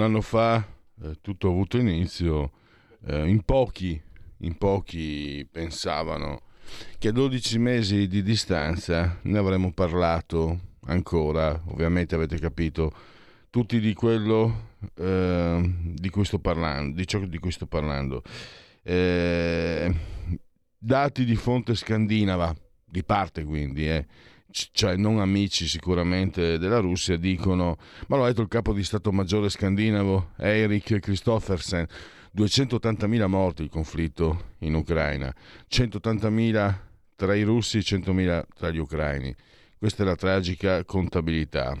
Un 0.00 0.06
anno 0.06 0.20
fa 0.22 0.66
eh, 1.02 1.18
tutto 1.20 1.48
ha 1.48 1.50
avuto 1.50 1.76
inizio, 1.76 2.52
eh, 3.06 3.28
in, 3.28 3.42
pochi, 3.42 4.00
in 4.38 4.56
pochi 4.56 5.46
pensavano 5.50 6.42
che 6.98 7.08
a 7.08 7.12
12 7.12 7.58
mesi 7.58 8.06
di 8.06 8.22
distanza 8.22 9.18
ne 9.22 9.38
avremmo 9.38 9.72
parlato 9.72 10.68
ancora, 10.86 11.60
ovviamente 11.66 12.14
avete 12.14 12.38
capito, 12.38 12.92
tutti 13.50 13.78
di 13.78 13.92
quello 13.92 14.68
eh, 14.94 15.74
di 15.84 16.08
cui 16.08 16.24
sto 16.24 16.38
parlando, 16.38 16.96
di 16.96 17.06
ciò 17.06 17.18
di 17.18 17.38
cui 17.38 17.50
sto 17.50 17.66
parlando. 17.66 18.22
Eh, 18.82 19.94
dati 20.78 21.24
di 21.26 21.36
fonte 21.36 21.74
scandinava, 21.74 22.54
di 22.84 23.04
parte 23.04 23.44
quindi, 23.44 23.86
eh, 23.86 24.06
cioè 24.50 24.96
non 24.96 25.20
amici 25.20 25.66
sicuramente 25.66 26.58
della 26.58 26.78
Russia, 26.78 27.16
dicono, 27.16 27.76
ma 28.08 28.16
l'ha 28.16 28.26
detto 28.26 28.42
il 28.42 28.48
capo 28.48 28.72
di 28.72 28.82
Stato 28.82 29.12
Maggiore 29.12 29.48
scandinavo 29.48 30.32
Erik 30.36 30.98
Christoffersen, 30.98 31.86
280.000 32.36 33.26
morti 33.26 33.62
il 33.62 33.68
conflitto 33.68 34.54
in 34.60 34.74
Ucraina, 34.74 35.34
180.000 35.70 36.78
tra 37.16 37.34
i 37.34 37.42
russi 37.42 37.78
e 37.78 37.80
100.000 37.80 38.44
tra 38.54 38.70
gli 38.70 38.78
ucraini. 38.78 39.34
Questa 39.76 40.02
è 40.02 40.06
la 40.06 40.16
tragica 40.16 40.84
contabilità. 40.84 41.76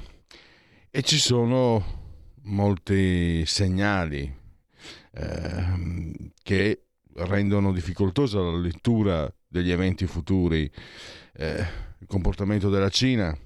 E 0.90 1.02
ci 1.02 1.18
sono 1.18 1.98
molti 2.42 3.44
segnali 3.46 4.34
eh, 5.12 6.32
che 6.42 6.84
rendono 7.14 7.72
difficoltosa 7.72 8.40
la 8.40 8.56
lettura 8.56 9.32
degli 9.46 9.70
eventi 9.70 10.06
futuri. 10.06 10.70
Eh, 11.34 11.88
il 12.00 12.06
comportamento 12.06 12.68
della 12.68 12.88
Cina. 12.88 13.36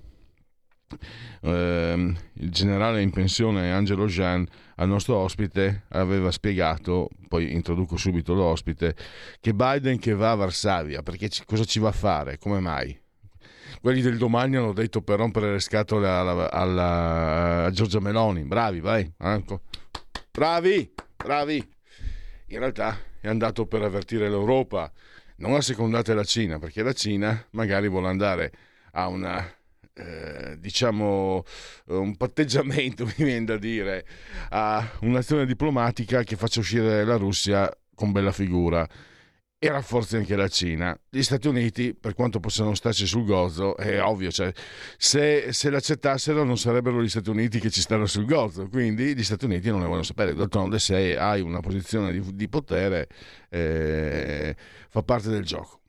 Eh, 1.40 2.14
il 2.34 2.50
generale 2.50 3.02
in 3.02 3.10
pensione 3.10 3.72
Angelo 3.72 4.06
Jean 4.06 4.46
al 4.76 4.88
nostro 4.88 5.16
ospite 5.16 5.84
aveva 5.88 6.30
spiegato, 6.30 7.08
poi 7.28 7.52
introduco 7.52 7.96
subito 7.96 8.34
l'ospite, 8.34 8.94
che 9.40 9.54
Biden 9.54 9.98
che 9.98 10.14
va 10.14 10.32
a 10.32 10.36
Varsavia, 10.36 11.02
perché 11.02 11.28
ci, 11.28 11.44
cosa 11.44 11.64
ci 11.64 11.80
va 11.80 11.88
a 11.88 11.92
fare? 11.92 12.38
Come 12.38 12.60
mai? 12.60 12.96
Quelli 13.80 14.00
del 14.00 14.18
domani 14.18 14.56
hanno 14.56 14.72
detto 14.72 15.02
per 15.02 15.18
rompere 15.18 15.52
le 15.52 15.60
scatole 15.60 16.08
alla, 16.08 16.50
alla, 16.50 17.64
a 17.64 17.70
Giorgia 17.70 18.00
Meloni, 18.00 18.44
bravi, 18.44 18.80
vai, 18.80 19.10
ecco. 19.18 19.62
bravi, 20.30 20.92
bravi. 21.16 21.72
In 22.48 22.58
realtà 22.58 22.96
è 23.20 23.28
andato 23.28 23.66
per 23.66 23.82
avvertire 23.82 24.28
l'Europa, 24.28 24.90
non 25.46 25.56
assecondate 25.56 26.14
la 26.14 26.24
Cina, 26.24 26.58
perché 26.58 26.82
la 26.82 26.94
Cina 26.94 27.46
magari 27.50 27.88
vuole 27.88 28.08
andare 28.08 28.52
a 28.92 29.08
una 29.08 29.46
eh, 29.92 30.56
diciamo 30.58 31.44
un 31.86 32.16
patteggiamento, 32.16 33.04
mi 33.16 33.24
viene 33.24 33.44
da 33.44 33.58
dire, 33.58 34.06
a 34.50 34.86
un'azione 35.00 35.44
diplomatica 35.44 36.22
che 36.22 36.36
faccia 36.36 36.60
uscire 36.60 37.04
la 37.04 37.16
Russia 37.16 37.70
con 37.94 38.10
bella 38.10 38.32
figura 38.32 38.88
e 39.64 39.70
rafforzi 39.70 40.16
anche 40.16 40.36
la 40.36 40.48
Cina. 40.48 40.98
Gli 41.08 41.22
Stati 41.22 41.48
Uniti, 41.48 41.94
per 41.94 42.14
quanto 42.14 42.38
possano 42.38 42.74
starci 42.74 43.06
sul 43.06 43.24
gozzo, 43.24 43.76
è 43.78 44.02
ovvio, 44.02 44.30
cioè, 44.30 44.52
se, 44.98 45.52
se 45.52 45.70
l'accettassero 45.70 46.44
non 46.44 46.58
sarebbero 46.58 47.02
gli 47.02 47.08
Stati 47.08 47.30
Uniti 47.30 47.58
che 47.60 47.70
ci 47.70 47.80
stanno 47.80 48.04
sul 48.04 48.26
gozzo, 48.26 48.68
quindi 48.68 49.16
gli 49.16 49.24
Stati 49.24 49.46
Uniti 49.46 49.70
non 49.70 49.78
ne 49.78 49.86
vogliono 49.86 50.02
sapere. 50.02 50.34
D'altronde 50.34 50.78
se 50.78 51.16
hai 51.16 51.40
una 51.40 51.60
posizione 51.60 52.12
di, 52.12 52.22
di 52.34 52.48
potere 52.48 53.08
eh, 53.48 54.54
fa 54.90 55.02
parte 55.02 55.30
del 55.30 55.44
gioco. 55.44 55.80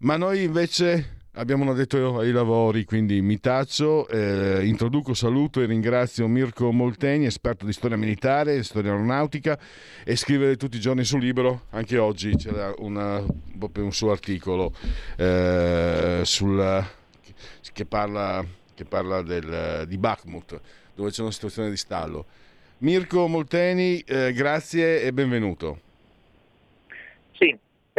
Ma 0.00 0.16
noi 0.16 0.42
invece 0.42 1.19
Abbiamo 1.34 1.62
un 1.62 1.68
addetto 1.68 2.18
ai 2.18 2.32
lavori, 2.32 2.84
quindi 2.84 3.22
mi 3.22 3.38
taccio, 3.38 4.08
eh, 4.08 4.66
introduco, 4.66 5.14
saluto 5.14 5.60
e 5.60 5.66
ringrazio 5.66 6.26
Mirko 6.26 6.72
Molteni, 6.72 7.24
esperto 7.24 7.64
di 7.64 7.72
storia 7.72 7.96
militare 7.96 8.64
storia 8.64 8.90
aeronautica 8.90 9.56
e 10.04 10.16
scrive 10.16 10.56
tutti 10.56 10.78
i 10.78 10.80
giorni 10.80 11.04
sul 11.04 11.20
libro, 11.20 11.66
anche 11.70 11.98
oggi 11.98 12.34
c'era 12.34 12.74
una, 12.78 13.22
un 13.22 13.92
suo 13.92 14.10
articolo 14.10 14.74
eh, 15.16 16.22
sul, 16.24 16.84
che 17.72 17.86
parla, 17.86 18.44
che 18.74 18.84
parla 18.84 19.22
del, 19.22 19.84
di 19.86 19.98
Bakhmut, 19.98 20.60
dove 20.96 21.10
c'è 21.10 21.22
una 21.22 21.30
situazione 21.30 21.70
di 21.70 21.76
stallo. 21.76 22.26
Mirko 22.78 23.28
Molteni, 23.28 24.00
eh, 24.00 24.32
grazie 24.32 25.00
e 25.02 25.12
benvenuto. 25.12 25.89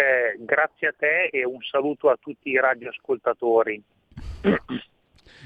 Eh, 0.02 0.36
grazie 0.40 0.88
a 0.88 0.96
te 0.98 1.30
e 1.32 1.46
un 1.46 1.62
saluto 1.62 2.10
a 2.10 2.18
tutti 2.20 2.50
i 2.50 2.60
radioascoltatori. 2.60 3.80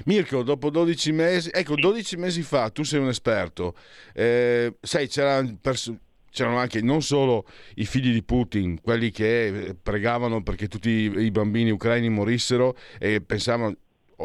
Mirko, 0.06 0.42
dopo 0.42 0.70
12 0.70 1.12
mesi, 1.12 1.50
ecco, 1.52 1.74
12 1.74 2.16
mesi 2.16 2.40
fa 2.40 2.70
tu 2.70 2.82
sei 2.82 3.00
un 3.00 3.08
esperto, 3.08 3.74
eh, 4.14 4.76
sai, 4.80 5.08
c'erano, 5.08 5.58
pers- 5.60 5.94
c'erano 6.30 6.56
anche 6.56 6.80
non 6.80 7.02
solo 7.02 7.46
i 7.74 7.84
figli 7.84 8.12
di 8.12 8.22
Putin, 8.22 8.80
quelli 8.80 9.10
che 9.10 9.76
pregavano 9.82 10.42
perché 10.42 10.68
tutti 10.68 10.88
i 10.88 11.30
bambini 11.30 11.70
ucraini 11.70 12.08
morissero 12.08 12.76
e 12.98 13.20
pensavano 13.20 13.76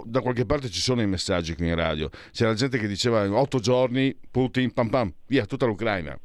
da 0.05 0.21
qualche 0.21 0.45
parte 0.45 0.69
ci 0.69 0.79
sono 0.79 1.01
i 1.01 1.07
messaggi 1.07 1.55
qui 1.55 1.67
in 1.67 1.75
radio. 1.75 2.09
C'era 2.31 2.53
gente 2.53 2.77
che 2.77 2.87
diceva 2.87 3.25
in 3.25 3.33
otto 3.33 3.59
giorni 3.59 4.17
Putin, 4.29 4.71
pam 4.71 4.87
pam, 4.87 5.13
via 5.27 5.45
tutta 5.45 5.65
l'Ucraina. 5.65 6.17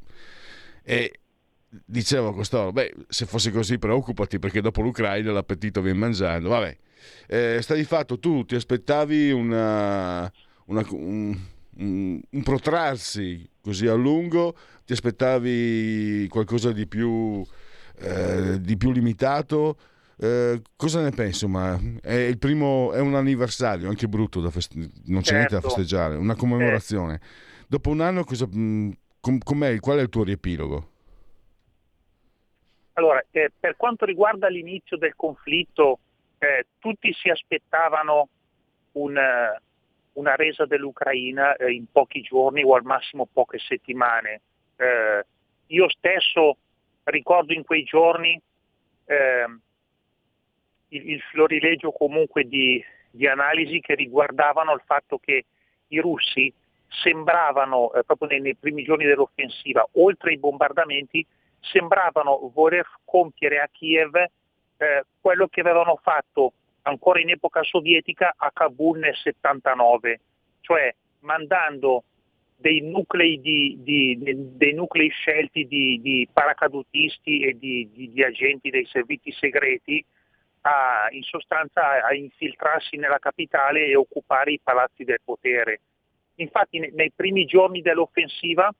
E, 0.83 1.11
dicevo 1.69 2.29
a 2.29 2.33
costoro, 2.33 2.71
beh, 2.71 2.93
se 3.07 3.25
fosse 3.25 3.51
così 3.51 3.77
preoccupati 3.77 4.39
perché 4.39 4.61
dopo 4.61 4.81
l'Ucraina 4.81 5.31
l'appetito 5.31 5.81
viene 5.81 5.99
mangiando. 5.99 6.49
Vabbè, 6.49 6.77
eh, 7.27 7.59
sta 7.61 7.73
di 7.73 7.83
fatto 7.83 8.19
tu 8.19 8.45
ti 8.45 8.55
aspettavi 8.55 9.31
una, 9.31 10.31
una, 10.65 10.85
un, 10.91 11.37
un, 11.77 12.21
un, 12.29 12.43
protrarsi 12.43 13.47
così 13.61 13.87
a 13.87 13.93
lungo, 13.93 14.55
ti 14.85 14.93
aspettavi 14.93 16.27
qualcosa 16.29 16.71
di 16.71 16.87
più, 16.87 17.45
eh, 17.99 18.59
di 18.61 18.77
più 18.77 18.91
limitato. 18.91 19.77
Eh, 20.19 20.61
cosa 20.75 21.01
ne 21.01 21.11
pensi? 21.11 21.45
Ma 21.47 21.79
è, 22.01 22.13
il 22.13 22.39
primo, 22.39 22.91
è 22.93 22.99
un 22.99 23.13
anniversario, 23.13 23.89
anche 23.89 24.07
brutto, 24.07 24.41
da 24.41 24.49
feste- 24.49 24.77
non 25.05 25.21
c'è 25.21 25.31
certo. 25.31 25.33
niente 25.33 25.53
da 25.55 25.61
certo. 25.61 25.69
festeggiare, 25.69 26.15
una 26.15 26.35
commemorazione. 26.35 27.19
Dopo 27.67 27.89
un 27.89 27.99
anno, 27.99 28.23
cosa, 28.23 28.47
mh, 28.47 28.91
com- 29.19 29.39
qual 29.39 29.99
è 29.99 30.01
il 30.01 30.09
tuo 30.09 30.23
riepilogo? 30.23 30.91
Allora, 32.97 33.23
eh, 33.29 33.51
per 33.59 33.75
quanto 33.75 34.05
riguarda 34.05 34.47
l'inizio 34.47 34.97
del 34.97 35.15
conflitto, 35.15 35.99
eh, 36.39 36.65
tutti 36.79 37.13
si 37.13 37.29
aspettavano 37.29 38.27
un, 38.93 39.15
uh, 39.15 40.19
una 40.19 40.35
resa 40.35 40.65
dell'Ucraina 40.65 41.55
eh, 41.57 41.73
in 41.73 41.85
pochi 41.91 42.21
giorni 42.21 42.63
o 42.63 42.73
al 42.73 42.83
massimo 42.83 43.27
poche 43.31 43.59
settimane. 43.59 44.41
Eh, 44.77 45.25
io 45.67 45.89
stesso 45.89 46.57
ricordo 47.03 47.53
in 47.53 47.63
quei 47.63 47.83
giorni 47.83 48.39
ehm, 49.05 49.61
il, 50.89 51.09
il, 51.11 51.21
florilegio 51.21 51.91
comunque 51.91 52.45
di, 52.45 52.83
di, 53.11 53.27
analisi 53.27 53.79
che 53.79 53.93
riguardavano 53.93 54.73
il 54.73 54.81
fatto 54.85 55.19
che 55.19 55.45
i 55.89 55.99
russi 55.99 56.51
sembravano, 56.87 57.93
eh, 57.93 58.03
proprio 58.03 58.29
nei, 58.29 58.41
nei 58.41 58.55
primi 58.55 58.83
giorni 58.83 59.05
dell'offensiva, 59.05 59.87
oltre 59.93 60.31
ai 60.31 60.39
bombardamenti, 60.39 61.23
sembravano 61.59 62.51
voler 62.53 62.85
compiere 63.05 63.59
a 63.59 63.69
Kiev 63.71 64.15
eh, 64.15 65.03
quello 65.19 65.47
che 65.47 65.61
avevano 65.61 65.99
fatto 66.01 66.53
ancora 66.83 67.19
in 67.19 67.29
epoca 67.29 67.63
sovietica 67.63 68.33
a 68.37 68.51
Kabul 68.53 68.99
nel 68.99 69.15
79, 69.15 70.19
cioè 70.61 70.93
mandando 71.21 72.03
dei 72.55 72.81
nuclei, 72.81 73.39
di, 73.39 73.77
di, 73.79 74.17
dei 74.19 74.73
nuclei 74.73 75.09
scelti 75.09 75.67
di, 75.67 75.99
di, 76.01 76.27
paracadutisti 76.31 77.41
e 77.41 77.57
di, 77.57 78.23
agenti 78.23 78.69
dei 78.69 78.85
servizi 78.85 79.31
segreti 79.31 80.03
a, 80.61 81.07
in 81.11 81.21
sostanza 81.21 82.03
a 82.03 82.13
infiltrarsi 82.15 82.97
nella 82.97 83.19
capitale 83.19 83.85
e 83.85 83.95
occupare 83.95 84.53
i 84.53 84.59
palazzi 84.61 85.03
del 85.03 85.19
potere. 85.23 85.81
Infatti 86.35 86.79
nei 86.93 87.11
primi 87.15 87.45
giorni 87.45 87.81
dell'offensiva 87.81 88.73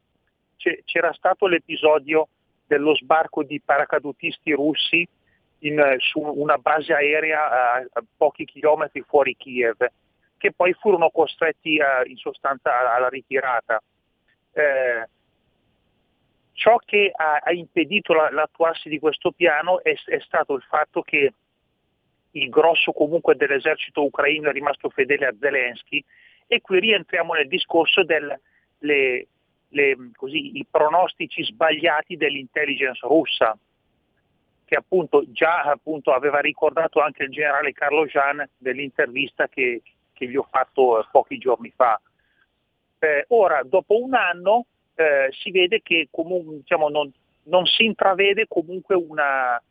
c'era 0.86 1.14
stato 1.14 1.48
l'episodio 1.48 2.30
dello 2.68 2.96
sbarco 2.96 3.44
di 3.44 3.62
paracadutisti 3.64 4.52
russi 4.52 5.08
in, 5.60 5.96
su 6.00 6.20
una 6.20 6.58
base 6.58 6.94
aerea 6.94 7.50
a, 7.50 7.76
a, 7.78 8.04
pochi 8.16 8.46
chilometri 8.46 9.02
fuori 9.08 9.36
Kiev, 9.36 9.78
che 10.38 10.52
poi 10.52 10.74
furono 10.74 11.10
costretti 11.10 11.80
a, 11.80 12.04
in 12.06 12.18
sostanza 12.18 12.94
alla 12.94 13.10
ritirata. 13.10 13.82
Eh, 14.52 15.08
ciò 16.54 16.78
che 16.78 17.12
ha, 17.16 17.40
ha 17.44 17.52
impedito 17.52 18.14
la, 18.14 18.30
l'attuarsi 18.32 18.90
di 18.90 19.00
questo 19.00 19.32
piano 19.32 19.82
è, 19.82 19.96
è, 20.06 20.20
stato 20.20 20.56
il 20.56 20.64
fatto 20.68 21.02
che 21.02 21.34
il 22.32 22.50
grosso 22.50 22.92
comunque 22.92 23.36
dell'esercito 23.36 24.04
ucraino 24.04 24.50
è 24.50 24.54
rimasto 24.54 24.90
fedele 24.90 25.28
a 25.28 25.36
Zelensky 25.40 26.04
e 26.46 26.62
qui 26.62 26.80
rientriamo 26.80 27.34
nel 27.34 27.48
discorso 27.48 28.04
dei 29.68 30.66
pronostici 30.70 31.44
sbagliati 31.44 32.16
dell'intelligence 32.16 33.06
russa 33.06 33.58
che 34.68 34.76
appunto 34.76 35.24
già 35.32 35.62
appunto, 35.62 36.12
aveva 36.12 36.42
ricordato 36.42 37.00
anche 37.00 37.24
il 37.24 37.32
generale 37.32 37.72
Carlo 37.72 38.06
Jean 38.06 38.46
nell'intervista 38.58 39.48
che, 39.48 39.82
che 40.12 40.28
gli 40.28 40.36
ho 40.36 40.46
fatto 40.52 41.00
eh, 41.00 41.08
pochi 41.10 41.38
giorni 41.38 41.72
fa. 41.74 42.00
Eh, 43.00 43.24
ora, 43.30 43.64
dopo 43.64 44.04
un 44.04 44.14
anno, 44.14 44.66
eh, 44.96 45.30
si 45.32 45.52
vede 45.52 45.82
che 45.82 46.10
comunque, 46.12 46.58
diciamo, 46.58 46.90
non, 46.90 47.10
non, 47.44 47.66
si 47.66 47.86
intravede 47.86 48.46
comunque 48.50 48.94
una, 48.96 49.62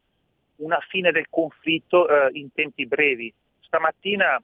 una 0.56 0.80
fine 0.88 1.10
del 1.10 1.26
conflitto 1.28 2.08
eh, 2.08 2.30
in 2.32 2.50
tempi 2.54 2.86
brevi. 2.86 3.30
Stamattina 3.60 4.42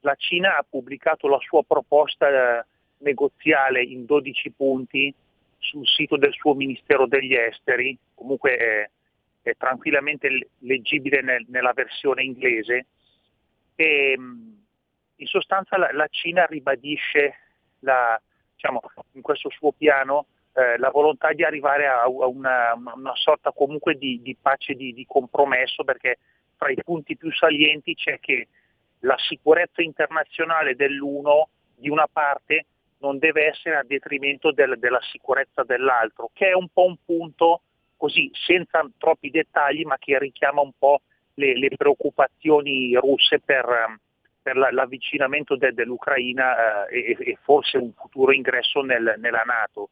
la 0.00 0.14
Cina 0.14 0.58
ha 0.58 0.64
pubblicato 0.68 1.26
la 1.26 1.40
sua 1.40 1.64
proposta 1.64 2.28
eh, 2.28 2.64
negoziale 2.98 3.82
in 3.82 4.04
12 4.04 4.50
punti 4.52 5.14
sul 5.58 5.86
sito 5.86 6.16
del 6.16 6.32
suo 6.32 6.54
Ministero 6.54 7.06
degli 7.06 7.34
Esteri, 7.34 7.96
comunque 8.14 8.56
è, 8.56 8.90
è 9.42 9.54
tranquillamente 9.56 10.50
leggibile 10.58 11.22
nel, 11.22 11.44
nella 11.48 11.72
versione 11.72 12.22
inglese. 12.22 12.86
E, 13.74 14.18
in 15.16 15.26
sostanza 15.26 15.76
la, 15.78 15.90
la 15.92 16.06
Cina 16.08 16.44
ribadisce 16.44 17.34
la, 17.80 18.20
diciamo, 18.54 18.80
in 19.12 19.22
questo 19.22 19.50
suo 19.50 19.72
piano 19.72 20.26
eh, 20.52 20.78
la 20.78 20.90
volontà 20.90 21.32
di 21.32 21.44
arrivare 21.44 21.86
a, 21.86 22.02
a 22.02 22.08
una, 22.08 22.74
una, 22.74 23.14
sorta 23.14 23.52
comunque 23.52 23.94
di, 23.96 24.20
di 24.22 24.36
pace, 24.40 24.74
di, 24.74 24.92
di, 24.92 25.04
compromesso, 25.06 25.84
perché 25.84 26.18
fra 26.56 26.70
i 26.70 26.82
punti 26.82 27.16
più 27.16 27.30
salienti 27.32 27.94
c'è 27.94 28.18
che 28.20 28.48
la 29.00 29.16
sicurezza 29.18 29.82
internazionale 29.82 30.74
dell'uno, 30.74 31.50
di 31.74 31.90
una 31.90 32.06
parte, 32.10 32.64
non 32.98 33.18
deve 33.18 33.46
essere 33.46 33.76
a 33.76 33.84
detrimento 33.84 34.52
del, 34.52 34.78
della 34.78 35.00
sicurezza 35.10 35.62
dell'altro, 35.62 36.30
che 36.32 36.48
è 36.48 36.54
un 36.54 36.68
po' 36.72 36.86
un 36.86 36.96
punto 37.04 37.62
così 37.96 38.30
senza 38.32 38.86
troppi 38.98 39.30
dettagli, 39.30 39.84
ma 39.84 39.96
che 39.98 40.18
richiama 40.18 40.60
un 40.60 40.72
po' 40.78 41.00
le, 41.34 41.56
le 41.58 41.68
preoccupazioni 41.76 42.94
russe 42.94 43.40
per, 43.40 43.98
per 44.40 44.56
la, 44.56 44.70
l'avvicinamento 44.70 45.56
de, 45.56 45.72
dell'Ucraina 45.72 46.86
eh, 46.86 47.16
e, 47.18 47.30
e, 47.30 47.38
forse 47.42 47.78
un 47.78 47.92
futuro 47.92 48.32
ingresso 48.32 48.80
nel, 48.80 49.14
nella 49.18 49.42
Nato. 49.42 49.90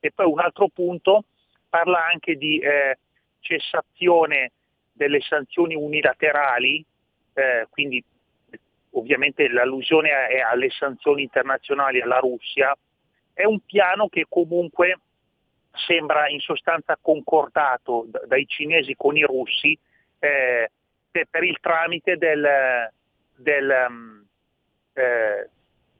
E 0.00 0.10
poi 0.12 0.26
un 0.26 0.40
altro 0.40 0.68
punto 0.68 1.24
parla 1.68 2.06
anche 2.06 2.36
di 2.36 2.58
eh, 2.58 2.98
cessazione 3.40 4.52
delle 4.92 5.20
sanzioni 5.20 5.74
unilaterali, 5.74 6.84
eh, 7.34 7.66
quindi 7.70 8.02
ovviamente 8.92 9.48
l'allusione 9.48 10.10
è 10.28 10.40
alle 10.40 10.70
sanzioni 10.70 11.22
internazionali 11.22 12.00
alla 12.00 12.18
Russia, 12.18 12.74
è 13.32 13.44
un 13.44 13.60
piano 13.64 14.08
che 14.08 14.26
comunque 14.28 14.98
sembra 15.72 16.28
in 16.28 16.40
sostanza 16.40 16.98
concordato 17.00 18.06
dai 18.26 18.46
cinesi 18.46 18.94
con 18.94 19.16
i 19.16 19.22
russi 19.22 19.76
eh, 20.18 20.70
per 21.10 21.42
il 21.42 21.58
tramite 21.60 22.16
del, 22.16 22.46
del, 23.36 23.86
um, 23.88 24.24
eh, 24.92 25.48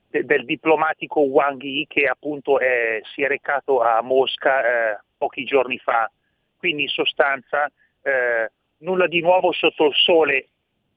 de, 0.08 0.24
del 0.24 0.44
diplomatico 0.44 1.20
Wang 1.20 1.60
Yi 1.62 1.86
che 1.86 2.06
appunto 2.06 2.58
è, 2.58 3.00
si 3.14 3.22
è 3.22 3.28
recato 3.28 3.80
a 3.80 4.02
Mosca 4.02 4.92
eh, 4.92 4.98
pochi 5.16 5.44
giorni 5.44 5.78
fa. 5.78 6.10
Quindi 6.58 6.82
in 6.82 6.88
sostanza 6.88 7.70
eh, 8.02 8.50
nulla 8.78 9.06
di 9.06 9.20
nuovo 9.20 9.52
sotto 9.52 9.86
il 9.86 9.94
sole. 9.94 10.48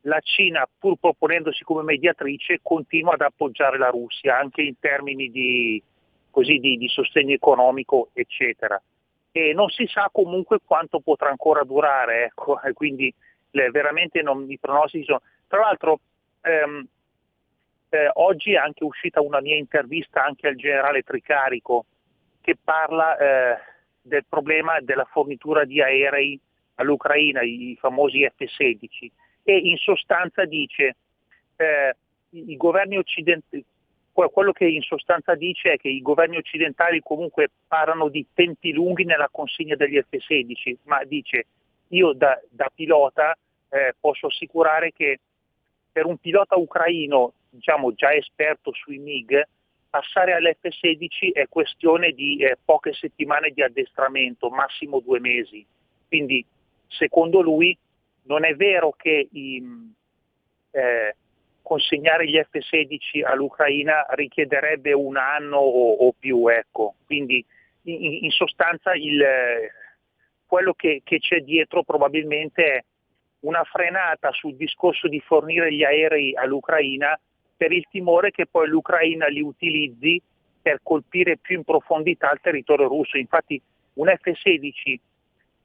La 0.07 0.19
Cina, 0.21 0.67
pur 0.77 0.97
proponendosi 0.99 1.63
come 1.63 1.81
mediatrice, 1.81 2.59
continua 2.61 3.13
ad 3.13 3.21
appoggiare 3.21 3.77
la 3.77 3.89
Russia 3.89 4.37
anche 4.37 4.61
in 4.61 4.77
termini 4.79 5.31
di, 5.31 5.81
così, 6.29 6.57
di, 6.59 6.77
di 6.77 6.87
sostegno 6.87 7.33
economico, 7.33 8.09
eccetera. 8.13 8.79
E 9.31 9.53
non 9.53 9.69
si 9.69 9.87
sa 9.87 10.09
comunque 10.11 10.59
quanto 10.63 10.99
potrà 10.99 11.29
ancora 11.29 11.63
durare, 11.63 12.25
ecco, 12.25 12.59
quindi 12.73 13.11
le, 13.51 13.69
veramente 13.71 14.21
non, 14.21 14.45
i 14.49 14.59
pronostici 14.59 15.05
sono. 15.05 15.21
Tra 15.47 15.61
l'altro 15.61 15.99
ehm, 16.41 16.87
eh, 17.89 18.09
oggi 18.13 18.53
è 18.53 18.57
anche 18.57 18.83
uscita 18.83 19.21
una 19.21 19.41
mia 19.41 19.55
intervista 19.55 20.23
anche 20.23 20.47
al 20.47 20.55
generale 20.55 21.01
Tricarico 21.01 21.85
che 22.41 22.55
parla 22.63 23.17
eh, 23.17 23.57
del 24.01 24.25
problema 24.29 24.79
della 24.81 25.05
fornitura 25.05 25.65
di 25.65 25.81
aerei 25.81 26.39
all'Ucraina, 26.75 27.41
i 27.41 27.75
famosi 27.79 28.23
F-16, 28.23 29.09
e 29.45 29.57
in 29.57 29.77
sostanza 29.77 30.43
dice 30.43 30.95
eh, 31.55 31.95
i 32.31 32.57
governi 32.57 32.97
occidentali, 32.97 33.63
quello 34.11 34.51
che 34.51 34.65
in 34.65 34.81
sostanza 34.81 35.35
dice 35.35 35.73
è 35.73 35.77
che 35.77 35.89
i 35.89 36.01
governi 36.01 36.37
occidentali 36.37 37.01
comunque 37.01 37.49
parlano 37.67 38.09
di 38.09 38.25
tempi 38.33 38.73
lunghi 38.73 39.05
nella 39.05 39.29
consegna 39.31 39.75
degli 39.75 40.01
F-16, 40.01 40.75
ma 40.83 41.03
dice 41.03 41.45
io 41.89 42.13
da, 42.13 42.41
da 42.49 42.69
pilota 42.73 43.37
eh, 43.69 43.93
posso 43.99 44.27
assicurare 44.27 44.91
che 44.91 45.19
per 45.91 46.05
un 46.05 46.17
pilota 46.17 46.55
ucraino 46.55 47.33
diciamo, 47.49 47.93
già 47.93 48.13
esperto 48.13 48.73
sui 48.73 48.97
MiG, 48.97 49.41
passare 49.89 50.33
all'F-16 50.33 51.31
è 51.31 51.47
questione 51.47 52.11
di 52.11 52.37
eh, 52.37 52.57
poche 52.63 52.93
settimane 52.93 53.51
di 53.51 53.61
addestramento, 53.61 54.49
massimo 54.49 54.99
due 54.99 55.19
mesi. 55.19 55.65
Quindi 56.07 56.45
secondo 56.87 57.41
lui 57.41 57.77
non 58.25 58.45
è 58.45 58.55
vero 58.55 58.93
che 58.97 59.27
i, 59.31 59.63
eh, 60.71 61.15
consegnare 61.61 62.27
gli 62.27 62.39
F-16 62.39 63.25
all'Ucraina 63.25 64.05
richiederebbe 64.09 64.93
un 64.93 65.17
anno 65.17 65.57
o, 65.57 65.93
o 65.93 66.13
più. 66.17 66.47
Ecco. 66.47 66.95
Quindi 67.05 67.43
in, 67.83 68.23
in 68.23 68.29
sostanza 68.29 68.93
il, 68.93 69.23
quello 70.45 70.73
che, 70.73 71.01
che 71.03 71.19
c'è 71.19 71.39
dietro 71.39 71.83
probabilmente 71.83 72.63
è 72.63 72.83
una 73.41 73.63
frenata 73.63 74.31
sul 74.31 74.55
discorso 74.55 75.07
di 75.07 75.19
fornire 75.19 75.73
gli 75.73 75.83
aerei 75.83 76.35
all'Ucraina 76.35 77.19
per 77.57 77.71
il 77.71 77.85
timore 77.89 78.31
che 78.31 78.47
poi 78.47 78.67
l'Ucraina 78.67 79.27
li 79.27 79.41
utilizzi 79.41 80.21
per 80.61 80.79
colpire 80.81 81.37
più 81.37 81.57
in 81.57 81.63
profondità 81.63 82.31
il 82.31 82.39
territorio 82.41 82.87
russo. 82.87 83.17
Infatti 83.17 83.61
un 83.93 84.07
F-16 84.07 84.99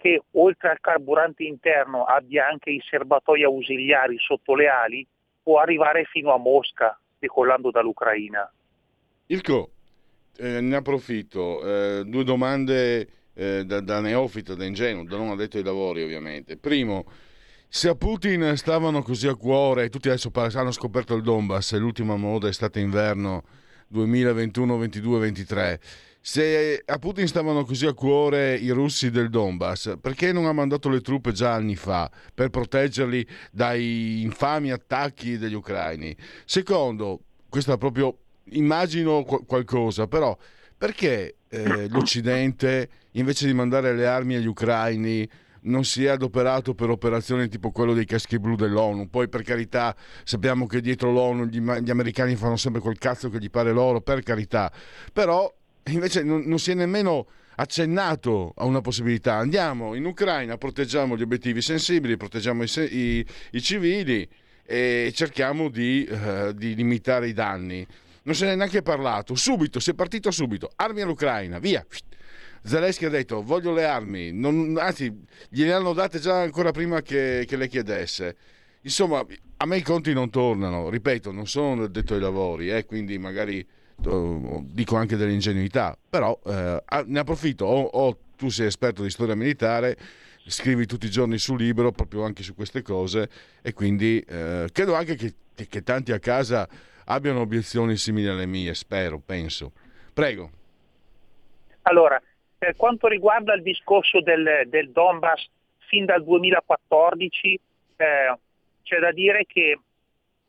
che 0.00 0.23
oltre 0.33 0.71
al 0.71 0.80
carburante 0.80 1.45
interno 1.45 2.04
abbia 2.04 2.49
anche 2.49 2.71
i 2.71 2.80
serbatoi 2.83 3.45
ausiliari 3.45 4.16
sotto 4.19 4.54
le 4.54 4.69
ali 4.69 5.07
può 5.42 5.59
arrivare 5.61 6.04
fino 6.04 6.33
a 6.33 6.38
Mosca 6.38 6.99
decollando 7.19 7.71
dall'Ucraina. 7.71 8.50
Ilko, 9.26 9.71
eh, 10.38 10.61
ne 10.62 10.76
approfitto, 10.76 11.62
eh, 11.62 12.04
due 12.07 12.25
domande 12.25 13.09
eh, 13.35 13.64
da, 13.66 13.80
da 13.80 14.00
neofita, 14.00 14.54
da 14.54 14.64
ingenuo, 14.64 15.04
da 15.04 15.19
non 15.19 15.28
addetto 15.28 15.59
ai 15.59 15.64
lavori 15.64 16.02
ovviamente. 16.02 16.57
Primo, 16.57 17.04
se 17.69 17.90
a 17.90 17.95
Putin 17.95 18.57
stavano 18.57 19.02
così 19.02 19.28
a 19.28 19.35
cuore, 19.35 19.90
tutti 19.90 20.09
adesso 20.09 20.30
hanno 20.33 20.73
scoperto 20.73 21.14
il 21.14 21.23
Donbass, 21.23 21.76
l'ultima 21.76 22.16
moda 22.16 22.49
è 22.49 22.52
stata 22.52 22.80
inverno 22.80 23.45
2021, 23.88 24.78
22, 24.78 25.19
23. 25.19 25.80
Se 26.23 26.83
a 26.85 26.99
Putin 26.99 27.27
stavano 27.27 27.65
così 27.65 27.87
a 27.87 27.95
cuore 27.95 28.55
i 28.55 28.69
russi 28.71 29.11
del 29.11 29.31
Donbass, 29.31 29.95
perché 30.00 30.33
non 30.33 30.45
ha 30.45 30.53
mandato 30.53 30.91
le 30.91 31.00
truppe 31.00 31.33
già 31.33 31.55
anni 31.55 31.77
fa 31.77 32.11
per 32.35 32.50
proteggerli 32.50 33.27
dai 33.50 34.21
infami 34.21 34.71
attacchi 34.71 35.39
degli 35.39 35.55
ucraini? 35.55 36.15
Secondo, 36.45 37.21
questo 37.49 37.73
è 37.73 37.79
proprio 37.79 38.19
immagino 38.50 39.25
qualcosa, 39.25 40.07
però 40.09 40.37
perché 40.77 41.37
eh, 41.49 41.89
l'Occidente 41.91 42.89
invece 43.12 43.47
di 43.47 43.55
mandare 43.55 43.95
le 43.95 44.07
armi 44.07 44.35
agli 44.35 44.47
ucraini 44.47 45.29
non 45.62 45.85
si 45.85 46.05
è 46.05 46.09
adoperato 46.09 46.75
per 46.75 46.91
operazioni 46.91 47.49
tipo 47.49 47.71
quello 47.71 47.93
dei 47.93 48.05
caschi 48.05 48.39
blu 48.39 48.57
dell'ONU. 48.57 49.09
Poi, 49.09 49.29
per 49.29 49.43
carità, 49.43 49.95
sappiamo 50.25 50.67
che 50.67 50.81
dietro 50.81 51.11
l'ONU 51.12 51.45
gli, 51.45 51.61
gli 51.61 51.91
americani 51.91 52.37
fanno 52.37 52.57
sempre 52.57 52.81
quel 52.81 52.99
cazzo 52.99 53.29
che 53.29 53.39
gli 53.39 53.50
pare 53.50 53.73
loro, 53.73 54.00
per 54.00 54.23
carità. 54.23 54.73
Però, 55.12 55.53
invece, 55.85 56.23
non, 56.23 56.43
non 56.47 56.59
si 56.59 56.71
è 56.71 56.75
nemmeno 56.75 57.27
accennato 57.57 58.53
a 58.57 58.65
una 58.65 58.81
possibilità. 58.81 59.35
Andiamo 59.35 59.95
in 59.95 60.05
Ucraina, 60.05 60.57
proteggiamo 60.57 61.17
gli 61.17 61.23
obiettivi 61.23 61.63
sensibili, 61.63 62.17
proteggiamo 62.17 62.63
i, 62.63 62.71
i, 62.91 63.27
i 63.53 63.63
civili 63.63 64.29
e 64.65 65.13
cerchiamo 65.15 65.69
di, 65.69 66.09
uh, 66.09 66.53
di 66.53 66.75
limitare 66.75 67.29
i 67.29 67.33
danni. 67.33 67.87
Non 68.23 68.35
se 68.35 68.47
ne 68.47 68.53
è 68.53 68.57
neanche 68.57 68.83
parlato. 68.83 69.35
Subito, 69.35 69.81
si 69.81 69.91
è 69.91 69.95
partito 69.95 70.31
subito. 70.31 70.71
Armi 70.77 71.01
all'Ucraina, 71.01 71.59
via 71.59 71.85
Zelensky 72.63 73.07
ha 73.07 73.09
detto 73.09 73.43
voglio 73.43 73.73
le 73.73 73.85
armi, 73.85 74.33
non, 74.33 74.77
anzi 74.79 75.25
gliele 75.49 75.73
hanno 75.73 75.93
date 75.93 76.19
già 76.19 76.41
ancora 76.41 76.73
prima 76.73 77.01
che, 77.01 77.45
che 77.47 77.57
le 77.57 77.69
chiedesse. 77.69 78.37
Insomma, 78.83 79.25
a 79.57 79.67
me 79.67 79.77
i 79.77 79.83
conti 79.83 80.13
non 80.13 80.31
tornano, 80.31 80.89
ripeto, 80.89 81.33
non 81.33 81.47
sono 81.47 81.87
detto 81.87 82.15
ai 82.15 82.21
lavori, 82.21 82.71
eh, 82.71 82.85
quindi 82.85 83.19
magari 83.19 83.67
dico 84.00 84.97
anche 84.97 85.16
dell'ingenuità, 85.16 85.97
però 86.09 86.38
eh, 86.47 86.83
ne 87.07 87.19
approfitto, 87.19 87.64
o, 87.64 87.83
o, 87.83 88.19
tu 88.37 88.49
sei 88.49 88.66
esperto 88.66 89.02
di 89.02 89.11
storia 89.11 89.35
militare, 89.35 89.97
scrivi 90.47 90.87
tutti 90.87 91.07
i 91.07 91.11
giorni 91.11 91.38
sul 91.38 91.59
libro 91.59 91.92
proprio 91.92 92.25
anche 92.25 92.42
su 92.42 92.54
queste 92.54 92.83
cose 92.83 93.28
e 93.62 93.73
quindi 93.73 94.19
eh, 94.21 94.69
credo 94.73 94.95
anche 94.95 95.14
che, 95.14 95.35
che, 95.54 95.66
che 95.69 95.83
tanti 95.83 96.12
a 96.12 96.19
casa 96.19 96.69
abbiano 97.04 97.40
obiezioni 97.40 97.97
simili 97.97 98.28
alle 98.28 98.47
mie, 98.47 98.75
spero, 98.75 99.21
penso. 99.25 99.73
Prego. 100.12 100.50
Allora, 101.83 102.21
per 102.57 102.76
quanto 102.76 103.09
riguarda 103.09 103.54
il 103.54 103.62
discorso 103.62 104.21
del, 104.21 104.62
del 104.66 104.90
Donbass 104.90 105.49
fin 105.78 106.04
dal 106.04 106.23
2014, 106.23 107.61
eh, 107.97 108.38
c'è 108.83 108.99
da 108.99 109.12
dire 109.12 109.45
che 109.47 109.78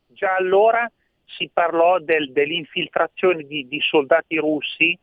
già 0.08 0.36
allora 0.36 0.90
si 1.38 1.50
parlò 1.52 2.00
del, 2.00 2.32
dell'infiltrazione 2.32 3.44
di, 3.44 3.68
di, 3.68 3.80
soldati 3.82 4.38
russi 4.38 4.98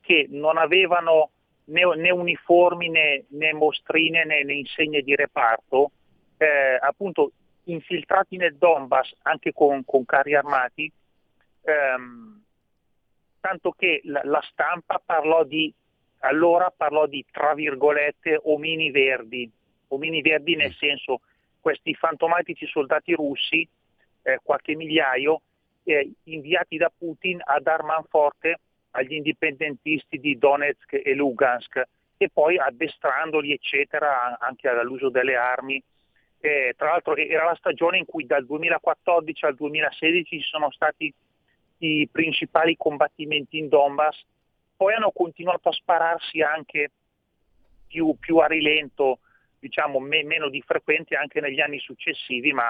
che 0.00 0.26
non 0.30 0.56
avevano 0.56 1.30
né, 1.64 1.82
né 1.96 2.10
uniformi 2.10 2.88
né, 2.88 3.24
né, 3.28 3.52
mostrine 3.52 4.24
né, 4.24 4.42
né, 4.44 4.52
insegne 4.52 5.02
di 5.02 5.14
reparto, 5.14 5.90
eh, 6.36 6.78
appunto 6.80 7.32
infiltrati 7.64 8.36
nel 8.36 8.56
Donbass 8.56 9.14
anche 9.22 9.52
con, 9.52 9.84
con 9.84 10.04
carri 10.04 10.34
armati, 10.34 10.90
ehm, 11.62 12.42
tanto 13.40 13.72
che 13.72 14.00
la, 14.04 14.20
la, 14.24 14.42
stampa 14.50 15.00
parlò 15.04 15.44
di, 15.44 15.72
allora 16.20 16.72
parlò 16.74 17.06
di, 17.06 17.24
tra 17.30 17.54
virgolette, 17.54 18.40
omini 18.42 18.90
verdi, 18.90 19.50
omini 19.88 20.20
verdi 20.20 20.56
nel 20.56 20.70
mm. 20.70 20.78
senso 20.78 21.20
questi 21.60 21.94
fantomatici 21.94 22.66
soldati 22.66 23.14
russi, 23.14 23.66
eh, 24.22 24.38
qualche 24.42 24.74
migliaio, 24.74 25.40
eh, 25.84 26.12
inviati 26.24 26.76
da 26.76 26.90
Putin 26.96 27.40
a 27.44 27.60
dar 27.60 27.82
manforte 27.82 28.60
agli 28.92 29.14
indipendentisti 29.14 30.18
di 30.18 30.38
Donetsk 30.38 31.00
e 31.04 31.14
Lugansk 31.14 31.82
e 32.16 32.30
poi 32.32 32.58
addestrandoli 32.58 33.52
eccetera 33.52 34.38
anche 34.38 34.68
all'uso 34.68 35.08
delle 35.08 35.36
armi. 35.36 35.82
Eh, 36.40 36.74
tra 36.76 36.90
l'altro 36.90 37.16
era 37.16 37.44
la 37.44 37.54
stagione 37.54 37.98
in 37.98 38.04
cui 38.04 38.26
dal 38.26 38.44
2014 38.44 39.44
al 39.46 39.54
2016 39.54 40.40
ci 40.40 40.48
sono 40.48 40.70
stati 40.70 41.12
i 41.78 42.08
principali 42.10 42.76
combattimenti 42.76 43.58
in 43.58 43.68
Donbass, 43.68 44.22
poi 44.76 44.94
hanno 44.94 45.10
continuato 45.10 45.68
a 45.68 45.72
spararsi 45.72 46.40
anche 46.40 46.90
più, 47.86 48.14
più 48.18 48.38
a 48.38 48.46
rilento 48.46 49.18
diciamo, 49.58 49.98
me- 49.98 50.24
meno 50.24 50.50
di 50.50 50.62
frequente 50.62 51.16
anche 51.16 51.40
negli 51.40 51.60
anni 51.60 51.78
successivi, 51.78 52.52
ma 52.52 52.68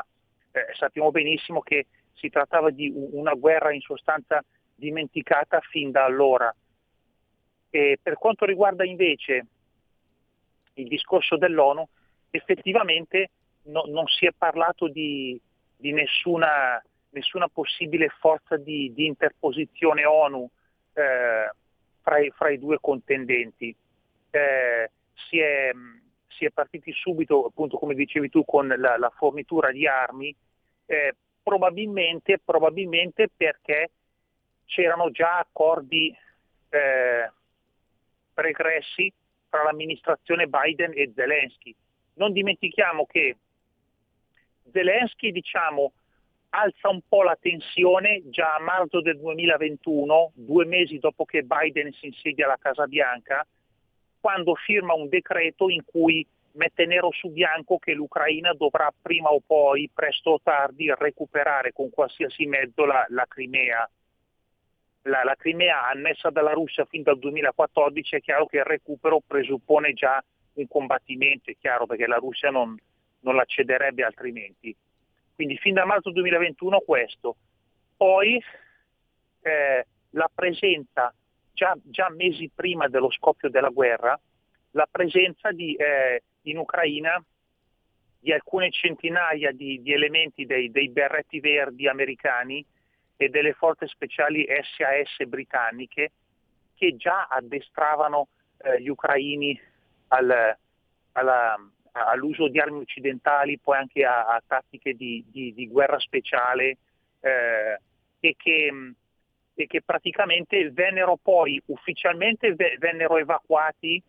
eh, 0.52 0.66
sappiamo 0.74 1.10
benissimo 1.10 1.60
che 1.60 1.86
si 2.14 2.28
trattava 2.28 2.70
di 2.70 2.92
una 2.94 3.34
guerra 3.34 3.72
in 3.72 3.80
sostanza 3.80 4.42
dimenticata 4.74 5.60
fin 5.60 5.90
da 5.90 6.04
allora. 6.04 6.54
E 7.70 7.98
per 8.00 8.14
quanto 8.14 8.44
riguarda 8.44 8.84
invece 8.84 9.46
il 10.74 10.88
discorso 10.88 11.36
dell'ONU, 11.36 11.86
effettivamente 12.30 13.30
no, 13.64 13.84
non 13.86 14.06
si 14.06 14.26
è 14.26 14.32
parlato 14.36 14.88
di, 14.88 15.40
di 15.76 15.92
nessuna, 15.92 16.82
nessuna, 17.10 17.48
possibile 17.48 18.08
forza 18.08 18.56
di, 18.56 18.92
di 18.94 19.06
interposizione 19.06 20.04
ONU 20.04 20.48
eh, 20.94 21.50
fra, 22.00 22.18
i, 22.18 22.30
fra, 22.30 22.50
i, 22.50 22.58
due 22.58 22.78
contendenti. 22.80 23.74
Eh, 24.30 24.90
si 25.28 25.38
è, 25.38 25.70
si 26.28 26.44
è 26.44 26.50
partiti 26.50 26.92
subito, 26.92 27.46
appunto 27.46 27.78
come 27.78 27.94
dicevi 27.94 28.28
tu, 28.30 28.44
con 28.44 28.68
la, 28.68 28.96
la 28.96 29.10
fornitura 29.10 29.70
di 29.70 29.86
armi, 29.86 30.34
eh, 30.86 31.14
probabilmente, 31.44 32.40
probabilmente, 32.44 33.28
perché 33.34 33.90
c'erano 34.64 35.10
già 35.10 35.38
accordi 35.38 36.08
eh, 36.70 37.30
pregressi 38.32 39.12
tra 39.48 39.62
l'amministrazione 39.62 40.48
Biden 40.48 40.92
e 40.94 41.12
Zelensky. 41.14 41.72
Non 42.14 42.32
dimentichiamo 42.32 43.06
che 43.06 43.36
Zelensky, 44.72 45.30
diciamo, 45.30 45.92
alza 46.48 46.88
un 46.88 47.00
po' 47.06 47.22
la 47.22 47.36
tensione 47.40 48.22
già 48.30 48.54
a 48.54 48.60
marzo 48.60 49.00
del 49.00 49.18
2021, 49.18 50.32
due 50.34 50.64
mesi 50.64 50.98
dopo 50.98 51.24
che 51.24 51.42
Biden 51.42 51.92
si 51.92 52.06
insedia 52.06 52.46
alla 52.46 52.58
Casa 52.58 52.86
Bianca, 52.86 53.46
quando 54.20 54.54
firma 54.54 54.94
un 54.94 55.08
decreto 55.08 55.68
in 55.68 55.84
cui 55.84 56.26
mette 56.54 56.86
nero 56.86 57.10
su 57.12 57.30
bianco 57.30 57.78
che 57.78 57.92
l'Ucraina 57.92 58.52
dovrà 58.52 58.92
prima 59.00 59.30
o 59.30 59.40
poi, 59.44 59.90
presto 59.92 60.30
o 60.30 60.40
tardi, 60.42 60.92
recuperare 60.96 61.72
con 61.72 61.90
qualsiasi 61.90 62.46
mezzo 62.46 62.84
la, 62.84 63.04
la 63.08 63.24
Crimea. 63.26 63.88
La, 65.02 65.22
la, 65.22 65.34
Crimea 65.34 65.86
annessa 65.88 66.30
dalla 66.30 66.52
Russia 66.52 66.84
fin 66.86 67.02
dal 67.02 67.18
2014 67.18 68.16
è 68.16 68.20
chiaro 68.20 68.46
che 68.46 68.58
il 68.58 68.64
recupero 68.64 69.20
presuppone 69.26 69.92
già 69.92 70.22
un 70.54 70.66
combattimento, 70.66 71.50
è 71.50 71.56
chiaro 71.58 71.86
perché 71.86 72.06
la 72.06 72.16
Russia 72.16 72.50
non, 72.50 72.76
non 73.20 73.34
la 73.34 73.44
cederebbe 73.44 74.04
altrimenti. 74.04 74.74
Quindi 75.34 75.56
fin 75.58 75.74
da 75.74 75.84
marzo 75.84 76.10
2021 76.10 76.80
questo. 76.80 77.36
Poi 77.96 78.42
eh, 79.42 79.86
la 80.10 80.30
presenza 80.32 81.12
già, 81.52 81.76
già, 81.82 82.08
mesi 82.10 82.50
prima 82.54 82.88
dello 82.88 83.10
scoppio 83.10 83.50
della 83.50 83.68
guerra, 83.68 84.18
la 84.74 84.88
presenza 84.90 85.50
di, 85.52 85.74
eh, 85.74 86.22
in 86.42 86.58
Ucraina 86.58 87.22
di 88.18 88.32
alcune 88.32 88.70
centinaia 88.70 89.52
di, 89.52 89.82
di 89.82 89.92
elementi 89.92 90.46
dei, 90.46 90.70
dei, 90.70 90.88
berretti 90.88 91.40
verdi 91.40 91.88
americani 91.88 92.64
e 93.16 93.28
delle 93.28 93.52
forze 93.52 93.86
speciali 93.86 94.46
SAS 94.46 95.26
britanniche 95.26 96.12
che 96.74 96.96
già 96.96 97.26
addestravano 97.30 98.28
eh, 98.58 98.80
gli 98.80 98.88
ucraini 98.88 99.58
al, 100.08 100.56
alla, 101.12 101.70
all'uso 101.92 102.48
di 102.48 102.58
armi 102.58 102.80
occidentali, 102.80 103.58
poi 103.58 103.76
anche 103.76 104.04
a, 104.04 104.26
a 104.26 104.42
tattiche 104.44 104.94
di, 104.94 105.24
di, 105.28 105.52
di, 105.54 105.68
guerra 105.68 105.98
speciale 105.98 106.78
eh, 107.20 107.78
e 108.20 108.34
che 108.36 108.72
e 109.56 109.68
che 109.68 109.82
praticamente 109.82 110.70
vennero 110.72 111.16
poi 111.22 111.62
ufficialmente 111.66 112.54
vennero 112.54 113.18
evacuati 113.18 114.02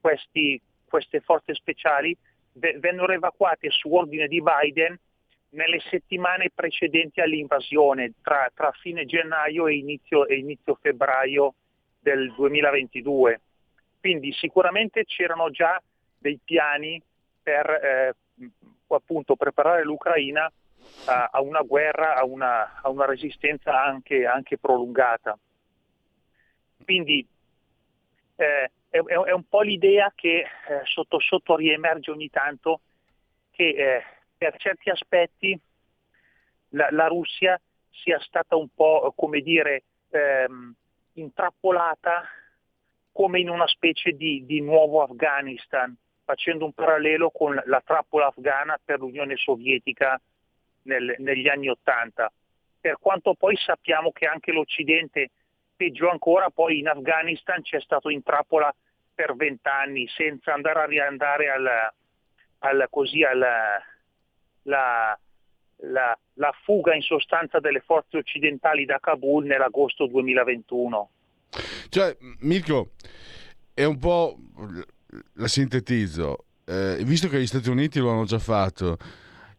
questi, 0.00 0.60
queste 0.84 1.20
forze 1.20 1.54
speciali, 1.54 2.16
vennero 2.52 3.12
evacuate 3.12 3.70
su 3.70 3.92
ordine 3.92 4.26
di 4.26 4.42
Biden 4.42 4.98
nelle 5.50 5.80
settimane 5.88 6.50
precedenti 6.54 7.20
all'invasione, 7.20 8.12
tra, 8.22 8.50
tra 8.54 8.70
fine 8.72 9.04
gennaio 9.04 9.66
e 9.66 9.76
inizio, 9.76 10.26
e 10.26 10.36
inizio, 10.36 10.78
febbraio 10.80 11.54
del 11.98 12.32
2022. 12.34 13.40
Quindi 14.00 14.32
sicuramente 14.32 15.04
c'erano 15.04 15.50
già 15.50 15.80
dei 16.18 16.38
piani 16.42 17.00
per 17.42 17.68
eh, 17.70 18.14
appunto 18.88 19.36
preparare 19.36 19.84
l'Ucraina 19.84 20.50
a, 21.06 21.30
a 21.32 21.40
una 21.40 21.62
guerra, 21.62 22.16
a 22.16 22.24
una, 22.24 22.80
a 22.80 22.88
una 22.88 23.04
resistenza 23.06 23.82
anche, 23.82 24.26
anche, 24.26 24.58
prolungata. 24.58 25.38
Quindi 26.84 27.26
eh, 28.36 28.70
è, 28.90 28.98
è, 28.98 29.32
un 29.32 29.44
po' 29.48 29.62
l'idea 29.62 30.12
che 30.14 30.40
eh, 30.40 30.46
sotto 30.84 31.20
sotto 31.20 31.56
riemerge 31.56 32.10
ogni 32.10 32.28
tanto 32.28 32.80
che 33.52 33.68
eh, 33.68 34.02
per 34.36 34.56
certi 34.56 34.90
aspetti 34.90 35.58
la, 36.70 36.88
la, 36.90 37.06
Russia 37.06 37.60
sia 37.90 38.18
stata 38.20 38.56
un 38.56 38.68
po', 38.74 39.12
come 39.16 39.40
dire, 39.40 39.84
ehm, 40.10 40.74
intrappolata 41.14 42.24
come 43.12 43.40
in 43.40 43.48
una 43.48 43.66
specie 43.66 44.12
di, 44.12 44.44
di, 44.46 44.60
nuovo 44.60 45.02
Afghanistan, 45.02 45.94
facendo 46.24 46.64
un 46.64 46.72
parallelo 46.72 47.30
con 47.30 47.60
la 47.66 47.82
trappola 47.84 48.26
afghana 48.26 48.78
per 48.82 49.00
l'Unione 49.00 49.36
Sovietica 49.36 50.20
nel, 50.82 51.16
negli 51.18 51.48
anni 51.48 51.68
Ottanta, 51.68 52.32
per 52.80 52.96
quanto 52.98 53.34
poi 53.34 53.56
sappiamo 53.56 54.10
che 54.12 54.26
anche 54.26 54.52
l'Occidente, 54.52 55.30
peggio 55.80 56.10
ancora, 56.10 56.50
poi 56.50 56.80
in 56.80 56.88
Afghanistan 56.88 57.62
c'è 57.62 57.80
stato 57.80 58.10
in 58.10 58.22
trappola 58.22 58.70
per 59.14 59.34
vent'anni 59.34 60.06
senza 60.14 60.52
andare 60.52 60.80
a 60.80 60.84
riandare 60.84 61.48
al, 61.48 61.66
al, 62.58 62.86
così, 62.90 63.22
al, 63.22 63.38
la, 63.38 65.18
la, 65.76 66.18
la 66.34 66.54
fuga 66.64 66.94
in 66.94 67.00
sostanza 67.00 67.60
delle 67.60 67.80
forze 67.80 68.18
occidentali 68.18 68.84
da 68.84 68.98
Kabul 68.98 69.46
nell'agosto 69.46 70.06
2021. 70.06 71.10
Cioè, 71.88 72.14
Mirko, 72.40 72.90
è 73.72 73.84
un 73.84 73.98
po', 73.98 74.36
la 75.36 75.48
sintetizzo, 75.48 76.44
eh, 76.66 76.98
visto 77.04 77.28
che 77.28 77.40
gli 77.40 77.46
Stati 77.46 77.70
Uniti 77.70 78.00
lo 78.00 78.10
hanno 78.10 78.24
già 78.24 78.38
fatto, 78.38 78.98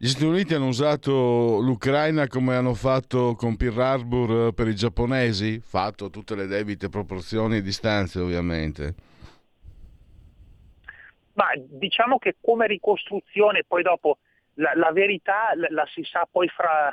gli 0.02 0.08
Stati 0.08 0.26
Uniti 0.26 0.52
hanno 0.52 0.66
usato 0.66 1.60
l'Ucraina 1.60 2.26
come 2.26 2.56
hanno 2.56 2.74
fatto 2.74 3.36
con 3.36 3.56
Pearl 3.56 3.78
Harbor 3.78 4.48
eh, 4.48 4.52
per 4.52 4.66
i 4.66 4.74
giapponesi, 4.74 5.60
fatto 5.60 6.10
tutte 6.10 6.34
le 6.34 6.48
debite 6.48 6.88
proporzioni 6.88 7.58
e 7.58 7.62
distanze 7.62 8.18
ovviamente. 8.18 8.94
Ma 11.34 11.50
diciamo 11.56 12.18
che 12.18 12.34
come 12.40 12.66
ricostruzione, 12.66 13.62
poi 13.64 13.84
dopo 13.84 14.18
la, 14.54 14.72
la 14.74 14.90
verità 14.90 15.52
la, 15.54 15.68
la, 15.70 15.86
si 15.86 16.02
sa 16.02 16.26
poi 16.28 16.48
fra, 16.48 16.92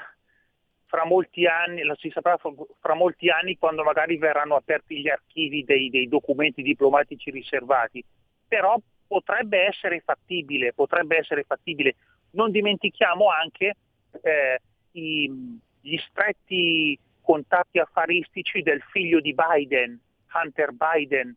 fra 0.85 1.03
molti 1.03 1.47
anni, 1.47 1.81
la 1.81 1.95
si 1.97 2.11
saprà 2.11 2.37
fra, 2.37 2.51
fra, 2.79 2.93
molti 2.93 3.31
anni 3.31 3.57
quando 3.57 3.81
magari 3.81 4.19
verranno 4.19 4.53
aperti 4.53 5.01
gli 5.01 5.09
archivi 5.09 5.63
dei, 5.63 5.89
dei 5.89 6.07
documenti 6.07 6.61
diplomatici 6.61 7.31
riservati. 7.31 8.05
Però 8.47 8.79
potrebbe 9.07 9.65
essere 9.65 9.99
fattibile, 10.01 10.73
potrebbe 10.73 11.17
essere 11.17 11.43
fattibile. 11.43 11.95
Non 12.31 12.51
dimentichiamo 12.51 13.29
anche 13.29 13.75
eh, 14.21 14.59
i, 14.91 15.59
gli 15.81 15.97
stretti 16.09 16.97
contatti 17.21 17.79
affaristici 17.79 18.61
del 18.61 18.81
figlio 18.91 19.19
di 19.19 19.33
Biden, 19.33 19.99
Hunter 20.33 20.71
Biden, 20.71 21.35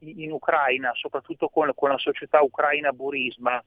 in 0.00 0.30
Ucraina, 0.32 0.92
soprattutto 0.94 1.48
con, 1.48 1.72
con 1.74 1.90
la 1.90 1.98
società 1.98 2.40
ucraina 2.40 2.92
Burisma, 2.92 3.62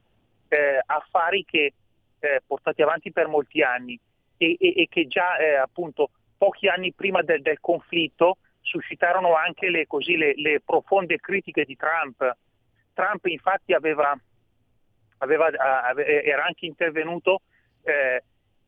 eh, 0.48 0.80
affari 0.86 1.44
che 1.44 1.72
eh, 2.18 2.40
portati 2.46 2.82
avanti 2.82 3.12
per 3.12 3.26
molti 3.28 3.62
anni 3.62 3.98
e, 4.36 4.56
e, 4.58 4.74
e 4.76 4.88
che 4.88 5.06
già 5.06 5.36
eh, 5.36 5.54
appunto 5.54 6.10
pochi 6.38 6.68
anni 6.68 6.92
prima 6.92 7.22
del, 7.22 7.42
del 7.42 7.60
conflitto 7.60 8.38
suscitarono 8.60 9.34
anche 9.34 9.68
le, 9.68 9.86
così, 9.86 10.16
le, 10.16 10.32
le 10.36 10.60
profonde 10.64 11.18
critiche 11.18 11.64
di 11.64 11.76
Trump. 11.76 12.36
Trump 12.94 13.26
infatti 13.26 13.72
aveva, 13.72 14.18
aveva, 15.22 15.48
era 15.94 16.44
anche 16.44 16.66
intervenuto 16.66 17.42
eh, 17.84 18.22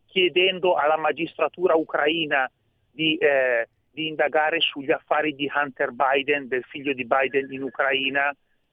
chiedendo 0.06 0.74
alla 0.74 0.96
magistratura 0.96 1.74
ucraina 1.74 2.50
di, 2.90 3.16
eh, 3.16 3.68
di, 3.90 4.06
indagare 4.06 4.60
sugli 4.60 4.92
affari 4.92 5.34
di 5.34 5.50
Hunter 5.52 5.90
Biden, 5.90 6.48
del 6.48 6.64
figlio 6.64 6.92
di 6.92 7.04
Biden 7.04 7.52
in 7.52 7.62
Ucraina, 7.62 8.30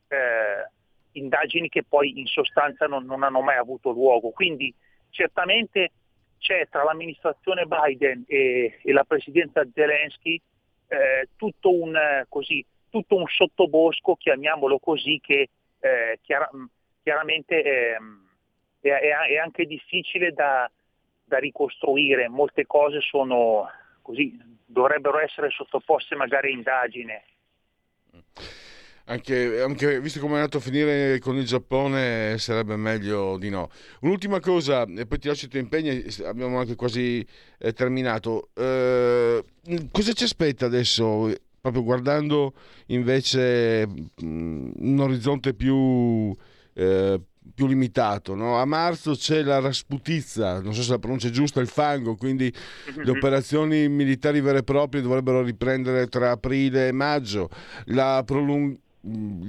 eh, 0.08 0.70
indagini 1.14 1.68
che 1.68 1.84
poi 1.84 2.20
in 2.20 2.28
sostanza 2.28 2.86
non, 2.86 3.06
non, 3.06 3.24
hanno 3.24 3.42
mai 3.42 3.58
avuto 3.58 3.90
luogo. 3.90 4.30
Quindi 4.30 4.74
certamente 5.10 5.92
c'è 6.38 6.68
tra 6.70 6.84
l'amministrazione 6.84 7.66
Biden 7.66 8.24
e, 8.28 8.80
e 8.84 8.92
la 8.92 9.04
presidenza 9.04 9.68
Zelensky 9.74 10.40
eh, 10.88 11.30
tutto 11.36 11.74
un, 11.74 11.98
così, 12.30 12.64
tutto 12.90 13.16
un 13.16 13.26
sottobosco, 13.28 14.16
chiamiamolo 14.16 14.78
così, 14.78 15.20
che 15.22 15.50
eh, 15.80 16.20
chiara, 16.22 16.50
chiaramente 17.04 17.62
è, 17.62 17.98
è, 18.80 18.90
è, 18.90 19.38
anche 19.38 19.66
difficile 19.66 20.32
da, 20.32 20.70
da, 21.24 21.38
ricostruire, 21.38 22.28
molte 22.30 22.66
cose 22.66 23.00
sono 23.02 23.70
così, 24.02 24.38
dovrebbero 24.66 25.20
essere 25.20 25.50
sottoposte 25.50 26.16
magari 26.16 26.52
a 26.52 26.56
indagine. 26.56 27.24
Anche, 29.06 29.62
anche, 29.62 30.00
visto 30.00 30.20
come 30.20 30.34
è 30.34 30.36
andato 30.36 30.58
a 30.58 30.62
finire 30.62 31.20
con 31.20 31.36
il 31.36 31.46
Giappone, 31.46 32.38
sarebbe 32.38 32.78
meglio 32.78 33.38
di 33.38 33.50
no. 33.50 33.70
Un'ultima 34.02 34.40
cosa, 34.40 34.84
e 34.84 35.06
poi 35.06 35.20
ti 35.20 35.28
lascio 35.28 35.46
i 35.46 35.50
tuoi 35.50 35.64
impegni, 35.64 36.06
abbiamo 36.24 36.60
anche 36.60 36.76
quasi 36.76 37.26
eh, 37.58 37.74
terminato. 37.74 38.50
Eh, 38.54 39.44
cosa 39.92 40.14
ci 40.14 40.24
aspetta 40.24 40.66
adesso 40.66 41.34
proprio 41.62 41.84
guardando 41.84 42.54
invece 42.88 43.86
mh, 43.88 44.72
un 44.78 45.00
orizzonte 45.00 45.54
più, 45.54 46.36
eh, 46.74 47.20
più 47.54 47.68
limitato. 47.68 48.36
No? 48.36 48.60
A 48.60 48.66
marzo 48.66 49.14
c'è 49.14 49.42
la 49.42 49.60
Rasputizza, 49.60 50.62
non 50.62 50.74
so 50.74 50.84
se 50.84 50.92
la 50.92 51.00
pronuncia 51.00 51.28
è 51.28 51.32
giusta, 51.32 51.60
il 51.60 51.68
fango, 51.68 52.16
quindi 52.16 52.54
le 52.96 53.12
operazioni 53.12 53.88
militari 53.90 54.42
vere 54.42 54.60
e 54.60 54.64
proprie 54.64 55.02
dovrebbero 55.02 55.42
riprendere 55.42 56.08
tra 56.08 56.32
aprile 56.32 56.88
e 56.88 56.92
maggio. 56.92 57.50
La 57.86 58.24
prolung- 58.26 58.78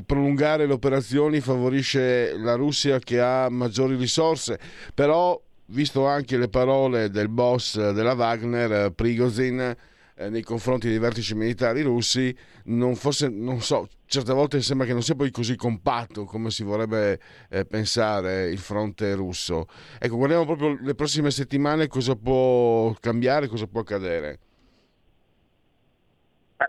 prolungare 0.06 0.66
le 0.66 0.72
operazioni 0.72 1.40
favorisce 1.40 2.36
la 2.38 2.54
Russia 2.54 2.98
che 2.98 3.20
ha 3.20 3.48
maggiori 3.50 3.96
risorse, 3.96 4.58
però 4.94 5.40
visto 5.66 6.06
anche 6.06 6.36
le 6.36 6.48
parole 6.48 7.10
del 7.10 7.28
boss 7.28 7.76
della 7.92 8.14
Wagner, 8.14 8.90
Prigozhin, 8.92 9.76
eh, 10.16 10.28
nei 10.28 10.42
confronti 10.42 10.88
dei 10.88 10.98
vertici 10.98 11.34
militari 11.34 11.82
russi, 11.82 12.34
non, 12.64 12.94
forse, 12.94 13.28
non 13.28 13.60
so, 13.60 13.88
certe 14.06 14.32
volte 14.32 14.60
sembra 14.60 14.86
che 14.86 14.92
non 14.92 15.02
sia 15.02 15.14
poi 15.14 15.30
così 15.30 15.56
compatto 15.56 16.24
come 16.24 16.50
si 16.50 16.62
vorrebbe 16.62 17.18
eh, 17.48 17.64
pensare 17.64 18.48
il 18.50 18.58
fronte 18.58 19.14
russo. 19.14 19.66
Ecco, 19.98 20.16
guardiamo 20.16 20.44
proprio 20.44 20.78
le 20.80 20.94
prossime 20.94 21.30
settimane 21.30 21.88
cosa 21.88 22.14
può 22.14 22.92
cambiare, 23.00 23.48
cosa 23.48 23.66
può 23.66 23.80
accadere. 23.80 24.38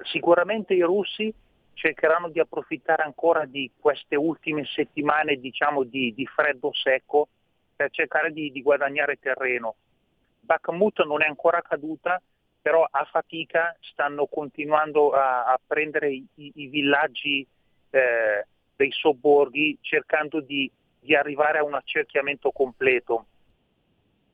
Sicuramente 0.03 0.73
i 0.73 0.81
russi 0.81 1.31
cercheranno 1.73 2.29
di 2.29 2.39
approfittare 2.39 3.03
ancora 3.03 3.45
di 3.45 3.69
queste 3.79 4.15
ultime 4.15 4.65
settimane 4.65 5.35
diciamo, 5.35 5.83
di, 5.83 6.13
di 6.15 6.25
freddo 6.25 6.71
secco 6.73 7.27
per 7.75 7.89
cercare 7.91 8.31
di, 8.31 8.51
di 8.51 8.61
guadagnare 8.61 9.19
terreno. 9.19 9.75
Bakhmut 10.39 11.03
non 11.05 11.21
è 11.21 11.27
ancora 11.27 11.61
caduta, 11.61 12.21
però 12.63 12.87
a 12.89 13.03
fatica 13.03 13.75
stanno 13.81 14.25
continuando 14.25 15.11
a, 15.11 15.43
a 15.43 15.59
prendere 15.67 16.13
i, 16.13 16.25
i 16.35 16.67
villaggi 16.67 17.45
eh, 17.89 18.47
dei 18.73 18.89
sobborghi 18.89 19.77
cercando 19.81 20.39
di, 20.39 20.71
di, 20.97 21.13
arrivare 21.13 21.57
a 21.57 21.65
un 21.65 21.73
accerchiamento 21.73 22.51
completo. 22.51 23.25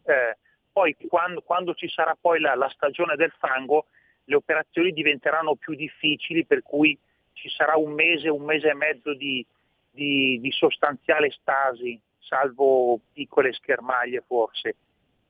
Eh, 0.04 0.38
poi 0.72 0.96
quando, 1.08 1.42
quando, 1.42 1.74
ci 1.74 1.89
sarà 1.89 2.15
poi 2.22 2.39
la, 2.39 2.54
la, 2.54 2.70
stagione 2.70 3.15
del 3.15 3.34
fango 3.39 3.88
le 4.26 4.36
operazioni 4.36 4.92
diventeranno 4.92 5.56
più 5.56 5.74
difficili 5.74 6.46
per 6.46 6.62
cui 6.62 6.96
ci 7.34 7.50
sarà 7.50 7.78
un 7.78 7.94
mese, 7.94 8.30
un 8.30 8.44
mese 8.44 8.70
e 8.70 8.76
mezzo 8.76 9.15
di, 9.15 9.44
di, 9.89 10.39
di 10.39 10.52
sostanziale 10.52 11.32
stasi, 11.32 12.00
salvo 12.20 13.00
piccole 13.12 13.54
schermaglie 13.54 14.22
forse. 14.22 14.76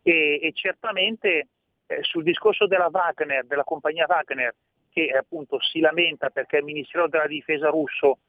E, 0.02 0.40
e 0.42 0.52
certamente 0.54 1.48
eh, 1.90 2.04
sul 2.04 2.24
discorso 2.24 2.68
della 2.68 2.90
Wagner, 2.92 3.46
della 3.46 3.64
compagnia 3.64 4.06
Wagner, 4.08 4.54
che 4.92 5.10
appunto 5.10 5.60
si 5.60 5.80
lamenta 5.80 6.30
perché 6.30 6.58
il 6.58 6.64
Ministero 6.64 7.08
della 7.08 7.26
Difesa 7.26 7.70
russo 7.70 8.20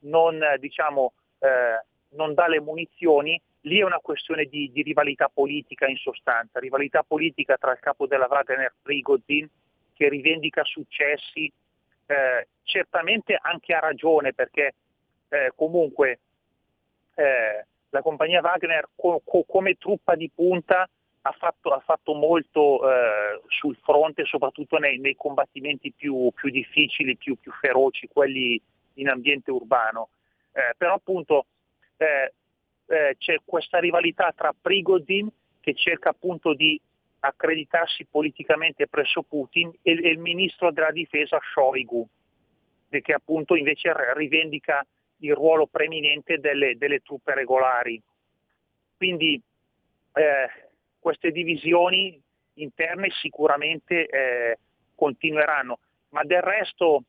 non, 0.00 0.38
diciamo, 0.58 1.14
eh, 1.38 1.84
non 2.10 2.34
dà 2.34 2.48
le 2.48 2.60
munizioni, 2.60 3.40
lì 3.62 3.78
è 3.78 3.84
una 3.84 3.98
questione 3.98 4.44
di, 4.44 4.70
di, 4.72 4.82
rivalità 4.82 5.30
politica 5.32 5.86
in 5.86 5.96
sostanza, 5.96 6.60
rivalità 6.60 7.02
politica 7.02 7.56
tra 7.56 7.72
il 7.72 7.78
capo 7.80 8.06
della 8.06 8.28
Wagner 8.28 8.74
Prigozhin 8.82 9.48
che 9.94 10.08
rivendica 10.10 10.62
successi, 10.64 11.50
eh, 12.06 12.46
certamente 12.62 13.38
anche 13.40 13.74
ha 13.74 13.80
ragione 13.80 14.34
perché 14.34 14.74
eh, 15.30 15.52
comunque 15.54 16.20
eh, 17.14 17.64
la 17.88 18.02
compagnia 18.02 18.42
Wagner 18.42 18.88
co- 18.94 19.22
co- 19.24 19.44
come 19.44 19.74
truppa 19.74 20.14
di 20.14 20.30
punta 20.32 20.88
ha 21.22 21.32
fatto, 21.32 21.70
ha 21.70 21.80
fatto 21.80 22.14
molto 22.14 22.88
eh, 22.88 23.40
sul 23.48 23.76
fronte, 23.82 24.24
soprattutto 24.24 24.78
nei, 24.78 24.98
nei 24.98 25.16
combattimenti 25.16 25.92
più, 25.92 26.30
più 26.34 26.50
difficili, 26.50 27.16
più, 27.16 27.36
più, 27.38 27.52
feroci, 27.52 28.08
quelli 28.08 28.60
in 28.94 29.08
ambiente 29.08 29.50
urbano. 29.50 30.10
Eh, 30.52 30.74
però 30.76 30.94
appunto 30.94 31.46
eh, 31.96 32.32
eh 32.86 33.16
c'è 33.18 33.36
questa 33.44 33.78
rivalità 33.78 34.32
tra 34.34 34.54
Prigozhin 34.58 35.30
che 35.60 35.74
cerca 35.74 36.10
appunto 36.10 36.54
di 36.54 36.80
accreditarsi 37.20 38.06
politicamente 38.06 38.86
presso 38.86 39.22
Putin 39.22 39.70
e, 39.82 39.92
e 39.92 40.08
il 40.08 40.18
ministro 40.18 40.70
della 40.70 40.92
difesa 40.92 41.38
Shoigu, 41.52 42.06
che 42.88 43.12
appunto 43.12 43.54
invece 43.54 43.92
rivendica 44.14 44.86
il 45.18 45.34
ruolo 45.34 45.66
preeminente 45.66 46.38
delle, 46.38 46.76
delle 46.76 47.00
truppe 47.00 47.34
regolari. 47.34 48.00
Quindi 48.96 49.40
eh, 50.14 50.67
queste 50.98 51.30
divisioni 51.30 52.20
interne 52.54 53.08
sicuramente 53.10 54.06
eh, 54.06 54.58
continueranno, 54.94 55.78
ma 56.10 56.24
del 56.24 56.42
resto, 56.42 57.04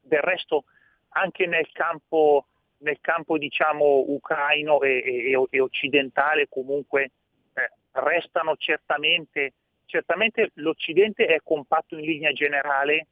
del 0.00 0.20
resto 0.20 0.64
anche 1.10 1.46
nel 1.46 1.68
campo, 1.72 2.46
nel 2.78 2.98
campo 3.00 3.38
diciamo, 3.38 4.04
ucraino 4.08 4.80
e, 4.82 5.32
e, 5.32 5.46
e, 5.50 5.60
occidentale 5.60 6.46
comunque 6.48 7.10
eh, 7.54 7.70
restano 7.92 8.54
certamente, 8.56 9.54
certamente 9.86 10.50
l'Occidente 10.54 11.26
è 11.26 11.40
compatto 11.42 11.96
in 11.96 12.04
linea 12.04 12.32
generale 12.32 13.06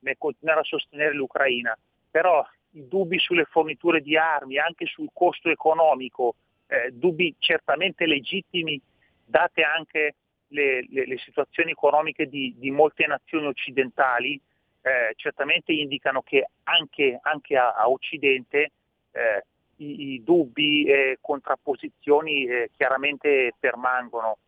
nel 0.00 0.16
continuare 0.18 0.60
a 0.60 0.64
sostenere 0.64 1.14
l'Ucraina, 1.14 1.76
però 2.10 2.46
i 2.72 2.86
dubbi 2.86 3.18
sulle 3.18 3.46
forniture 3.46 4.00
di 4.02 4.16
armi, 4.16 4.58
anche 4.58 4.86
sul 4.86 5.08
costo 5.12 5.48
economico, 5.48 6.36
eh, 6.66 6.90
dubbi 6.92 7.34
certamente 7.38 8.06
legittimi 8.06 8.80
date 9.26 9.62
anche 9.62 10.14
le, 10.48 10.86
le, 10.88 11.06
le 11.06 11.18
situazioni 11.18 11.72
economiche 11.72 12.26
di, 12.26 12.54
di, 12.56 12.70
molte 12.70 13.06
nazioni 13.06 13.46
occidentali, 13.46 14.40
eh, 14.82 15.12
certamente 15.16 15.72
indicano 15.72 16.22
che 16.22 16.48
anche, 16.64 17.18
anche 17.22 17.56
a, 17.56 17.74
a, 17.74 17.88
Occidente 17.88 18.70
eh, 19.10 19.44
i, 19.76 20.12
i, 20.12 20.24
dubbi 20.24 20.84
e 20.84 21.18
contrapposizioni 21.20 22.46
eh, 22.46 22.70
chiaramente 22.76 23.54
permangono. 23.58 24.38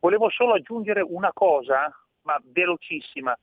Volevo 0.00 0.28
solo 0.28 0.54
aggiungere 0.54 1.00
una 1.00 1.32
cosa, 1.32 1.90
ma 2.22 2.40
velocissima. 2.44 3.36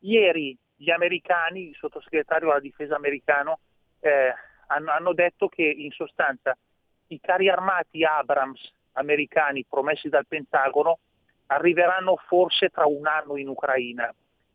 Ieri 0.00 0.56
gli 0.76 0.90
americani, 0.90 1.68
il 1.68 1.76
sottosegretario 1.76 2.50
alla 2.50 2.60
difesa 2.60 2.94
americano, 2.94 3.58
eh, 4.00 4.32
hanno, 4.68 4.90
hanno 4.92 5.12
detto 5.12 5.48
che 5.48 5.62
in 5.62 5.90
sostanza 5.90 6.56
i 7.08 7.20
carri 7.20 7.48
armati 7.48 8.04
Abrams 8.04 8.72
americani 8.92 9.64
promessi 9.68 10.08
dal 10.08 10.26
Pentagono 10.26 10.98
arriveranno 11.46 12.16
forse 12.28 12.68
tra 12.68 12.86
un 12.86 13.06
anno 13.06 13.36
in 13.36 13.48
Ucraina. 13.48 14.12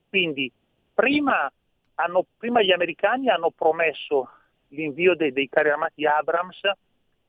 Quindi 0.09 0.51
prima, 0.93 1.51
hanno, 1.95 2.25
prima 2.37 2.61
gli 2.61 2.71
americani 2.71 3.29
hanno 3.29 3.51
promesso 3.51 4.29
l'invio 4.69 5.15
dei, 5.15 5.31
dei 5.31 5.49
carri 5.49 5.69
armati 5.69 6.05
Abrams, 6.05 6.61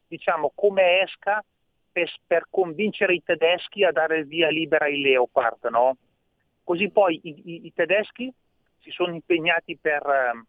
diciamo 0.06 0.52
come 0.54 1.02
esca 1.02 1.44
per, 1.90 2.12
per, 2.26 2.46
convincere 2.50 3.14
i 3.14 3.22
tedeschi 3.24 3.84
a 3.84 3.90
dare 3.90 4.24
via 4.24 4.48
libera 4.48 4.84
ai 4.84 5.00
Leopard. 5.00 5.64
No? 5.70 5.96
Così 6.62 6.90
poi 6.90 7.20
i, 7.22 7.42
i, 7.44 7.66
i, 7.66 7.72
tedeschi 7.72 8.32
si 8.80 8.90
sono 8.90 9.12
impegnati 9.12 9.76
per, 9.76 10.02
ehm, 10.04 10.46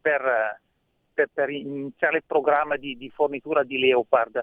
per, 0.00 0.60
per, 1.12 1.28
per 1.32 1.50
iniziare 1.50 2.18
il 2.18 2.24
programma 2.26 2.76
di, 2.76 2.96
di, 2.96 3.10
fornitura 3.10 3.64
di 3.64 3.78
Leopard. 3.78 4.40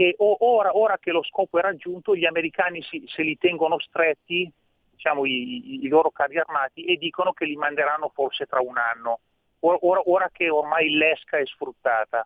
E 0.00 0.14
ora, 0.18 0.76
ora, 0.76 0.96
che 1.00 1.10
lo 1.10 1.24
scopo 1.24 1.58
è 1.58 1.60
raggiunto, 1.60 2.14
gli 2.14 2.24
americani 2.24 2.80
si, 2.84 3.02
se 3.08 3.22
li 3.22 3.36
tengono 3.36 3.80
stretti, 3.80 4.48
diciamo, 4.92 5.26
i, 5.26 5.82
i, 5.82 5.88
loro 5.88 6.12
carri 6.12 6.38
armati, 6.38 6.84
e 6.84 6.94
dicono 6.94 7.32
che 7.32 7.44
li 7.44 7.56
manderanno 7.56 8.08
forse 8.14 8.46
tra 8.46 8.60
un 8.60 8.78
anno, 8.78 9.18
ora, 9.58 10.00
ora 10.04 10.30
che 10.32 10.50
ormai 10.50 10.90
l'esca 10.90 11.38
è 11.38 11.44
sfruttata. 11.44 12.24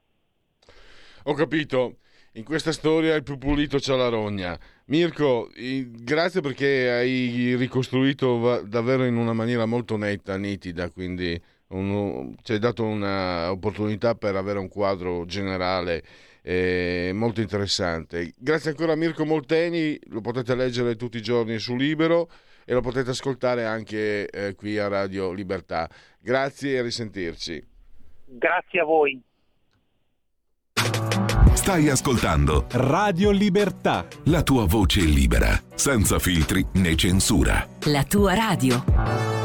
Ho 1.25 1.33
capito. 1.33 1.97
In 2.33 2.45
questa 2.45 2.73
storia 2.73 3.15
il 3.15 3.23
più 3.23 3.39
pulito 3.39 3.79
c'ha 3.81 3.97
la 3.97 4.09
rogna. 4.09 4.59
Mirko, 4.87 5.49
grazie 5.55 6.43
perché 6.43 6.91
hai 6.91 7.55
ricostruito 7.57 8.61
davvero 8.67 9.07
in 9.07 9.17
una 9.17 9.33
maniera 9.33 9.65
molto 9.65 9.97
netta, 9.97 10.37
nitida, 10.37 10.91
quindi 10.91 11.43
un, 11.69 12.35
ci 12.43 12.53
hai 12.53 12.59
dato 12.59 12.85
un'opportunità 12.85 14.15
per 14.15 14.37
avere 14.37 14.59
un 14.59 14.69
quadro 14.69 15.25
generale 15.25 16.03
eh, 16.43 17.11
molto 17.15 17.41
interessante. 17.41 18.33
Grazie 18.37 18.71
ancora 18.71 18.93
a 18.93 18.97
Mirko 18.97 19.25
Molteni, 19.25 19.99
lo 20.07 20.21
potete 20.21 20.55
leggere 20.55 20.97
tutti 20.97 21.19
i 21.19 21.23
giorni 21.23 21.59
su 21.59 21.77
Libero 21.77 22.29
e 22.65 22.75
lo 22.75 22.81
potete 22.81 23.11
ascoltare 23.11 23.65
anche 23.65 24.29
eh, 24.29 24.55
qui 24.55 24.79
a 24.79 24.89
Radio 24.89 25.33
Libertà. 25.33 25.89
Grazie 26.21 26.73
e 26.75 26.79
a 26.79 26.83
risentirci. 26.83 27.67
Grazie 28.25 28.81
a 28.81 28.85
voi. 28.85 29.21
Stai 31.55 31.89
ascoltando 31.89 32.67
Radio 32.73 33.31
Libertà. 33.31 34.07
La 34.25 34.43
tua 34.43 34.67
voce 34.67 35.01
libera, 35.01 35.51
senza 35.75 36.19
filtri 36.19 36.67
né 36.75 36.97
censura. 36.97 37.65
La 37.85 38.03
tua 38.05 38.35
radio. 38.35 39.42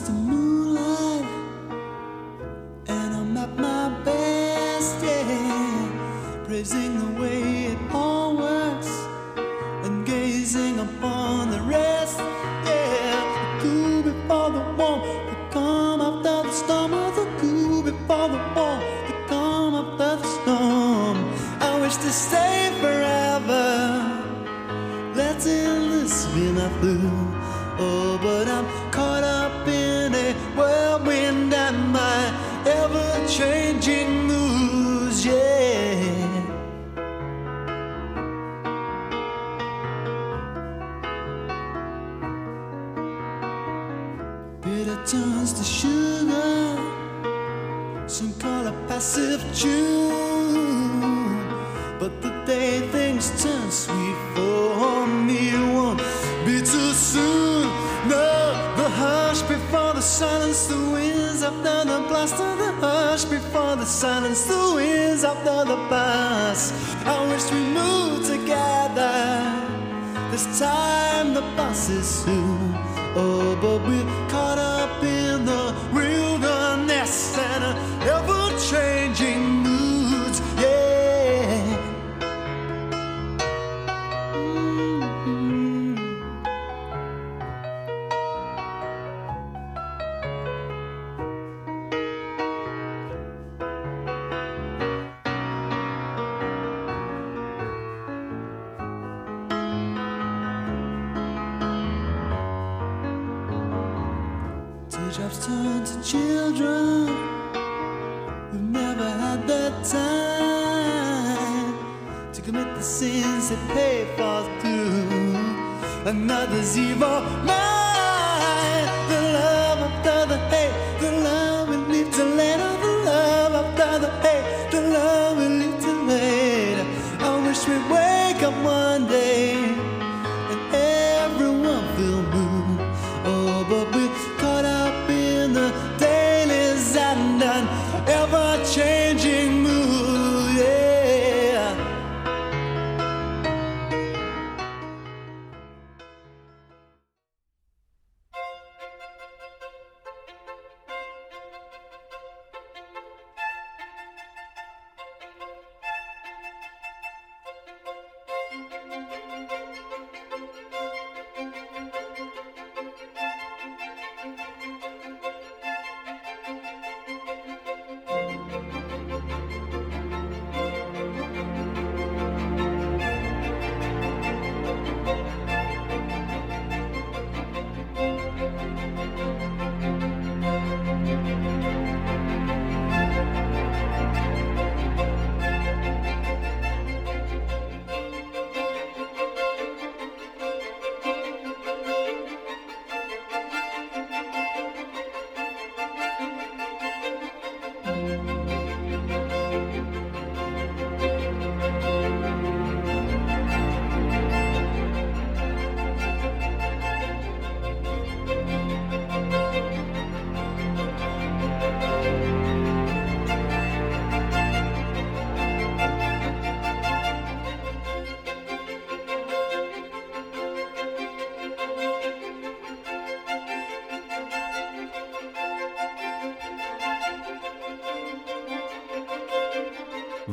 To 0.00 0.12
moonlight 0.12 1.24
and 2.88 3.14
I'm 3.14 3.36
at 3.36 3.56
my 3.56 3.88
best, 4.04 5.02
yeah, 5.02 6.42
praising 6.44 6.98
the 6.98 7.15
winds 61.50 61.66
after 61.66 61.88
the 61.88 62.08
blast 62.08 62.34
of 62.34 62.58
the 62.58 62.72
hush 62.80 63.24
before 63.24 63.76
the 63.76 63.84
silence, 63.84 64.44
the 64.44 64.72
winds 64.74 65.24
after 65.24 65.64
the 65.64 65.76
blast. 65.88 66.74
I 67.06 67.28
wish 67.30 67.50
we 67.52 67.60
moved 67.60 68.26
together. 68.26 69.62
This 70.30 70.58
time 70.58 71.34
the 71.34 71.42
bus 71.56 71.88
is 71.88 72.06
soon. 72.06 72.74
Oh, 73.14 73.56
but 73.60 73.80
we're 73.86 74.28
caught 74.28 74.58
up 74.58 75.00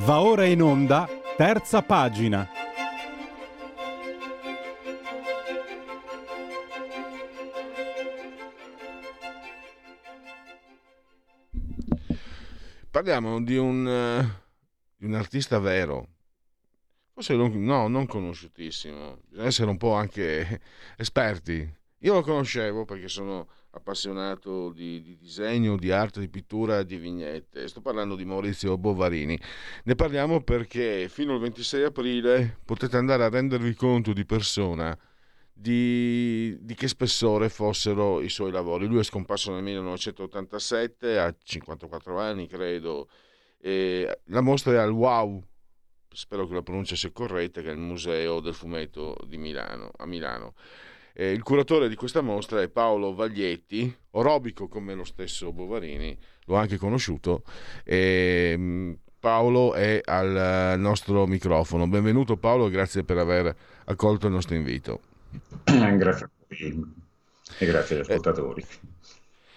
Va 0.06 0.20
ora 0.20 0.44
in 0.44 0.62
onda, 0.62 1.08
terza 1.38 1.82
pagina. 1.82 2.46
Parliamo 12.92 13.42
di 13.42 13.56
un, 13.56 14.30
di 14.98 15.06
un 15.06 15.13
artista 15.13 15.58
vero, 15.60 16.08
forse 17.13 17.36
non, 17.36 17.63
no, 17.63 17.88
non 17.88 18.06
conosciutissimo, 18.06 19.22
bisogna 19.30 19.48
essere 19.48 19.70
un 19.70 19.78
po' 19.78 19.94
anche 19.94 20.60
esperti. 20.98 21.74
Io 22.00 22.13
lo 22.13 22.22
conoscevo 22.24 22.84
perché 22.84 23.08
sono 23.08 23.48
appassionato 23.75 24.71
di, 24.71 25.01
di, 25.01 25.17
disegno, 25.17 25.77
di 25.77 25.91
arte, 25.91 26.19
di 26.19 26.29
pittura, 26.29 26.83
di 26.83 26.97
vignette. 26.97 27.67
Sto 27.67 27.81
parlando 27.81 28.15
di 28.15 28.25
Maurizio 28.25 28.77
Bovarini. 28.77 29.38
Ne 29.83 29.95
parliamo 29.95 30.41
perché 30.41 31.07
fino 31.09 31.33
al 31.33 31.39
26 31.39 31.83
aprile 31.83 32.59
potete 32.63 32.97
andare 32.97 33.23
a 33.23 33.29
rendervi 33.29 33.73
conto 33.73 34.13
di 34.13 34.25
persona 34.25 34.97
di, 35.51 36.57
di 36.62 36.73
che 36.75 36.88
spessore 36.88 37.49
fossero 37.49 38.21
i 38.21 38.29
suoi 38.29 38.51
lavori. 38.51 38.86
Lui 38.86 38.99
è 38.99 39.03
scomparso 39.03 39.51
nel 39.53 39.63
1987, 39.63 41.19
ha 41.19 41.33
54 41.41 42.19
anni 42.19 42.47
credo. 42.47 43.07
E 43.59 44.19
la 44.25 44.41
mostra 44.41 44.73
è 44.73 44.77
al 44.77 44.91
Wow, 44.91 45.41
spero 46.09 46.47
che 46.47 46.53
la 46.53 46.63
pronuncia 46.63 46.95
sia 46.95 47.12
corretta, 47.12 47.62
che 47.62 47.69
è 47.69 47.73
il 47.73 47.79
Museo 47.79 48.39
del 48.39 48.53
Fumetto 48.53 49.15
di 49.25 49.38
Milano, 49.38 49.91
a 49.97 50.05
Milano. 50.05 50.53
Eh, 51.15 51.32
il 51.32 51.43
curatore 51.43 51.89
di 51.89 51.95
questa 51.95 52.21
mostra 52.21 52.62
è 52.62 52.69
Paolo 52.69 53.13
Vaglietti, 53.13 53.95
orobico 54.12 54.67
come 54.67 54.95
lo 54.95 55.04
stesso 55.04 55.54
Bovarini, 55.54 56.17
l'ho 56.45 56.56
anche 56.56 56.78
conosciuto. 56.78 57.43
E, 57.84 58.97
Paolo 59.19 59.73
è 59.73 60.02
al 60.04 60.76
nostro 60.80 61.28
microfono. 61.28 61.88
Benvenuto 61.88 62.36
Paolo 62.36 62.67
grazie 62.67 63.04
per 63.04 63.19
aver 63.19 63.56
accolto 63.86 64.26
il 64.26 64.34
nostro 64.34 64.56
invito. 64.56 65.02
Grazie 65.63 66.26
a 66.26 66.30
voi 66.47 66.91
e 67.60 67.65
grazie 67.65 67.95
agli 67.95 68.02
ascoltatori. 68.02 68.62
Eh, 68.62 68.91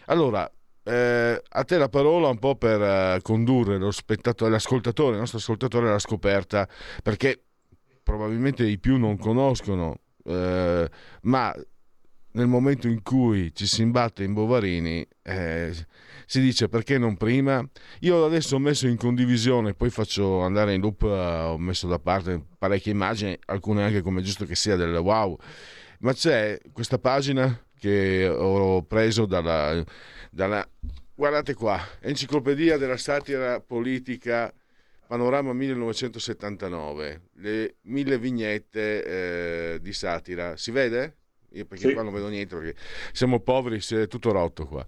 allora, 0.06 0.48
eh, 0.84 1.42
a 1.48 1.64
te 1.64 1.78
la 1.78 1.88
parola 1.88 2.28
un 2.28 2.38
po' 2.38 2.54
per 2.54 2.80
uh, 3.16 3.20
condurre 3.22 3.78
lo 3.78 3.90
spettatore, 3.90 4.50
l'ascoltatore, 4.50 5.14
il 5.14 5.20
nostro 5.20 5.38
ascoltatore 5.38 5.88
alla 5.88 5.98
scoperta, 5.98 6.68
perché 7.02 7.42
probabilmente 8.02 8.64
i 8.64 8.78
più 8.78 8.98
non 8.98 9.16
conoscono 9.16 10.00
eh, 10.26 10.90
ma 11.22 11.54
nel 12.36 12.46
momento 12.46 12.86
in 12.86 13.02
cui 13.02 13.52
ci 13.54 13.66
si 13.66 13.82
imbatte 13.82 14.22
in 14.22 14.34
Bovarini 14.34 15.06
eh, 15.22 15.72
si 16.26 16.40
dice 16.40 16.68
perché 16.68 16.98
non 16.98 17.16
prima? 17.16 17.66
Io 18.00 18.24
adesso 18.24 18.56
ho 18.56 18.58
messo 18.58 18.86
in 18.86 18.96
condivisione 18.96 19.74
poi 19.74 19.90
faccio 19.90 20.40
andare 20.42 20.74
in 20.74 20.80
loop 20.80 21.02
uh, 21.02 21.52
ho 21.52 21.58
messo 21.58 21.86
da 21.86 21.98
parte 21.98 22.44
parecchie 22.58 22.92
immagini 22.92 23.38
alcune 23.46 23.84
anche 23.84 24.02
come 24.02 24.22
giusto 24.22 24.44
che 24.44 24.54
sia 24.54 24.76
del 24.76 24.96
wow. 24.96 25.36
Ma 26.00 26.12
c'è 26.12 26.58
questa 26.72 26.98
pagina 26.98 27.58
che 27.78 28.28
ho 28.28 28.82
preso 28.82 29.24
dalla, 29.24 29.82
dalla 30.30 30.66
guardate 31.14 31.54
qua 31.54 31.80
enciclopedia 32.00 32.76
della 32.76 32.98
satira 32.98 33.60
politica 33.60 34.52
Panorama 35.06 35.52
1979, 35.52 37.20
le 37.34 37.76
mille 37.82 38.18
vignette 38.18 39.74
eh, 39.74 39.80
di 39.80 39.92
satira. 39.92 40.56
Si 40.56 40.70
vede? 40.70 41.16
Io 41.50 41.64
perché 41.64 41.88
sì. 41.88 41.94
qua 41.94 42.02
non 42.02 42.12
vedo 42.12 42.28
niente 42.28 42.56
perché 42.56 42.74
siamo 43.12 43.40
poveri, 43.40 43.80
si 43.80 43.94
è 43.94 44.08
tutto 44.08 44.32
rotto 44.32 44.66
qua. 44.66 44.84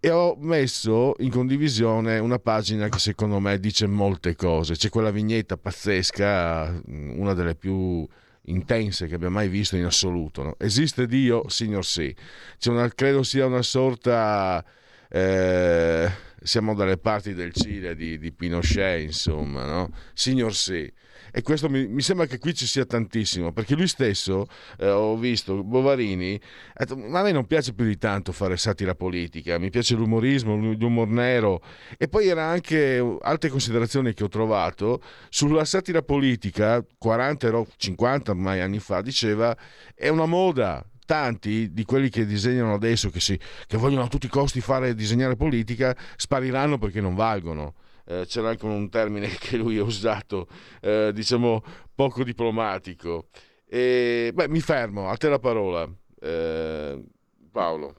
E 0.00 0.10
ho 0.10 0.36
messo 0.38 1.14
in 1.20 1.30
condivisione 1.30 2.18
una 2.18 2.38
pagina 2.38 2.88
che 2.88 2.98
secondo 2.98 3.38
me 3.38 3.58
dice 3.58 3.86
molte 3.86 4.34
cose. 4.34 4.74
C'è 4.74 4.90
quella 4.90 5.10
vignetta 5.10 5.56
pazzesca, 5.56 6.82
una 6.86 7.32
delle 7.32 7.54
più 7.54 8.06
intense 8.46 9.06
che 9.06 9.14
abbia 9.14 9.30
mai 9.30 9.48
visto 9.48 9.76
in 9.76 9.84
assoluto. 9.84 10.42
No? 10.42 10.56
Esiste 10.58 11.06
Dio, 11.06 11.48
signor 11.48 11.86
sì. 11.86 12.14
C'è 12.58 12.70
una, 12.70 12.88
credo 12.88 13.22
sia 13.22 13.46
una 13.46 13.62
sorta... 13.62 14.62
Eh, 15.08 16.32
siamo 16.44 16.74
dalle 16.74 16.98
parti 16.98 17.32
del 17.32 17.52
Cile 17.52 17.96
di, 17.96 18.18
di 18.18 18.30
Pinochet, 18.30 19.02
insomma, 19.02 19.64
no? 19.64 19.90
Signor 20.12 20.54
sì. 20.54 20.92
E 21.32 21.42
questo 21.42 21.70
mi, 21.70 21.86
mi, 21.88 22.02
sembra 22.02 22.26
che 22.26 22.38
qui 22.38 22.54
ci 22.54 22.66
sia 22.66 22.84
tantissimo, 22.84 23.50
perché 23.52 23.74
lui 23.74 23.88
stesso, 23.88 24.46
eh, 24.78 24.88
ho 24.88 25.16
visto, 25.16 25.64
Bovarini, 25.64 26.38
ha 26.74 26.84
detto, 26.84 26.96
ma 26.96 27.20
a 27.20 27.22
me 27.22 27.32
non 27.32 27.46
piace 27.46 27.72
più 27.72 27.86
di 27.86 27.96
tanto 27.96 28.30
fare 28.30 28.56
satira 28.56 28.94
politica, 28.94 29.58
mi 29.58 29.70
piace 29.70 29.96
l'umorismo, 29.96 30.54
l'umor 30.54 31.08
nero, 31.08 31.60
e 31.96 32.08
poi 32.08 32.28
era 32.28 32.44
anche 32.44 33.18
altre 33.22 33.48
considerazioni 33.48 34.12
che 34.12 34.22
ho 34.22 34.28
trovato 34.28 35.02
sulla 35.28 35.64
satira 35.64 36.02
politica, 36.02 36.84
40, 36.98 37.64
50 37.78 38.30
ormai 38.30 38.60
anni 38.60 38.78
fa, 38.78 39.00
diceva, 39.00 39.56
è 39.94 40.08
una 40.08 40.26
moda, 40.26 40.84
tanti 41.04 41.72
di 41.72 41.84
quelli 41.84 42.08
che 42.08 42.24
disegnano 42.26 42.74
adesso, 42.74 43.10
che, 43.10 43.20
si, 43.20 43.38
che 43.66 43.76
vogliono 43.76 44.04
a 44.04 44.08
tutti 44.08 44.26
i 44.26 44.30
costi 44.30 44.60
fare 44.60 44.94
disegnare 44.94 45.36
politica, 45.36 45.96
spariranno 46.16 46.78
perché 46.78 47.00
non 47.00 47.14
valgono. 47.14 47.74
Eh, 48.06 48.24
c'era 48.26 48.50
anche 48.50 48.66
un 48.66 48.88
termine 48.90 49.28
che 49.40 49.56
lui 49.56 49.78
ha 49.78 49.82
usato, 49.82 50.46
eh, 50.80 51.10
diciamo 51.14 51.62
poco 51.94 52.22
diplomatico. 52.22 53.28
E, 53.66 54.30
beh, 54.34 54.48
mi 54.48 54.60
fermo, 54.60 55.08
a 55.08 55.16
te 55.16 55.28
la 55.28 55.38
parola, 55.38 55.88
eh, 56.20 57.02
Paolo. 57.50 57.94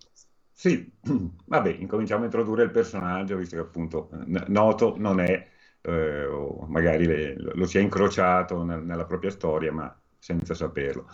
Sì, 0.51 0.89
vabbè, 1.45 1.69
incominciamo 1.79 2.21
a 2.21 2.25
introdurre 2.25 2.63
il 2.63 2.71
personaggio, 2.71 3.37
visto 3.37 3.55
che 3.55 3.61
appunto 3.61 4.09
noto 4.47 4.95
non 4.97 5.19
è, 5.19 5.47
eh, 5.81 6.25
o 6.25 6.65
magari 6.67 7.05
le, 7.05 7.35
lo 7.37 7.65
si 7.65 7.77
è 7.77 7.81
incrociato 7.81 8.63
nel, 8.63 8.83
nella 8.83 9.05
propria 9.05 9.31
storia, 9.31 9.71
ma 9.71 9.93
senza 10.17 10.53
saperlo. 10.53 11.07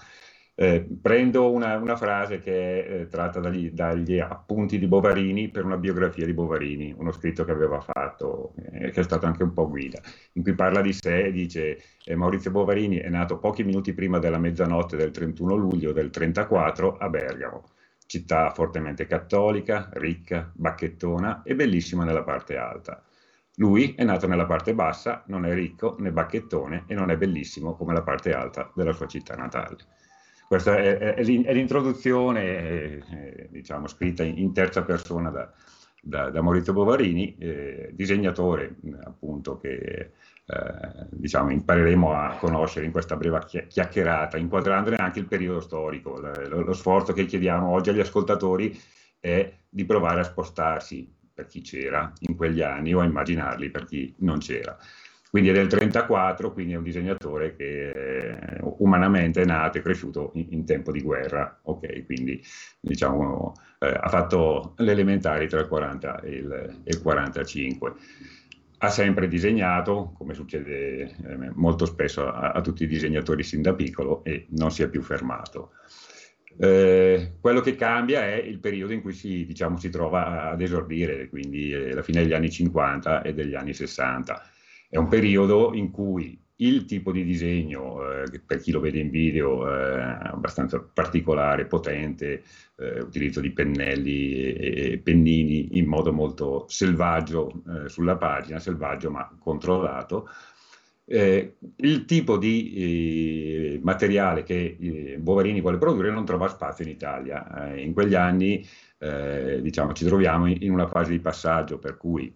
Eh, 0.62 0.86
prendo 1.02 1.52
una, 1.52 1.76
una, 1.78 1.95
frase 1.95 2.38
che 2.38 2.86
è 2.86 2.93
eh, 3.02 3.08
tratta 3.08 3.39
dagli, 3.39 3.71
dagli, 3.71 4.19
appunti 4.19 4.78
di 4.78 4.86
Bovarini 4.86 5.50
per 5.50 5.65
una 5.65 5.78
biografia 5.78 6.24
di 6.24 6.36
Bovarini, 6.36 6.93
uno 6.95 7.12
scritto 7.12 7.43
che 7.43 7.52
aveva 7.52 7.82
fatto, 7.82 8.54
eh, 8.71 8.91
che 8.91 9.00
è 9.00 9.04
stato 9.04 9.26
anche 9.26 9.41
un 9.41 9.54
po' 9.54 9.67
guida, 9.67 10.00
in 10.34 10.43
cui 10.43 10.54
parla 10.54 10.82
di 10.82 10.93
sé 10.93 11.24
e 11.24 11.32
dice 11.32 11.82
eh, 12.06 12.15
Maurizio 12.15 12.52
Bovarini 12.52 12.97
è 12.97 13.10
nato 13.10 13.39
pochi 13.39 13.63
minuti 13.63 13.93
prima 13.93 14.19
della 14.19 14.38
mezzanotte 14.38 14.97
del 14.97 15.10
31 15.10 15.56
luglio 15.56 15.93
del 15.93 16.12
34 16.12 16.95
a 16.95 17.10
Bergamo, 17.10 17.63
città 18.06 18.52
fortemente 18.52 19.08
cattolica, 19.08 19.89
ricca, 19.93 20.52
bacchettona 20.54 21.41
e 21.41 21.56
bellissima 21.56 22.04
nella 22.04 22.24
parte 22.24 22.58
alta. 22.58 23.04
Lui 23.56 23.95
è 23.97 24.04
nato 24.04 24.28
nella 24.28 24.45
parte 24.45 24.76
bassa, 24.76 25.24
non 25.26 25.43
è 25.43 25.56
ricco 25.56 25.95
né 25.97 26.12
bacchettone 26.12 26.84
e 26.86 26.93
non 26.93 27.10
è 27.10 27.17
bellissimo 27.17 27.74
come 27.76 27.93
la 27.93 28.04
parte 28.04 28.32
alta 28.32 28.71
della 28.76 28.93
sua 28.93 29.08
città 29.08 29.34
natale. 29.36 29.78
Questa 30.51 30.75
è, 30.75 30.97
è, 30.97 31.13
è 31.13 31.53
l'introduzione, 31.53 32.43
eh, 32.43 33.47
diciamo, 33.49 33.87
scritta 33.87 34.21
in 34.23 34.51
terza 34.51 34.83
persona 34.83 35.29
da, 35.29 35.49
da, 36.01 36.29
da 36.29 36.41
Maurizio 36.41 36.73
Bovarini, 36.73 37.37
eh, 37.37 37.91
disegnatore 37.93 38.75
appunto 39.05 39.55
che 39.55 39.71
eh, 39.71 40.11
diciamo, 41.09 41.51
impareremo 41.51 42.11
a 42.11 42.35
conoscere 42.35 42.85
in 42.85 42.91
questa 42.91 43.15
breve 43.15 43.45
chiacchierata, 43.69 44.35
inquadrandone 44.35 44.97
anche 44.97 45.19
il 45.19 45.27
periodo 45.27 45.61
storico. 45.61 46.19
Lo, 46.19 46.63
lo 46.63 46.73
sforzo 46.73 47.13
che 47.13 47.23
chiediamo 47.23 47.69
oggi 47.69 47.91
agli 47.91 48.01
ascoltatori 48.01 48.77
è 49.21 49.49
di 49.69 49.85
provare 49.85 50.19
a 50.19 50.25
spostarsi 50.25 51.09
per 51.33 51.47
chi 51.47 51.61
c'era 51.61 52.11
in 52.27 52.35
quegli 52.35 52.61
anni 52.61 52.93
o 52.93 52.99
a 52.99 53.05
immaginarli 53.05 53.69
per 53.69 53.85
chi 53.85 54.13
non 54.17 54.39
c'era 54.39 54.77
quindi 55.32 55.50
è 55.50 55.54
del 55.54 55.67
34, 55.67 56.52
quindi 56.52 56.74
è 56.74 56.76
un 56.76 56.84
disegnatore 56.84 57.56
che 57.56 57.89
eh, 57.89 58.60
umanamente 58.80 59.41
è 59.41 59.46
nato 59.46 59.78
e 59.78 59.82
cresciuto 59.82 60.32
in, 60.36 60.48
in, 60.50 60.65
tempo 60.65 60.91
di 60.91 61.02
guerra, 61.02 61.58
ok, 61.63 62.06
quindi 62.06 62.44
diciamo 62.82 63.54
eh, 63.80 63.88
ha 63.88 64.10
fatto 64.10 64.74
le 64.76 64.91
elementari 64.91 65.48
tra 65.48 65.62
il 65.62 65.70
40 65.70 66.20
e 66.20 66.30
il, 66.32 66.52
e 66.84 66.89
il 66.89 67.02
45 67.02 67.94
ha 68.80 68.89
sempre 68.89 69.30
disegnato, 69.30 70.12
come 70.17 70.34
succede 70.34 71.02
eh, 71.04 71.52
molto 71.54 71.86
spesso 71.86 72.28
a, 72.28 72.52
a, 72.52 72.60
tutti 72.60 72.84
i 72.84 72.88
disegnatori 72.88 73.44
sin 73.44 73.62
da 73.62 73.74
piccolo, 73.74 74.26
e 74.26 74.48
non 74.50 74.70
si 74.70 74.84
è 74.84 74.89
più 74.89 75.02
fermato. 75.02 75.72
Eh, 76.58 77.36
quello 77.39 77.62
che 77.62 77.76
cambia 77.76 78.26
è 78.26 78.34
il 78.34 78.60
periodo 78.60 78.91
in 78.91 79.02
cui 79.02 79.13
si, 79.13 79.46
diciamo, 79.46 79.78
si 79.78 79.89
trova 79.89 80.50
ad 80.50 80.62
esordire, 80.62 81.30
quindi 81.30 81.72
eh, 81.72 81.94
la 81.94 82.02
fine 82.02 82.22
degli 82.22 82.34
anni 82.34 82.52
50 82.52 83.22
e 83.22 83.34
degli 83.34 83.56
anni 83.56 83.74
60. 83.74 84.50
È 84.91 84.97
un 84.97 85.08
periodo 85.08 85.73
in 85.73 85.89
cui 85.89 86.38
il 86.58 86.84
tipo 86.84 87.13
di 87.13 87.23
disegno, 87.23 88.23
eh, 88.23 88.41
per 88.45 88.60
chi 88.60 88.71
lo 88.71 88.82
vede 88.82 88.99
in 88.99 89.10
video, 89.10 89.65
eh, 89.65 90.01
abbastanza 90.01 90.82
particolare, 90.82 91.65
potente, 91.65 92.43
eh, 92.75 92.99
utilizzo 92.99 93.39
di 93.39 93.51
pennelli 93.51 94.34
e, 94.34 94.91
e, 94.91 94.97
pennini 94.97 95.77
in 95.77 95.86
modo 95.86 96.12
molto 96.12 96.65
selvaggio 96.67 97.63
eh, 97.86 97.88
sulla 97.88 98.17
pagina, 98.17 98.60
selvaggio 98.60 99.10
ma 99.12 99.34
controllato. 99.39 100.27
Eh, 101.06 101.56
il 101.77 102.04
tipo 102.04 102.38
di 102.38 103.75
eh, 103.75 103.80
materiale 103.82 104.43
che 104.43 105.17
Bovarini 105.19 105.62
vuole 105.62 105.77
produrre 105.77 106.12
non 106.12 106.25
trova 106.25 106.49
spazio 106.49 106.84
in 106.84 106.91
Italia. 106.91 107.73
in 107.77 107.93
quegli 107.93 108.15
anni 108.15 108.67
diciamo, 109.62 109.93
ci 109.93 110.06
troviamo 110.06 110.47
in, 110.47 110.58
in 110.60 110.71
una 110.71 110.88
fase 110.88 111.12
di 111.12 111.19
passaggio 111.19 111.80
per 111.80 111.95
cui 111.97 112.36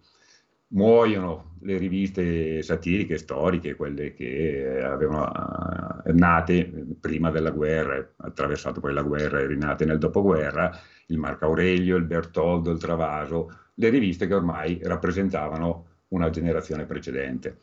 muoiono 0.76 1.56
le 1.62 1.78
riviste 1.78 2.62
satiriche 2.62 3.18
storiche, 3.18 3.76
quelle 3.76 4.14
che 4.14 4.80
avevano 4.84 6.04
eh, 6.06 6.14
nate 6.14 6.72
prima 7.00 7.32
della 7.32 7.50
guerra, 7.50 8.14
attraversato 8.18 8.80
poi 8.80 8.94
la 8.94 9.02
guerra 9.02 9.40
e 9.40 9.48
rinate 9.48 9.86
nel 9.86 9.98
dopoguerra, 9.98 10.78
il 11.08 11.18
Marco 11.18 11.46
Aurelio, 11.46 11.96
il 11.96 12.04
Bertoldo, 12.04 12.72
il 12.72 12.80
Travaso, 12.80 13.52
le 13.74 13.90
riviste 13.90 14.28
che 14.28 14.34
ormai 14.36 14.80
rappresentavano 14.84 15.88
una 16.10 16.30
generazione 16.30 16.86
precedente. 16.86 17.58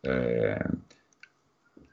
Eh, 0.00 0.56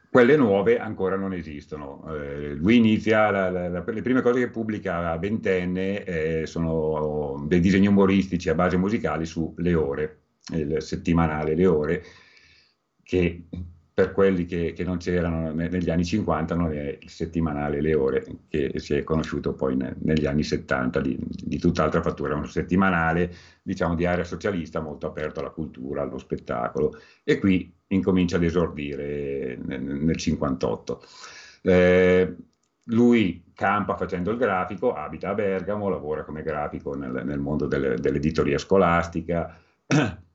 quelle 0.10 0.38
nuove 0.38 0.80
ancora 0.80 1.16
non 1.18 1.34
esistono. 1.34 2.04
Eh, 2.16 2.54
lui 2.54 2.78
inizia, 2.78 3.30
la, 3.30 3.50
la, 3.50 3.68
la, 3.68 3.84
le 3.86 4.02
prime 4.02 4.22
cose 4.22 4.40
che 4.40 4.50
pubblica 4.50 5.12
a 5.12 5.18
ventenne 5.18 6.04
eh, 6.04 6.46
sono 6.46 7.44
dei 7.48 7.60
disegni 7.60 7.88
umoristici 7.88 8.50
a 8.50 8.56
base 8.56 8.78
musicale 8.78 9.26
su 9.26 9.54
Le 9.58 9.74
Ore, 9.76 10.20
il 10.52 10.82
settimanale 10.82 11.56
Le 11.56 11.66
Ore, 11.66 12.04
che 13.04 13.44
per 14.00 14.14
quelli 14.14 14.46
che, 14.46 14.72
che 14.72 14.86
non 14.86 14.98
c'erano 14.98 15.52
negli 15.52 15.90
anni 15.90 16.06
50 16.06 16.56
non 16.56 16.72
è 16.72 16.98
il 17.02 17.10
settimanale 17.10 17.82
Le 17.82 17.94
Ore, 17.96 18.26
che 18.48 18.72
si 18.76 18.94
è 18.94 19.04
conosciuto 19.04 19.54
poi 19.54 19.76
ne, 19.76 19.94
negli 20.00 20.26
anni 20.26 20.44
70 20.44 21.02
di, 21.02 21.18
di 21.20 21.60
tutt'altra 21.60 22.02
fattura, 22.02 22.36
un 22.36 22.48
settimanale 22.48 23.34
diciamo 23.62 23.96
di 23.96 24.06
area 24.06 24.24
socialista 24.24 24.80
molto 24.80 25.06
aperto 25.08 25.42
alla 25.42 25.50
cultura, 25.50 26.04
allo 26.04 26.18
spettacolo 26.18 26.98
e 27.26 27.40
qui 27.40 27.76
incomincia 27.88 28.38
ad 28.38 28.44
esordire 28.44 29.58
nel, 29.66 29.82
nel 29.82 30.16
58. 30.16 31.04
Eh, 31.64 32.36
lui 32.86 33.52
campa 33.54 33.98
facendo 33.98 34.32
il 34.32 34.38
grafico, 34.38 34.94
abita 34.94 35.30
a 35.30 35.34
Bergamo, 35.34 35.90
lavora 35.90 36.24
come 36.24 36.42
grafico 36.42 36.96
nel, 36.96 37.24
nel 37.26 37.40
mondo 37.40 37.68
delle, 37.68 37.96
dell'editoria 37.96 38.58
scolastica, 38.58 39.60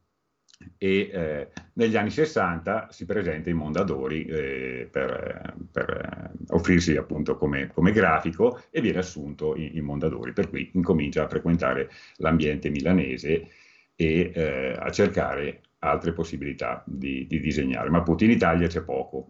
e 0.79 1.11
eh, 1.13 1.49
negli 1.75 1.97
anni 1.97 2.11
60 2.11 2.89
si 2.91 3.05
presenta 3.05 3.51
in 3.51 3.57
Mondadori 3.57 4.25
eh, 4.25 4.89
per, 4.91 5.55
per 5.71 5.91
eh, 5.91 6.45
offrirsi 6.49 6.97
appunto 6.97 7.37
come, 7.37 7.69
come, 7.73 7.93
grafico 7.93 8.63
e 8.71 8.81
viene 8.81 8.99
assunto 8.99 9.57
in, 9.57 9.71
in, 9.75 9.85
Mondadori, 9.85 10.33
per 10.33 10.49
cui 10.49 10.71
incomincia 10.75 11.25
a 11.25 11.29
frequentare 11.29 11.91
l'ambiente 12.17 12.71
milanese 12.71 13.49
e 13.97 14.33
eh, 14.35 14.77
a 14.79 14.91
cercare 14.91 15.61
altre 15.85 16.13
possibilità 16.13 16.83
di, 16.87 17.27
di, 17.27 17.41
disegnare, 17.41 17.91
ma 17.91 17.99
appunto 17.99 18.25
in 18.25 18.31
Italia 18.31 18.67
c'è 18.67 18.83
poco, 18.83 19.27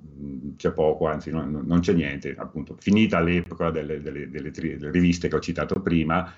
c'è 0.56 0.72
poco, 0.72 1.06
anzi 1.06 1.30
non, 1.30 1.62
non 1.66 1.80
c'è 1.80 1.92
niente, 1.92 2.34
appunto 2.38 2.76
finita 2.78 3.20
l'epoca 3.20 3.70
delle, 3.70 4.00
delle, 4.00 4.30
delle, 4.30 4.50
delle 4.52 4.90
riviste 4.90 5.28
che 5.28 5.34
ho 5.34 5.40
citato 5.40 5.80
prima, 5.80 6.32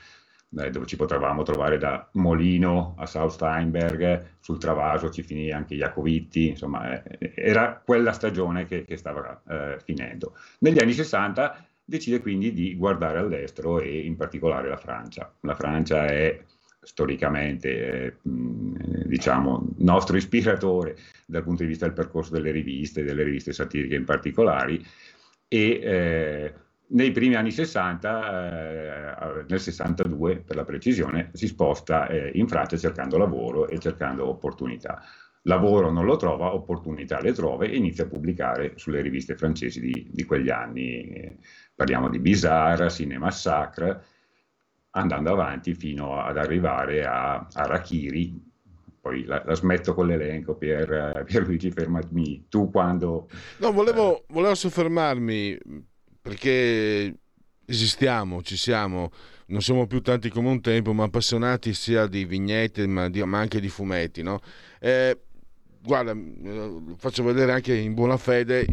eh, 0.55 0.71
dove 0.71 0.87
ci 0.87 0.97
potevamo 0.97 1.43
trovare 1.43 1.79
da 1.79 2.09
Molino 2.13 2.95
a 2.99 3.07
South 3.07 3.33
Steinberg, 3.33 4.37
sul 4.41 4.59
Travaso 4.59 5.11
ci 5.11 5.23
finì 5.23 5.51
anche 5.51 5.75
Iacovitti, 5.75 6.49
insomma 6.49 7.03
eh, 7.03 7.33
era 7.35 7.81
quella 7.85 8.13
stagione 8.13 8.65
che, 8.67 8.85
che 8.85 8.97
stava 8.97 9.43
eh, 9.49 9.79
finendo. 9.85 10.37
Negli 10.61 10.81
anni 10.81 10.93
60 10.93 11.67
decide 11.85 12.21
quindi 12.21 12.53
di 12.53 12.77
guardare 12.77 13.19
all'estero 13.19 13.81
e 13.81 14.01
in 14.01 14.17
particolare 14.17 14.69
la 14.69 14.77
Francia. 14.77 15.33
La 15.41 15.55
Francia 15.55 16.07
è 16.07 16.41
storicamente, 16.81 17.69
eh, 17.79 18.17
diciamo, 18.23 19.75
nostro 19.79 20.17
ispiratore 20.17 20.97
dal 21.27 21.43
punto 21.43 21.63
di 21.63 21.69
vista 21.69 21.85
del 21.85 21.95
percorso 21.95 22.33
delle 22.33 22.53
riviste, 22.53 23.03
delle 23.03 23.25
riviste 23.25 23.53
satiriche 23.53 23.97
in 23.97 24.05
particolare, 24.05 24.81
e 25.49 25.81
eh, 25.83 26.55
nei 26.89 27.11
primi 27.11 27.35
anni 27.35 27.51
60, 27.51 29.41
eh, 29.41 29.45
nel 29.49 29.61
62 29.61 30.39
per 30.39 30.57
la 30.57 30.65
precisione, 30.65 31.31
si 31.33 31.47
sposta 31.47 32.07
eh, 32.07 32.31
in 32.35 32.47
Francia 32.47 32.77
cercando 32.77 33.19
lavoro 33.19 33.69
e 33.69 33.79
cercando 33.79 34.29
opportunità. 34.29 35.03
Lavoro 35.43 35.91
non 35.91 36.05
lo 36.05 36.17
trova, 36.17 36.55
opportunità 36.55 37.21
le 37.21 37.33
trova 37.33 37.65
e 37.65 37.77
inizia 37.77 38.05
a 38.05 38.09
pubblicare 38.09 38.73
sulle 38.77 39.01
riviste 39.01 39.37
francesi 39.37 39.81
di, 39.81 40.09
di 40.11 40.25
quegli 40.25 40.51
anni. 40.51 41.39
parliamo 41.75 42.09
di 42.09 42.19
Bizarre, 42.19 42.91
Cinema 42.91 43.31
Sacre, 43.31 44.03
andando 44.91 45.31
avanti 45.31 45.75
fino 45.75 46.21
ad 46.21 46.37
arrivare 46.37 47.05
a 47.05 47.47
Arachiri, 47.53 48.43
poi 49.01 49.25
la, 49.25 49.41
la, 49.47 49.55
smetto 49.55 49.95
con 49.95 50.09
l'elenco 50.09 50.57
per, 50.57 51.25
per 51.31 51.47
Luigi 51.47 51.71
fermami 51.71 52.47
tu 52.49 52.71
quando 52.73 53.29
no 53.59 53.71
volevo, 53.71 54.25
volevo 54.29 54.55
soffermarmi 54.57 55.59
perché 56.27 57.15
esistiamo, 57.65 58.43
ci 58.43 58.57
siamo, 58.57 59.13
non 59.47 59.63
siamo 59.63 59.87
più 59.87 60.01
tanti 60.01 60.29
come 60.29 60.49
un 60.49 60.61
tempo, 60.61 60.93
ma 60.93 61.05
appassionati 61.05 61.73
sia 61.73 62.09
di 62.09 62.25
vignette 62.25 62.85
ma, 62.89 63.09
di, 63.09 63.23
ma 63.23 63.39
anche 63.39 63.61
di 63.61 63.69
fumetti. 63.69 64.23
No? 64.23 64.41
Eh, 64.81 65.17
guarda, 65.81 66.11
eh, 66.11 66.83
faccio 66.97 67.23
vedere 67.23 67.53
anche 67.53 67.77
in 67.77 67.95
buona 67.95 68.17
fede, 68.17 68.67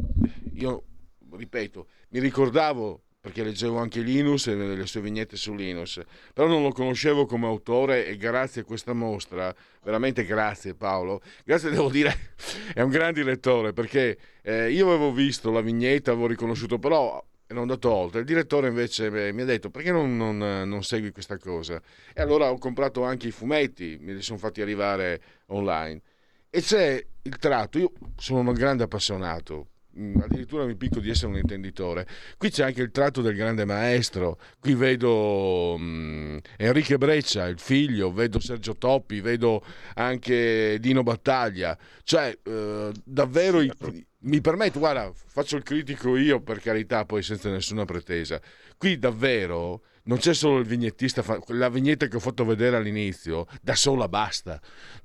io 0.56 0.84
ripeto, 1.32 1.88
mi 2.10 2.20
ricordavo 2.20 3.02
perché 3.22 3.44
leggevo 3.44 3.78
anche 3.78 4.02
Linus 4.02 4.48
e 4.48 4.56
le 4.56 4.86
sue 4.88 5.02
vignette 5.02 5.38
su 5.38 5.54
Linus, 5.54 6.02
però 6.34 6.48
non 6.48 6.64
lo 6.64 6.72
conoscevo 6.72 7.28
come 7.28 7.46
autore 7.46 8.08
e 8.08 8.18
grazie 8.18 8.62
a 8.62 8.64
questa 8.66 8.94
mostra, 8.94 9.54
veramente 9.84 10.26
grazie 10.26 10.74
Paolo, 10.74 11.22
grazie 11.46 11.70
devo 11.70 11.90
dire, 11.90 12.34
è 12.74 12.82
un 12.82 12.90
grande 12.90 13.24
lettore 13.24 13.74
perché 13.74 14.18
eh, 14.42 14.72
io 14.72 14.88
avevo 14.88 15.14
visto 15.14 15.52
la 15.52 15.62
vignetta, 15.62 16.12
avevo 16.12 16.28
riconosciuto, 16.28 16.80
però 16.80 17.24
e 17.48 17.54
non 17.54 17.68
dato 17.68 17.92
oltre. 17.92 18.20
Il 18.22 18.26
direttore 18.26 18.68
invece 18.68 19.10
mi 19.10 19.42
ha 19.42 19.46
detto 19.46 19.70
perché 19.70 19.92
non, 19.92 20.16
non, 20.16 20.38
non, 20.38 20.84
segui 20.84 21.12
questa 21.12 21.38
cosa? 21.38 21.82
E 22.14 22.22
allora 22.22 22.50
ho 22.52 22.58
comprato 22.58 23.04
anche 23.04 23.28
i 23.28 23.32
fumetti, 23.32 23.98
me 24.00 24.14
li 24.14 24.22
sono 24.22 24.40
fatti 24.40 24.62
arrivare 24.62 25.22
online. 25.48 26.02
E 26.50 26.62
c'è 26.62 27.04
il 27.24 27.38
tratto, 27.38 27.80
io 27.80 27.92
sono 28.18 28.40
un 28.40 28.54
grande 28.54 28.84
appassionato, 28.84 29.68
mm, 29.98 30.22
addirittura 30.22 30.66
mi 30.66 30.76
picco 30.76 31.00
di 31.00 31.10
essere 31.10 31.32
un 31.32 31.38
intenditore. 31.38 32.08
Qui 32.38 32.50
c'è 32.52 32.64
anche 32.64 32.82
il 32.82 32.92
tratto 32.92 33.22
del 33.22 33.36
grande 33.36 33.66
maestro, 33.66 34.40
qui 34.60 34.76
vedo 34.76 35.74
um, 35.74 36.40
Enrique 36.58 36.98
Breccia, 36.98 37.48
il 37.48 37.60
figlio, 37.60 38.12
vedo 38.12 38.40
Sergio 38.40 38.76
Toppi, 38.76 39.20
vedo 39.20 39.64
anche 39.96 40.78
Dino 40.80 41.04
Battaglia, 41.04 41.78
cioè 42.04 42.38
uh, 42.44 42.92
davvero... 43.04 43.60
Sì, 43.62 43.72
i, 43.88 44.06
mi 44.24 44.42
permetto, 44.42 44.80
guarda, 44.80 45.12
faccio 45.14 45.58
il 45.58 45.64
critico 45.64 46.16
io 46.18 46.42
per 46.42 46.60
carità, 46.60 47.06
poi 47.06 47.24
senza 47.24 47.50
nessuna 47.50 47.86
pretesa. 47.86 48.40
Qui 48.78 48.98
davvero 48.98 49.82
non 50.04 50.18
c'è 50.18 50.34
solo 50.34 50.60
il 50.60 50.66
vignettista, 50.66 51.24
la 51.48 51.70
vignetta 51.70 52.08
che 52.08 52.18
ho 52.18 52.20
fatto 52.20 52.46
vedere 52.46 52.76
all'inizio, 52.76 53.46
da 53.62 53.76
sola 53.76 54.08
basta. 54.08 54.60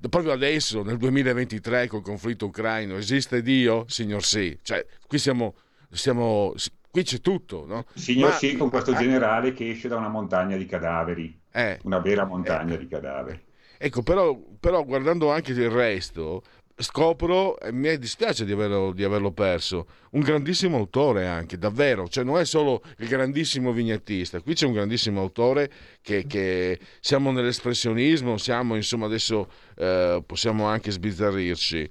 Proprio 0.09 0.31
adesso, 0.31 0.83
nel 0.83 0.97
2023, 0.97 1.87
col 1.87 2.01
conflitto 2.01 2.47
ucraino, 2.47 2.97
esiste 2.97 3.41
Dio? 3.41 3.85
Signor 3.87 4.23
sì. 4.23 4.57
Cioè, 4.61 4.85
qui 5.07 5.17
siamo, 5.17 5.55
siamo 5.89 6.53
qui 6.91 7.03
c'è 7.03 7.19
tutto, 7.19 7.65
no? 7.65 7.85
Signor 7.93 8.29
Ma, 8.29 8.35
sì, 8.35 8.57
con 8.57 8.69
questo 8.69 8.93
generale 8.95 9.53
che 9.53 9.69
esce 9.69 9.87
da 9.87 9.97
una 9.97 10.09
montagna 10.09 10.57
di 10.57 10.65
cadaveri, 10.65 11.39
eh, 11.51 11.79
una 11.83 11.99
vera 11.99 12.25
montagna 12.25 12.73
eh, 12.73 12.77
di 12.77 12.87
cadaveri. 12.87 13.47
Ecco, 13.81 14.01
però, 14.01 14.37
però 14.59 14.83
guardando 14.83 15.31
anche 15.31 15.53
il 15.53 15.69
resto, 15.69 16.43
scopro, 16.81 17.59
e 17.59 17.71
mi 17.71 17.97
dispiace 17.97 18.45
di 18.45 18.51
averlo, 18.51 18.91
di 18.93 19.03
averlo, 19.03 19.31
perso, 19.31 19.87
un 20.11 20.21
grandissimo 20.21 20.77
autore 20.77 21.27
anche, 21.27 21.57
davvero, 21.57 22.07
cioè 22.07 22.23
non 22.23 22.39
è 22.39 22.45
solo 22.45 22.81
il 22.97 23.07
grandissimo 23.07 23.71
vignettista, 23.71 24.39
qui 24.41 24.53
c'è 24.53 24.65
un 24.65 24.73
grandissimo 24.73 25.19
autore 25.19 25.69
che, 26.01 26.25
che 26.25 26.79
siamo 26.99 27.31
nell'espressionismo, 27.31 28.37
siamo 28.37 28.75
insomma 28.75 29.05
adesso 29.05 29.51
eh, 29.75 30.23
possiamo 30.25 30.65
anche 30.65 30.91
sbizzarrirci. 30.91 31.89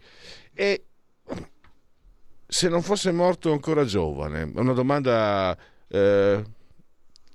E 0.54 0.84
se 2.46 2.68
non 2.68 2.82
fosse 2.82 3.12
morto 3.12 3.52
ancora 3.52 3.84
giovane, 3.84 4.42
è 4.42 4.58
una 4.58 4.72
domanda... 4.72 5.56
Eh, 5.88 6.44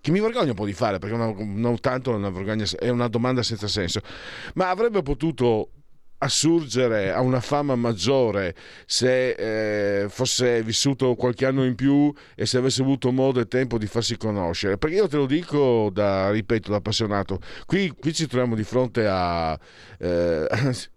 che 0.04 0.12
mi 0.12 0.20
vergogno 0.20 0.50
un 0.50 0.56
po' 0.56 0.66
di 0.66 0.74
fare 0.74 1.00
perché 1.00 1.16
non, 1.16 1.54
non 1.56 1.80
tanto 1.80 2.12
una 2.12 2.30
vergogna, 2.30 2.66
è 2.78 2.90
una 2.90 3.08
domanda 3.08 3.42
senza 3.42 3.70
senso, 3.70 4.02
ma 4.56 4.70
avrebbe 4.70 5.02
potuto 5.02 5.70
assurgere 6.24 7.12
a 7.12 7.22
una 7.22 7.40
fama 7.40 7.76
maggiore 7.76 8.56
se 8.86 10.04
eh, 10.04 10.10
fosse 10.10 10.64
vissuto 10.64 11.16
qualche 11.16 11.46
anno 11.46 11.66
in 11.66 11.76
più 11.76 12.14
e 12.36 12.46
se 12.46 12.58
avesse 12.58 12.82
avuto 12.82 13.12
modo 13.12 13.40
e 13.40 13.48
tempo 13.48 13.78
di 13.78 13.88
farsi 13.88 14.18
conoscere. 14.18 14.78
Perché 14.78 14.96
io 14.96 15.08
te 15.08 15.18
lo 15.18 15.26
dico 15.26 15.90
da, 15.92 16.32
ripeto, 16.32 16.72
da 16.72 16.78
appassionato, 16.78 17.40
qui, 17.66 17.90
qui 17.90 18.14
ci 18.14 18.28
troviamo 18.28 18.56
di 18.56 18.64
fronte 18.64 19.06
a... 19.08 19.58
Eh, 20.00 20.48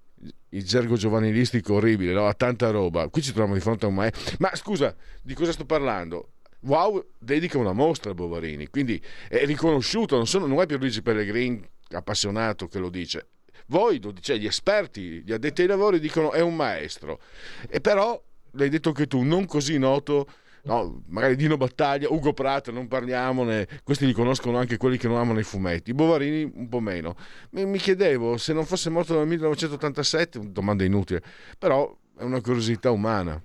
il 0.50 0.64
gergo 0.64 0.96
giovanilistico 0.96 1.74
orribile, 1.74 2.12
no? 2.12 2.26
a 2.26 2.32
tanta 2.32 2.70
roba. 2.70 3.08
Qui 3.08 3.20
ci 3.20 3.30
troviamo 3.32 3.54
di 3.54 3.60
fronte 3.60 3.84
a 3.84 3.88
un 3.88 3.94
maestro. 3.94 4.36
Ma 4.38 4.54
scusa, 4.54 4.94
di 5.20 5.34
cosa 5.34 5.52
sto 5.52 5.66
parlando? 5.66 6.30
Wow 6.60 7.04
dedica 7.18 7.58
una 7.58 7.72
mostra 7.72 8.12
a 8.12 8.14
Bovarini, 8.14 8.68
quindi 8.68 9.00
è 9.28 9.44
riconosciuto, 9.44 10.16
non, 10.16 10.26
sono, 10.26 10.46
non 10.46 10.60
è 10.60 10.66
Pierluigi 10.66 11.02
Pellegrini 11.02 11.62
appassionato 11.90 12.66
che 12.66 12.78
lo 12.78 12.88
dice, 12.88 13.26
voi, 13.66 14.00
cioè 14.20 14.36
gli 14.36 14.46
esperti, 14.46 15.22
gli 15.22 15.32
addetti 15.32 15.62
ai 15.62 15.68
lavori 15.68 16.00
dicono 16.00 16.32
è 16.32 16.40
un 16.40 16.56
maestro. 16.56 17.20
E 17.68 17.80
però, 17.80 18.20
l'hai 18.52 18.68
detto 18.68 18.90
anche 18.90 19.06
tu, 19.06 19.22
non 19.22 19.46
così 19.46 19.78
noto 19.78 20.26
no, 20.66 21.02
magari 21.08 21.36
Dino 21.36 21.56
Battaglia, 21.56 22.08
Ugo 22.10 22.32
Pratt, 22.32 22.70
non 22.70 22.88
parliamone, 22.88 23.66
questi 23.82 24.04
li 24.06 24.12
conoscono 24.12 24.58
anche 24.58 24.76
quelli 24.76 24.98
che 24.98 25.08
non 25.08 25.16
amano 25.16 25.38
i 25.38 25.44
fumetti, 25.44 25.94
Bovarini 25.94 26.50
un 26.54 26.68
po' 26.68 26.80
meno. 26.80 27.16
Mi 27.50 27.78
chiedevo 27.78 28.36
se 28.36 28.52
non 28.52 28.64
fosse 28.64 28.90
morto 28.90 29.16
nel 29.16 29.26
1987, 29.26 30.50
domanda 30.50 30.84
inutile, 30.84 31.22
però 31.58 31.96
è 32.18 32.22
una 32.22 32.40
curiosità 32.40 32.90
umana. 32.90 33.40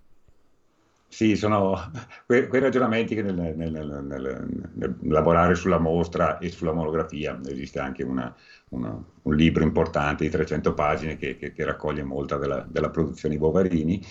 Sì, 1.14 1.36
sono 1.36 1.76
que- 2.26 2.48
quei 2.48 2.62
ragionamenti 2.62 3.16
che 3.16 3.22
nel, 3.22 3.36
nel, 3.36 3.72
nel, 3.72 4.70
nel, 4.74 4.96
lavorare 5.04 5.56
sulla 5.56 5.78
mostra 5.78 6.38
e 6.38 6.50
sulla 6.50 6.72
monografia 6.72 7.38
esiste 7.48 7.80
anche 7.80 8.04
una, 8.04 8.34
una, 8.70 8.98
un 9.24 9.36
libro 9.36 9.64
importante 9.64 10.24
di 10.24 10.30
300 10.30 10.74
pagine 10.74 11.18
che, 11.18 11.36
che, 11.38 11.52
che 11.52 11.66
raccoglie 11.66 12.04
molta 12.04 12.38
della, 12.38 12.66
della, 12.70 12.90
produzione 12.90 13.34
di 13.36 13.40
Bovarini. 13.42 14.02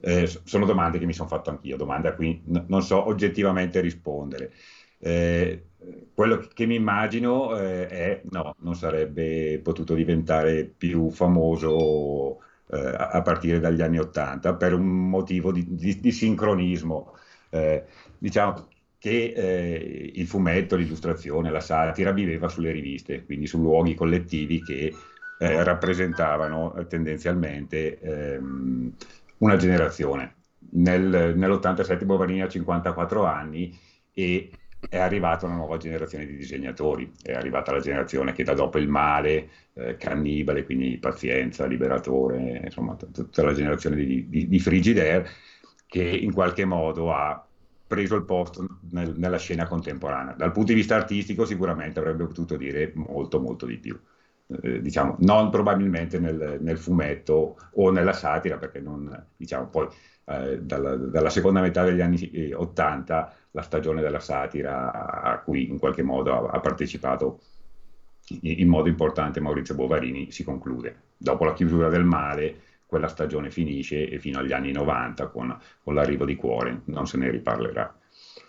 Eh, 0.00 0.26
sono 0.44 0.64
domande 0.66 0.98
che 0.98 1.06
mi 1.06 1.12
sono 1.12 1.28
fatto 1.28 1.50
anch'io, 1.50 1.76
domande 1.76 2.08
a 2.08 2.14
cui 2.14 2.40
n- 2.46 2.64
non 2.68 2.82
so 2.82 3.04
oggettivamente 3.08 3.80
rispondere. 3.80 4.52
Eh, 4.98 5.70
quello 6.14 6.38
che 6.52 6.66
mi 6.66 6.76
immagino 6.76 7.56
eh, 7.58 7.88
è 7.88 8.22
no, 8.30 8.54
non 8.60 8.74
sarebbe 8.76 9.58
potuto 9.62 9.94
diventare 9.94 10.64
più 10.66 11.10
famoso 11.10 12.40
eh, 12.70 12.94
a 12.96 13.20
partire 13.22 13.60
dagli 13.60 13.82
anni 13.82 13.98
Ottanta 13.98 14.54
per 14.54 14.74
un 14.74 15.08
motivo 15.08 15.52
di, 15.52 15.64
di, 15.74 16.00
di 16.00 16.12
sincronismo. 16.12 17.16
Eh, 17.50 17.84
diciamo 18.18 18.68
che 18.98 19.34
eh, 19.36 20.12
il 20.14 20.26
fumetto, 20.26 20.76
l'illustrazione, 20.76 21.50
la 21.50 21.60
satira 21.60 22.12
viveva 22.12 22.48
sulle 22.48 22.72
riviste, 22.72 23.24
quindi 23.24 23.46
su 23.46 23.60
luoghi 23.60 23.94
collettivi 23.94 24.62
che 24.62 24.94
eh, 25.38 25.62
rappresentavano 25.62 26.86
tendenzialmente 26.88 27.98
ehm, 27.98 28.92
una 29.38 29.56
generazione. 29.56 30.36
Nel, 30.70 31.34
nell'87 31.36 32.04
Bovarini 32.04 32.42
ha 32.42 32.48
54 32.48 33.24
anni 33.26 33.78
e 34.12 34.50
è 34.88 34.98
arrivata 34.98 35.46
una 35.46 35.56
nuova 35.56 35.76
generazione 35.76 36.26
di 36.26 36.36
disegnatori, 36.36 37.12
è 37.22 37.32
arrivata 37.32 37.72
la 37.72 37.80
generazione 37.80 38.32
che 38.32 38.44
da 38.44 38.54
dopo 38.54 38.78
il 38.78 38.88
male, 38.88 39.48
eh, 39.74 39.96
Cannibale, 39.96 40.64
quindi 40.64 40.98
Pazienza, 40.98 41.66
Liberatore, 41.66 42.62
insomma 42.64 42.94
tutta 42.96 43.42
la 43.42 43.52
generazione 43.52 43.96
di, 43.96 44.28
di, 44.28 44.48
di, 44.48 44.60
Frigidaire 44.60 45.28
che 45.86 46.02
in 46.02 46.32
qualche 46.32 46.64
modo 46.64 47.12
ha 47.12 47.44
preso 47.86 48.16
il 48.16 48.24
posto 48.24 48.66
nel, 48.90 49.14
nella 49.16 49.38
scena 49.38 49.66
contemporanea. 49.66 50.34
Dal 50.34 50.52
punto 50.52 50.72
di 50.72 50.78
vista 50.78 50.96
artistico 50.96 51.44
sicuramente 51.44 51.98
avrebbe 51.98 52.26
potuto 52.26 52.56
dire 52.56 52.92
molto 52.94 53.40
molto 53.40 53.66
di 53.66 53.78
più. 53.78 53.98
Eh, 54.46 54.80
diciamo, 54.80 55.16
non 55.20 55.50
probabilmente 55.50 56.18
nel, 56.18 56.58
nel, 56.60 56.78
fumetto 56.78 57.56
o 57.72 57.90
nella 57.90 58.12
satira, 58.12 58.58
perché 58.58 58.80
non, 58.80 59.26
diciamo, 59.36 59.68
poi 59.68 59.88
eh, 60.26 60.60
dalla, 60.60 60.96
dalla, 60.96 61.30
seconda 61.30 61.60
metà 61.60 61.84
degli 61.84 62.00
anni 62.00 62.52
80 62.52 63.28
eh, 63.28 63.43
la 63.54 63.62
stagione 63.62 64.02
della 64.02 64.20
satira 64.20 65.22
a 65.22 65.38
cui 65.38 65.68
in 65.68 65.78
qualche 65.78 66.02
modo 66.02 66.32
ha, 66.32 66.50
ha 66.50 66.60
partecipato 66.60 67.40
in 68.40 68.68
modo 68.68 68.88
importante 68.88 69.40
Maurizio 69.40 69.74
Bovarini 69.74 70.30
si 70.30 70.44
conclude. 70.44 71.02
Dopo 71.16 71.44
la 71.44 71.52
chiusura 71.52 71.88
del 71.88 72.04
male, 72.04 72.60
quella 72.86 73.06
stagione 73.08 73.50
finisce 73.50 74.08
e 74.08 74.18
fino 74.18 74.38
agli 74.38 74.52
anni 74.52 74.72
90 74.72 75.28
con, 75.28 75.56
con 75.82 75.94
l'arrivo 75.94 76.24
di 76.24 76.34
Cuore 76.34 76.82
non 76.86 77.06
se 77.06 77.16
ne 77.16 77.30
riparlerà. 77.30 77.94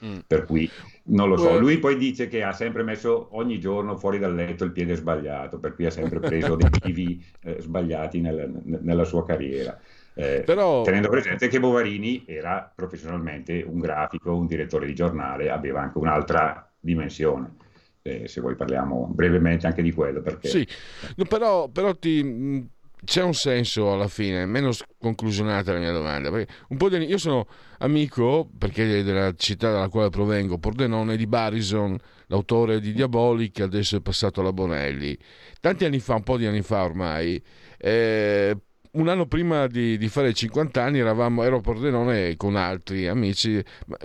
Mm. 0.03 0.17
Per 0.27 0.45
cui 0.45 0.69
non 1.05 1.29
lo 1.29 1.37
so. 1.37 1.59
Lui 1.59 1.77
poi 1.77 1.97
dice 1.97 2.27
che 2.27 2.43
ha 2.43 2.51
sempre 2.51 2.83
messo 2.83 3.27
ogni 3.31 3.59
giorno 3.59 3.95
fuori 3.97 4.17
dal 4.17 4.33
letto 4.33 4.63
il 4.63 4.71
piede 4.71 4.95
sbagliato, 4.95 5.59
per 5.59 5.75
cui 5.75 5.85
ha 5.85 5.91
sempre 5.91 6.19
preso 6.19 6.55
dei 6.55 6.69
pivi 6.81 7.23
eh, 7.41 7.61
sbagliati 7.61 8.21
nel, 8.21 8.61
nella 8.63 9.03
sua 9.03 9.25
carriera. 9.25 9.79
Eh, 10.15 10.43
Però... 10.45 10.81
Tenendo 10.83 11.09
presente 11.09 11.47
che 11.47 11.59
Bovarini 11.59 12.23
era 12.25 12.71
professionalmente 12.73 13.63
un 13.67 13.79
grafico, 13.79 14.35
un 14.35 14.47
direttore 14.47 14.85
di 14.85 14.95
giornale, 14.95 15.49
aveva 15.49 15.81
anche 15.81 15.97
un'altra 15.97 16.71
dimensione. 16.79 17.55
Eh, 18.01 18.27
se 18.27 18.39
vuoi 18.39 18.55
parliamo 18.55 19.09
brevemente 19.13 19.67
anche 19.67 19.81
di 19.81 19.91
quello. 19.91 20.21
Perché... 20.21 20.47
Sì, 20.47 20.67
no, 21.15 21.25
però, 21.25 21.67
però 21.67 21.93
ti, 21.95 22.69
c'è 23.03 23.23
un 23.23 23.33
senso 23.33 23.93
alla 23.93 24.07
fine, 24.07 24.45
meno 24.45 24.71
conclusionata 24.97 25.73
la 25.73 25.79
mia 25.79 25.91
domanda. 25.91 26.29
un 26.29 26.77
po' 26.77 26.89
di, 26.89 26.97
io 26.97 27.17
sono 27.17 27.47
amico, 27.79 28.49
perché 28.57 29.03
della 29.03 29.33
città 29.35 29.71
dalla 29.71 29.89
quale 29.89 30.09
provengo, 30.09 30.57
Pordenone, 30.57 31.17
di 31.17 31.27
Barison, 31.27 31.97
l'autore 32.27 32.79
di 32.79 32.93
Diabolic, 32.93 33.61
adesso 33.61 33.97
è 33.97 34.01
passato 34.01 34.41
alla 34.41 34.53
Bonelli. 34.53 35.17
Tanti 35.59 35.85
anni 35.85 35.99
fa, 35.99 36.15
un 36.15 36.23
po' 36.23 36.37
di 36.37 36.45
anni 36.45 36.61
fa 36.61 36.83
ormai, 36.83 37.41
eh, 37.77 38.57
un 38.95 39.07
anno 39.07 39.25
prima 39.25 39.67
di, 39.67 39.97
di, 39.97 40.07
fare 40.09 40.33
50 40.33 40.81
anni 40.81 40.99
eravamo, 40.99 41.43
ero 41.43 41.57
a 41.57 41.61
Pordenone 41.61 42.35
con 42.35 42.55
altri 42.55 43.07
amici 43.07 43.63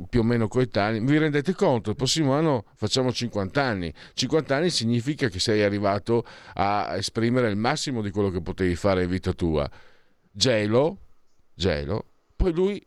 più 0.08 0.20
o 0.20 0.22
meno 0.22 0.48
coetanei. 0.48 1.00
Vi 1.00 1.18
rendete 1.18 1.52
conto? 1.54 1.90
Il 1.90 1.96
prossimo 1.96 2.32
anno 2.34 2.64
facciamo 2.74 3.12
50 3.12 3.62
anni. 3.62 3.92
50 4.14 4.56
anni 4.56 4.70
significa 4.70 5.28
che 5.28 5.38
sei 5.38 5.62
arrivato 5.62 6.24
a 6.54 6.96
esprimere 6.96 7.48
il 7.48 7.56
massimo 7.56 8.02
di 8.02 8.10
quello 8.10 8.30
che 8.30 8.40
potevi 8.40 8.74
fare 8.74 9.04
in 9.04 9.10
vita 9.10 9.32
tua. 9.32 9.68
Gelo, 10.30 10.98
gelo. 11.54 12.04
Poi 12.36 12.52
lui 12.52 12.84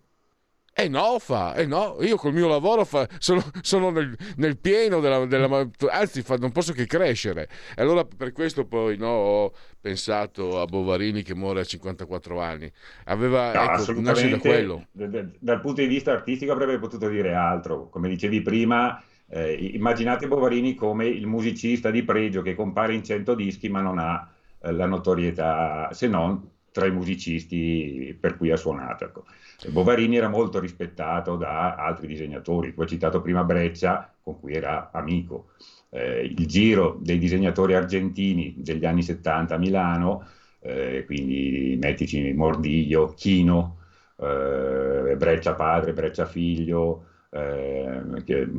eh 0.76 0.90
no, 0.90 1.20
fa, 1.20 1.54
eh 1.54 1.68
no, 1.68 1.98
io 2.02 2.16
col 2.16 2.34
mio 2.34 2.48
lavoro 2.48 2.84
fa, 2.84 3.08
sono, 3.20 3.44
sono 3.62 3.92
nel, 3.92 4.18
nel, 4.38 4.58
pieno 4.58 5.00
della, 5.02 5.24
della 5.28 5.70
anzi 5.92 6.24
fa, 6.24 6.36
non 6.38 6.52
posso 6.52 6.74
che 6.74 6.88
crescere. 6.88 7.48
E 7.76 7.82
allora 7.84 8.04
per 8.06 8.32
questo 8.32 8.66
poi 8.66 8.98
no, 8.98 9.08
ho 9.08 9.54
pensato 9.80 10.60
a 10.60 10.66
Bovarini 10.66 11.22
che 11.22 11.36
muore 11.36 11.62
a 11.62 11.64
54 11.64 12.42
anni. 12.42 12.72
Aveva, 13.06 13.54
no, 13.54 13.80
ecco, 13.80 14.02
nasce 14.02 14.30
da 14.30 14.40
quello. 14.40 14.88
Dal 14.92 15.62
punto 15.62 15.82
di 15.82 15.88
vista 15.88 16.12
artistico 16.12 16.52
avrebbe 16.52 16.80
potuto 16.80 17.08
dire 17.08 17.36
altro. 17.36 17.90
Come 17.90 18.10
dicevi 18.10 18.42
prima, 18.42 19.00
eh, 19.28 19.54
immaginate 19.74 20.28
Bovarini 20.28 20.74
come 20.74 21.06
il 21.06 21.28
musicista 21.28 21.92
di 21.92 22.02
pregio 22.02 22.42
che 22.42 22.56
compare 22.56 22.96
in 22.96 23.04
100 23.04 23.36
dischi 23.36 23.70
ma 23.70 23.82
non 23.82 24.00
ha 24.00 24.28
eh, 24.60 24.72
la 24.72 24.88
notorietà, 24.88 25.90
se 25.92 26.08
non 26.08 26.50
tra 26.74 26.86
i 26.88 26.92
musicisti 26.92 28.18
per 28.20 28.36
cui 28.36 28.52
ha 28.52 28.58
suonato. 28.58 29.06
Ecco. 29.06 29.24
Bovarini 29.70 30.18
era 30.18 30.28
molto 30.28 30.60
rispettato 30.60 31.38
da 31.38 31.76
altri 31.76 32.08
disegnatori, 32.08 32.74
tu 32.74 32.82
hai 32.82 32.88
citato 32.88 33.22
prima 33.22 33.44
Breccia, 33.46 34.14
con 34.22 34.40
cui 34.40 34.54
era 34.54 34.90
amico. 34.92 35.52
Eh, 35.90 36.26
il 36.26 36.46
giro 36.48 36.98
dei 37.00 37.20
disegnatori 37.20 37.76
argentini 37.76 38.56
degli 38.58 38.86
anni 38.86 39.04
70 39.04 39.56
a 39.56 39.58
Milano, 39.58 40.28
eh, 40.60 41.04
quindi 41.06 41.78
mettici 41.80 42.34
Mordiglio, 42.34 43.14
Chino, 43.16 43.78
eh, 44.18 45.16
Breccia 45.16 45.54
padre, 45.54 45.94
Breccia 45.94 46.26
figlio, 46.26 47.06
eh, 47.30 48.02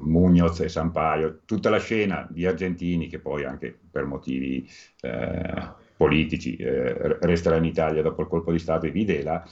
Mugnoz 0.01 0.61
e 0.61 0.69
Sampaio, 0.69 1.41
tutta 1.45 1.71
la 1.71 1.79
scena 1.79 2.27
di 2.31 2.47
argentini 2.47 3.09
che 3.09 3.19
poi 3.19 3.45
anche 3.45 3.77
per 3.91 4.05
motivi 4.05 4.69
eh, 5.01 5.83
politici, 6.05 6.57
eh, 6.57 7.17
resterà 7.21 7.57
in 7.57 7.65
Italia 7.65 8.03
dopo 8.03 8.21
il 8.21 8.29
colpo 8.29 8.53
di 8.53 8.59
Stato 8.59 8.85
di 8.85 8.93
Videla, 8.93 9.43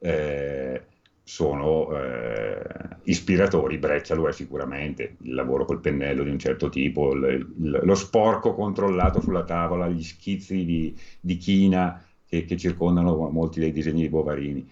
eh, 0.00 0.82
sono 1.22 1.96
eh, 1.96 2.60
ispiratori, 3.04 3.78
Breccia 3.78 4.16
lo 4.16 4.26
è 4.26 4.32
sicuramente, 4.32 5.16
il 5.20 5.34
lavoro 5.34 5.64
col 5.64 5.80
pennello 5.80 6.24
di 6.24 6.30
un 6.30 6.40
certo 6.40 6.68
tipo, 6.68 7.12
il, 7.12 7.54
il, 7.62 7.80
lo 7.84 7.94
sporco 7.94 8.54
controllato 8.54 9.20
sulla 9.20 9.44
tavola, 9.44 9.88
gli 9.88 10.02
schizzi 10.02 10.64
di, 10.64 10.98
di 11.20 11.36
china 11.36 12.04
che, 12.26 12.44
che, 12.44 12.56
circondano 12.56 13.30
molti 13.30 13.60
dei 13.60 13.70
disegni 13.70 14.02
di 14.02 14.08
Bovarini. 14.08 14.68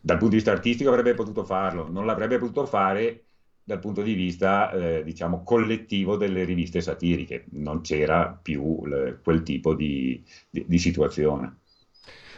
Dal 0.00 0.16
punto 0.16 0.30
di 0.30 0.36
vista 0.36 0.50
artistico 0.52 0.90
avrebbe 0.90 1.14
potuto 1.14 1.44
farlo, 1.44 1.88
non 1.88 2.06
l'avrebbe 2.06 2.38
potuto 2.38 2.66
fare 2.66 3.25
dal 3.66 3.80
punto 3.80 4.02
di 4.02 4.14
vista 4.14 4.70
eh, 4.70 5.02
diciamo 5.02 5.42
collettivo 5.42 6.16
delle 6.16 6.44
riviste 6.44 6.80
satiriche, 6.80 7.46
non 7.50 7.80
c'era 7.80 8.38
più 8.40 8.86
le, 8.86 9.18
quel 9.20 9.42
tipo 9.42 9.74
di, 9.74 10.22
di, 10.48 10.64
di 10.68 10.78
situazione. 10.78 11.62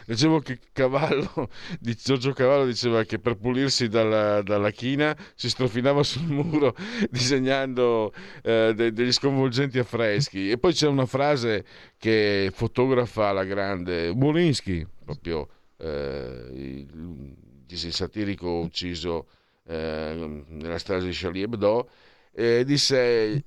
Leggevo 0.05 0.39
che 0.39 0.57
Cavallo, 0.73 1.51
di 1.79 1.93
Giorgio 1.93 2.33
Cavallo 2.33 2.65
diceva 2.65 3.03
che 3.03 3.19
per 3.19 3.37
pulirsi 3.37 3.89
dalla, 3.89 4.41
dalla 4.41 4.71
china 4.71 5.15
si 5.35 5.49
strofinava 5.49 6.01
sul 6.01 6.25
muro 6.25 6.75
disegnando 7.11 8.11
eh, 8.41 8.73
de, 8.75 8.91
degli 8.91 9.11
sconvolgenti 9.11 9.77
affreschi. 9.77 10.49
E 10.49 10.57
poi 10.57 10.73
c'è 10.73 10.87
una 10.87 11.05
frase 11.05 11.63
che 11.99 12.49
fotografa 12.51 13.31
la 13.33 13.43
grande 13.43 14.11
Bolinsky, 14.15 14.83
proprio 15.05 15.47
eh, 15.77 16.49
il, 16.55 17.35
il 17.67 17.93
satirico 17.93 18.61
ucciso 18.61 19.27
eh, 19.69 20.43
nella 20.47 20.79
strage 20.79 21.05
di 21.05 21.13
Charlie 21.13 21.43
Hebdo, 21.43 21.89
eh, 22.33 22.63
disse 22.65 23.43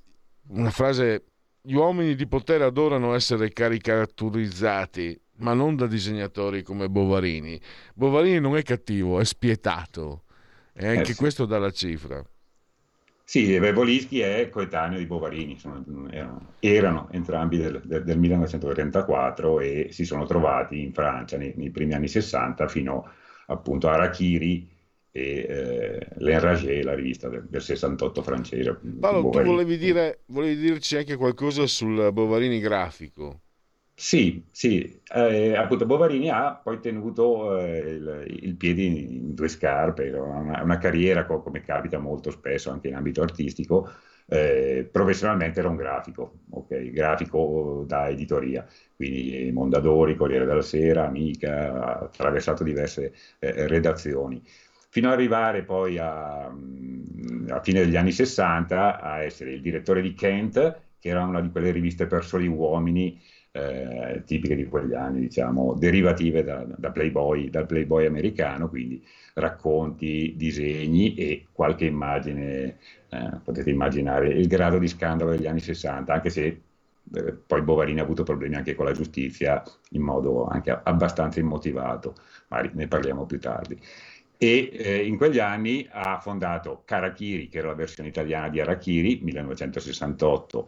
una 0.48 0.70
frase, 0.70 1.24
gli 1.60 1.74
uomini 1.74 2.14
di 2.14 2.26
potere 2.28 2.62
adorano 2.64 3.14
essere 3.14 3.50
caricaturizzati, 3.50 5.20
ma 5.38 5.52
non 5.52 5.74
da 5.74 5.86
disegnatori 5.86 6.62
come 6.62 6.88
Bovarini. 6.88 7.60
Bovarini 7.94 8.38
non 8.38 8.56
è 8.56 8.62
cattivo, 8.62 9.18
è 9.18 9.24
spietato, 9.24 10.22
e 10.74 10.86
anche 10.86 11.10
eh 11.10 11.14
sì. 11.14 11.16
questo 11.16 11.44
dà 11.44 11.58
la 11.58 11.72
cifra. 11.72 12.24
Sì, 13.24 13.58
Volischi 13.58 14.20
è 14.20 14.48
coetaneo 14.48 14.98
di 14.98 15.06
Bovarini, 15.06 15.58
sono, 15.58 15.82
erano, 16.10 16.54
erano, 16.60 17.08
entrambi 17.12 17.56
del, 17.56 17.80
del, 17.82 18.04
del, 18.04 18.18
1934 18.18 19.60
e 19.60 19.88
si 19.90 20.04
sono 20.04 20.26
trovati 20.26 20.82
in 20.82 20.92
Francia 20.92 21.38
nei, 21.38 21.54
nei 21.56 21.70
primi 21.70 21.94
anni 21.94 22.08
60 22.08 22.68
fino 22.68 23.10
appunto 23.46 23.88
a 23.88 23.94
Arachiri 23.94 24.68
e 25.12 25.46
eh, 25.48 26.08
L'Enragé, 26.18 26.82
la 26.82 26.94
rivista 26.94 27.28
del, 27.28 27.46
del 27.48 27.62
68 27.62 28.22
francese. 28.22 28.78
Paolo, 28.98 29.20
Bovarini. 29.20 29.28
tu 29.28 29.40
volevi, 29.50 29.76
dire, 29.76 30.22
volevi 30.28 30.56
dirci 30.60 30.96
anche 30.96 31.16
qualcosa 31.16 31.66
sul 31.66 32.10
Bovarini 32.12 32.58
grafico? 32.58 33.42
Sì, 33.94 34.44
sì, 34.50 35.00
eh, 35.14 35.54
appunto 35.56 35.86
Bovarini 35.86 36.28
ha 36.30 36.56
poi 36.56 36.80
tenuto 36.80 37.56
eh, 37.58 37.78
il, 37.78 38.24
il, 38.42 38.56
piede 38.56 38.82
in, 38.82 38.96
in, 38.96 39.34
due 39.34 39.46
scarpe, 39.48 40.10
una, 40.10 40.60
una 40.62 40.78
carriera 40.78 41.24
co- 41.24 41.40
come 41.40 41.60
capita 41.60 41.98
molto 41.98 42.30
spesso 42.32 42.70
anche 42.70 42.88
in 42.88 42.94
ambito 42.96 43.22
artistico, 43.22 43.88
eh, 44.26 44.88
professionalmente 44.90 45.60
era 45.60 45.68
un 45.68 45.76
grafico, 45.76 46.40
ok, 46.50 46.90
grafico 46.90 47.84
da 47.86 48.08
editoria, 48.08 48.66
quindi 48.96 49.50
Mondadori, 49.52 50.16
Corriere 50.16 50.46
della 50.46 50.62
Sera, 50.62 51.06
Amica, 51.06 51.72
ha 51.72 51.98
attraversato 52.00 52.64
diverse 52.64 53.12
eh, 53.38 53.68
redazioni 53.68 54.42
fino 54.92 55.06
ad 55.06 55.14
arrivare 55.14 55.62
poi 55.62 55.96
a, 55.96 56.44
a, 56.44 57.60
fine 57.62 57.80
degli 57.80 57.96
anni 57.96 58.12
60 58.12 59.00
a 59.00 59.22
essere 59.22 59.52
il 59.52 59.62
direttore 59.62 60.02
di 60.02 60.12
Kent, 60.12 60.80
che 61.00 61.08
era 61.08 61.24
una 61.24 61.40
di 61.40 61.50
quelle 61.50 61.70
riviste 61.70 62.06
per 62.06 62.22
soli 62.22 62.46
uomini 62.46 63.18
eh, 63.52 64.22
tipiche 64.26 64.54
di 64.54 64.66
quegli 64.66 64.92
anni, 64.92 65.20
diciamo, 65.20 65.72
derivative 65.78 66.44
da, 66.44 66.66
da 66.76 66.90
Playboy, 66.90 67.48
dal 67.48 67.64
Playboy 67.64 68.04
americano, 68.04 68.68
quindi 68.68 69.02
racconti, 69.32 70.34
disegni 70.36 71.14
e 71.14 71.46
qualche 71.52 71.86
immagine, 71.86 72.76
eh, 73.08 73.30
potete 73.42 73.70
immaginare 73.70 74.28
il 74.28 74.46
grado 74.46 74.76
di 74.76 74.88
scandalo 74.88 75.30
degli 75.30 75.46
anni 75.46 75.60
60, 75.60 76.12
anche 76.12 76.28
se 76.28 76.60
eh, 77.14 77.32
poi 77.46 77.62
Bovarini 77.62 78.00
ha 78.00 78.02
avuto 78.02 78.24
problemi 78.24 78.56
anche 78.56 78.74
con 78.74 78.84
la 78.84 78.92
giustizia 78.92 79.62
in 79.92 80.02
modo 80.02 80.44
anche 80.48 80.78
abbastanza 80.82 81.40
immotivato, 81.40 82.14
ma 82.48 82.60
ne 82.60 82.86
parliamo 82.88 83.24
più 83.24 83.40
tardi 83.40 83.80
e 84.42 84.70
eh, 84.72 85.06
in 85.06 85.16
quegli 85.16 85.38
anni 85.38 85.88
ha 85.88 86.18
fondato 86.18 86.82
Karakiri, 86.84 87.48
che 87.48 87.58
era 87.58 87.68
la 87.68 87.74
versione 87.74 88.08
italiana 88.08 88.48
di 88.48 88.58
Arachiri, 88.58 89.20
1968, 89.22 90.66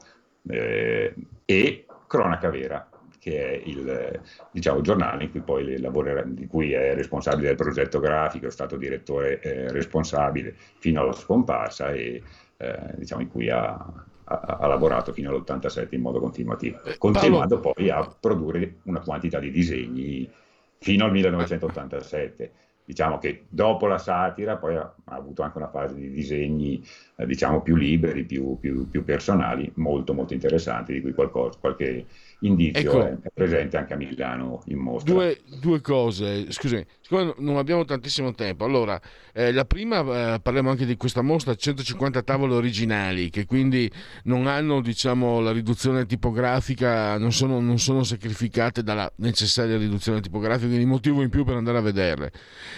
eh, 0.51 1.15
e 1.45 1.87
Cronaca 2.07 2.51
Vera, 2.51 2.89
che 3.19 3.37
è 3.37 3.63
il 3.65 4.21
diciamo, 4.53 4.81
giornale 4.81 5.25
in 5.25 5.33
cui 5.33 5.41
poi 5.41 5.81
lavora, 5.81 6.23
di 6.23 6.47
cui 6.47 6.71
è 6.71 6.95
responsabile 6.95 7.49
del 7.49 7.57
progetto 7.57 7.99
grafico, 7.99 8.47
è 8.47 8.51
stato 8.53 8.77
direttore 8.77 9.41
eh, 9.41 9.73
responsabile 9.73 10.55
fino 10.79 11.01
alla 11.01 11.13
scomparsa 11.13 11.91
e 11.91 12.23
eh, 12.57 12.79
diciamo, 12.95 13.23
in 13.23 13.29
cui 13.29 13.51
ha, 13.51 13.73
ha, 13.73 14.41
ha, 14.61 14.67
lavorato 14.69 15.13
fino 15.13 15.31
all'87 15.31 15.89
in 15.97 16.01
modo 16.01 16.21
continuativo, 16.21 16.81
eh, 16.85 16.97
continuando 16.97 17.59
poi 17.59 17.91
a 17.91 18.09
produrre 18.21 18.77
una 18.85 19.01
quantità 19.01 19.41
di 19.41 19.51
disegni 19.51 20.31
fino 20.79 21.07
al 21.07 21.11
1987 21.11 22.53
diciamo 22.85 23.19
che 23.19 23.45
dopo 23.49 23.87
la 23.87 23.99
satira 23.99 24.57
poi 24.57 24.77
ha, 24.77 24.95
avuto 25.05 25.43
anche 25.43 25.57
una 25.59 25.71
fase 25.71 25.95
di 25.95 26.11
disegni 26.11 26.85
eh, 27.17 27.27
diciamo 27.27 27.63
più 27.63 27.77
liberi, 27.77 28.25
più, 28.25 28.59
più, 28.59 28.89
più, 28.89 29.05
personali, 29.05 29.71
molto 29.77 30.13
molto 30.13 30.35
interessanti, 30.35 30.93
di 30.93 31.01
cui 31.01 31.13
qualcosa, 31.13 31.59
qualche 31.59 32.07
indizio 32.47 32.81
ecco, 32.81 33.07
è, 33.07 33.31
presente 33.33 33.77
anche 33.77 33.95
a 33.95 33.97
Milano 33.97 34.63
in 34.67 34.79
mostra. 34.79 35.13
Due, 35.13 35.41
due 35.61 35.81
cose, 35.81 36.51
scusami, 36.51 36.85
siccome 37.01 37.35
non 37.39 37.57
abbiamo 37.57 37.85
tantissimo 37.85 38.35
tempo, 38.35 38.65
allora 38.65 39.01
eh, 39.33 39.53
la 39.53 39.65
prima 39.65 40.35
eh, 40.35 40.41
parliamo 40.41 40.71
anche 40.71 40.87
di 40.87 40.97
questa 40.97 41.23
mostra 41.23 41.55
150 41.55 42.23
tavole 42.23 42.55
originali 42.55 43.31
che 43.31 43.47
quindi 43.47 43.91
non 44.25 44.47
hanno 44.47 44.81
diciamo 44.81 45.41
la 45.41 45.53
riduzione 45.53 46.07
tipografica, 46.07 47.19
non 47.19 47.33
sono, 47.33 47.61
non 47.61 47.79
sono 47.79 48.03
sacrificate 48.03 48.83
dalla 48.83 49.11
necessaria 49.17 49.77
riduzione 49.77 50.21
tipografica, 50.21 50.69
quindi 50.69 50.85
motivo 50.85 51.23
in 51.23 51.31
più 51.31 51.45
per 51.45 51.57
andare 51.57 51.79
a 51.79 51.83
vederle. 51.83 52.33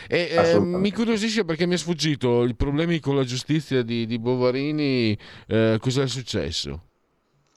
E 0.08 0.28
eh, 0.32 0.60
mi 0.60 0.92
curiosisce 0.92 1.44
perché 1.44 1.66
mi 1.66 1.74
è 1.74 1.78
sfuggito 1.78 2.44
i 2.44 2.54
problemi 2.54 3.00
con 3.00 3.16
la 3.16 3.24
giustizia 3.24 3.82
di, 3.82 4.06
di 4.06 4.18
Bovarini, 4.18 5.16
eh, 5.48 5.78
cosa 5.80 6.02
è 6.02 6.08
successo? 6.08 6.82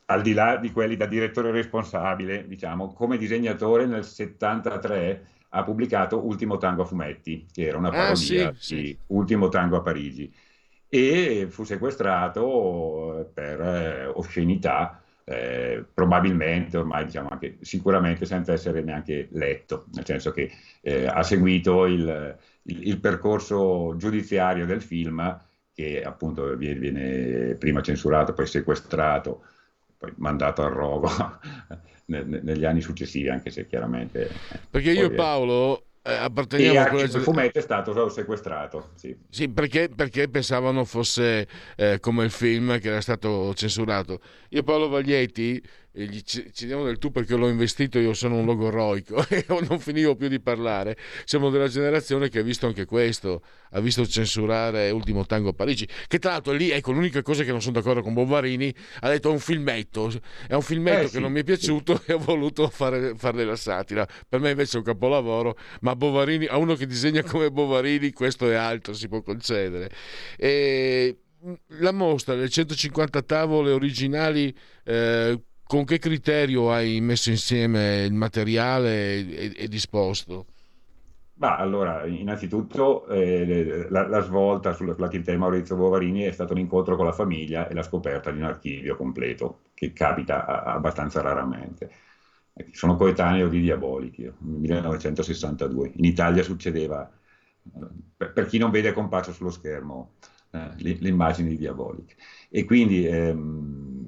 Al 0.10 0.22
di 0.22 0.34
là 0.34 0.58
di 0.58 0.72
quelli 0.72 0.96
da 0.96 1.06
direttore 1.06 1.52
responsabile, 1.52 2.48
diciamo, 2.48 2.94
come 2.94 3.18
disegnatore 3.18 3.86
nel 3.86 4.04
73 4.04 5.28
ha 5.50 5.64
pubblicato 5.64 6.26
Ultimo 6.26 6.58
Tango 6.58 6.82
a 6.82 6.86
fumetti, 6.86 7.46
che 7.52 7.68
era 7.68 7.78
una 7.78 7.90
parodia 7.90 8.50
ah, 8.50 8.54
sì, 8.58 8.76
di 8.76 8.86
sì. 8.86 8.98
Ultimo 9.08 9.50
Tango 9.50 9.78
a 9.78 9.82
Parigi, 9.82 10.32
e 10.88 11.48
fu 11.50 11.64
sequestrato 11.64 13.30
per 13.34 13.62
eh, 13.62 14.06
oscenità, 14.08 15.00
eh, 15.24 15.86
probabilmente 15.94 16.78
ormai 16.78 17.06
diciamo 17.06 17.30
anche 17.30 17.58
sicuramente 17.62 18.26
senza 18.26 18.52
essere 18.52 18.82
neanche 18.82 19.28
letto, 19.34 19.86
nel 19.94 20.06
senso 20.06 20.32
che 20.32 20.52
eh, 20.82 21.06
ha 21.06 21.22
seguito 21.22 21.86
il, 21.86 22.36
il, 22.64 22.88
il, 22.88 23.00
percorso 23.00 23.94
giudiziario 23.96 24.66
del 24.66 24.82
film 24.82 25.40
che 25.72 26.02
appunto 26.02 26.56
viene 26.56 27.56
prima 27.60 27.82
censurato, 27.82 28.34
poi 28.34 28.48
sequestrato 28.48 29.44
poi 30.00 30.14
mandato 30.16 30.64
al 30.64 30.72
rogo 30.72 31.10
negli 32.08 32.64
anni 32.64 32.80
successivi, 32.80 33.28
anche 33.28 33.52
se 33.52 33.68
chiaramente... 33.68 34.30
Perché 34.70 34.92
io 34.92 35.08
e 35.08 35.12
Paolo 35.12 35.88
eh, 36.02 36.14
apparteniamo 36.14 36.80
a 36.80 36.86
quella... 36.88 37.04
Il 37.04 37.10
fumetto 37.10 37.60
è 37.60 37.62
stato 37.62 38.10
sequestrato, 38.10 38.92
sì. 38.96 39.16
Sì, 39.30 39.50
perché, 39.50 39.90
perché 39.94 40.30
pensavano 40.30 40.86
fosse 40.86 41.48
eh, 41.76 42.00
come 42.00 42.24
il 42.24 42.32
film 42.32 42.80
che 42.80 42.88
era 42.88 43.02
stato 43.02 43.54
censurato. 43.54 44.22
Io 44.50 44.64
Paolo 44.64 44.88
Vaglietti 44.88 45.62
e 45.92 46.06
gli 46.06 46.22
diamo 46.66 46.84
del 46.84 47.00
tu 47.00 47.12
perché 47.12 47.36
l'ho 47.36 47.50
investito, 47.50 47.98
io 47.98 48.14
sono 48.14 48.36
un 48.36 48.46
logoroico 48.46 49.26
e 49.30 49.46
non 49.68 49.80
finivo 49.80 50.16
più 50.16 50.28
di 50.28 50.40
parlare. 50.40 50.96
Siamo 51.26 51.50
della 51.50 51.68
generazione 51.68 52.30
che 52.30 52.40
ha 52.40 52.44
visto 52.44 52.68
anche 52.68 52.86
questo, 52.86 53.42
ha 53.72 53.80
visto 53.80 54.06
censurare 54.06 54.92
Ultimo 54.92 55.26
Tango 55.26 55.50
a 55.50 55.54
Parigi, 55.54 55.88
che 56.08 56.20
tra 56.20 56.32
l'altro 56.32 56.54
è 56.54 56.58
lì, 56.58 56.70
ecco, 56.70 56.92
l'unica 56.92 57.22
cosa 57.24 57.44
che 57.44 57.52
non 57.52 57.62
sono 57.62 57.74
d'accordo 57.74 58.02
con 58.02 58.14
Bovarini, 58.14 58.74
ha 59.00 59.10
detto 59.10 59.30
è 59.30 59.32
un 59.32 59.40
filmetto, 59.40 60.12
è 60.48 60.54
un 60.54 60.62
filmetto 60.62 61.00
eh, 61.00 61.04
che 61.06 61.10
sì, 61.10 61.20
non 61.20 61.32
mi 61.32 61.40
è 61.40 61.44
piaciuto 61.44 62.02
e 62.06 62.14
ho 62.14 62.20
voluto 62.20 62.70
fare, 62.70 63.16
farle 63.16 63.44
la 63.44 63.56
satira. 63.56 64.08
Per 64.28 64.40
me 64.40 64.52
invece 64.52 64.76
è 64.76 64.80
un 64.80 64.86
capolavoro, 64.86 65.58
ma 65.82 65.96
Bovarini, 65.96 66.46
a 66.46 66.58
uno 66.58 66.76
che 66.76 66.86
disegna 66.86 67.24
come 67.24 67.50
Bovarini, 67.50 68.12
questo 68.12 68.50
è 68.50 68.54
altro, 68.54 68.94
si 68.94 69.08
può 69.08 69.22
concedere. 69.22 69.90
E 70.38 71.18
la 71.80 71.92
mostra, 71.92 72.36
le 72.36 72.50
150 72.50 73.22
tavole 73.22 73.72
originali 73.72 74.54
eh, 74.84 75.42
con 75.70 75.86
che 75.86 76.00
criterio 76.00 76.72
hai 76.72 77.00
messo 77.00 77.30
insieme 77.30 78.04
il 78.04 78.14
materiale 78.14 79.20
e, 79.20 79.54
e 79.56 79.68
disposto? 79.68 80.48
Bah, 81.36 81.58
allora, 81.58 82.08
innanzitutto 82.08 83.06
eh, 83.06 83.86
la, 83.92 84.08
la, 84.08 84.22
svolta 84.22 84.74
sull'attività 84.74 85.32
di 85.32 85.38
Maurizio 85.38 85.76
Bovarini 85.76 86.24
è 86.24 86.32
stato 86.32 86.56
l'incontro 86.56 86.96
con 86.96 87.06
la 87.06 87.12
famiglia 87.12 87.68
e 87.68 87.76
la 87.76 87.84
scoperta 87.84 88.32
di 88.32 88.40
un 88.40 88.46
archivio 88.46 88.96
completo, 88.96 89.60
che 89.76 89.94
capita 89.94 90.48
a, 90.48 90.74
abbastanza 90.74 91.22
raramente. 91.22 91.92
Sono 92.72 92.96
coetaneo 92.96 93.48
di 93.48 93.62
Diabolichi, 93.62 94.28
1962. 94.40 95.92
In 95.98 96.04
Italia 96.06 96.42
succedeva, 96.42 97.08
eh, 97.08 97.88
per, 98.18 98.34
per 98.34 98.48
chi 98.48 98.58
non 98.58 98.72
vede 98.72 98.90
è 98.90 98.94
comparso 98.94 99.34
sullo 99.34 99.52
schermo 99.52 100.14
eh, 100.50 100.72
l'immagine 100.78 101.50
di 101.50 101.58
Diabolichi. 101.58 102.16
E 102.50 102.66
quindi 102.66 103.06
ehm, 103.06 103.99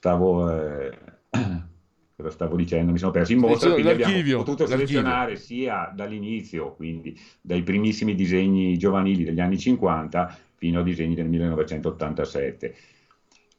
stavo, 0.00 0.50
eh, 0.50 0.98
cosa 2.16 2.30
stavo 2.30 2.56
dicendo, 2.56 2.90
mi 2.90 2.96
sono 2.98 3.10
perso 3.10 3.32
in 3.32 3.38
mostra, 3.38 3.70
quindi 3.70 3.90
abbiamo 3.90 4.38
potuto 4.38 4.66
selezionare 4.66 5.36
sia 5.36 5.92
dall'inizio, 5.94 6.72
quindi 6.72 7.14
dai 7.38 7.62
primissimi 7.62 8.14
disegni 8.14 8.78
giovanili 8.78 9.24
degli 9.24 9.40
anni 9.40 9.58
50 9.58 10.38
fino 10.54 10.80
a 10.80 10.82
disegni 10.82 11.14
del 11.14 11.28
1987, 11.28 12.74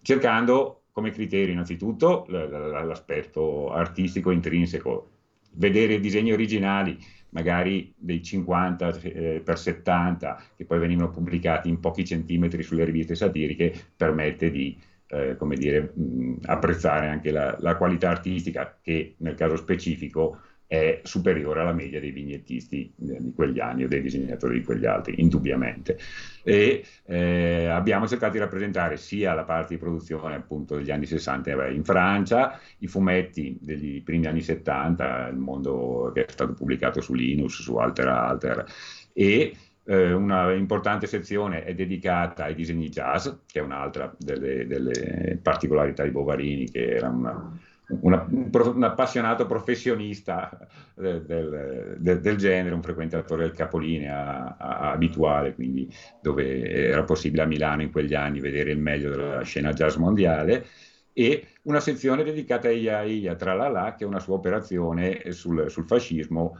cercando 0.02 0.82
come 0.92 1.12
criterio 1.12 1.54
innanzitutto 1.54 2.26
l'aspetto 2.28 3.72
artistico 3.72 4.32
intrinseco, 4.32 5.10
vedere 5.54 6.00
disegni 6.00 6.32
originali, 6.32 6.98
magari 7.30 7.94
dei 7.96 8.24
50 8.24 9.00
eh, 9.02 9.42
per 9.46 9.60
70, 9.60 10.44
che 10.58 10.66
poi 10.66 10.80
venivano 10.80 11.12
pubblicati 11.12 11.70
in 11.70 11.80
pochi 11.80 12.04
centimetri 12.04 12.64
sulle 12.64 12.84
riviste 12.84 13.14
satiriche, 13.14 13.74
permette 13.96 14.50
di 14.50 14.76
eh, 15.12 15.36
come 15.38 15.56
dire, 15.56 15.92
mh, 15.94 16.38
apprezzare 16.46 17.08
anche 17.08 17.32
la, 17.32 17.56
la, 17.60 17.76
qualità 17.76 18.10
artistica 18.10 18.78
che 18.82 19.16
nel 19.18 19.36
caso 19.36 19.58
specifico 19.58 20.40
è 20.66 21.02
superiore 21.04 21.60
alla 21.60 21.74
media 21.74 22.00
dei 22.00 22.12
vignettisti 22.12 22.94
eh, 23.10 23.18
di 23.20 23.34
quegli 23.34 23.60
anni 23.60 23.84
o 23.84 23.90
dei 23.90 24.02
disegnatori 24.02 24.60
di 24.60 24.64
quegli 24.64 24.86
altri, 24.86 25.20
indubbiamente. 25.20 25.98
E 26.44 26.86
eh, 27.08 27.66
abbiamo 27.66 28.08
cercato 28.08 28.32
di 28.32 28.40
rappresentare 28.40 28.96
sia 28.96 29.34
la 29.34 29.44
parte 29.44 29.74
di 29.74 29.82
produzione 29.82 30.36
appunto 30.36 30.78
degli 30.78 30.92
anni 30.92 31.06
60 31.06 31.68
in 31.68 31.84
Francia, 31.84 32.58
i 32.78 32.88
fumetti 32.88 33.58
degli 33.60 34.02
primi 34.02 34.28
anni 34.28 34.42
70, 34.42 35.28
il 35.28 35.38
mondo 35.38 36.10
che 36.14 36.24
è 36.24 36.32
stato 36.32 36.54
pubblicato 36.54 37.02
su 37.02 37.14
Linus, 37.14 37.62
su 37.62 37.76
Alter 37.76 38.08
Alter, 38.08 38.66
e 39.12 39.54
eh, 39.86 40.14
una 40.14 40.54
importante 40.54 41.08
sezione 41.08 41.64
è 41.64 41.74
dedicata 41.74 42.46
ai 42.46 42.56
disegni 42.56 42.90
jazz, 42.90 43.28
che 43.46 43.60
è 43.60 43.64
un'altra 43.64 44.14
delle, 44.18 44.68
delle 44.68 45.40
particolarità 45.42 46.04
di 46.04 46.12
Bovarini, 46.12 46.70
che 46.70 46.96
era 46.96 47.10
una, 47.10 47.60
una, 48.00 48.28
un, 48.30 48.84
appassionato 48.84 49.46
professionista 49.46 50.58
del, 50.94 51.24
del, 51.24 52.20
del, 52.22 52.36
genere, 52.38 52.76
un 52.76 52.84
frequentatore 52.84 53.44
del 53.44 53.54
capolinea 53.54 54.56
abituale, 54.58 55.54
quindi 55.56 55.92
dove 56.22 56.70
era 56.70 57.04
possibile 57.04 57.44
a 57.44 57.48
Milano 57.48 57.82
in 57.82 57.92
quegli 57.92 58.14
anni 58.14 58.40
vedere 58.40 58.72
il 58.72 58.80
meglio 58.80 59.10
della 59.10 59.42
scena 59.42 59.74
jazz 59.74 59.96
mondiale 59.96 60.66
e 61.14 61.48
una 61.64 61.82
sezione 61.82 62.24
dedicata 62.24 62.70
a 62.70 62.72
Ia 62.72 63.02
Ia 63.02 63.36
Tralala, 63.36 63.96
che 63.96 64.06
è 64.06 64.08
una 64.08 64.20
sua 64.20 64.36
operazione 64.36 65.32
sul, 65.32 65.70
sul 65.70 65.86
fascismo, 65.86 66.58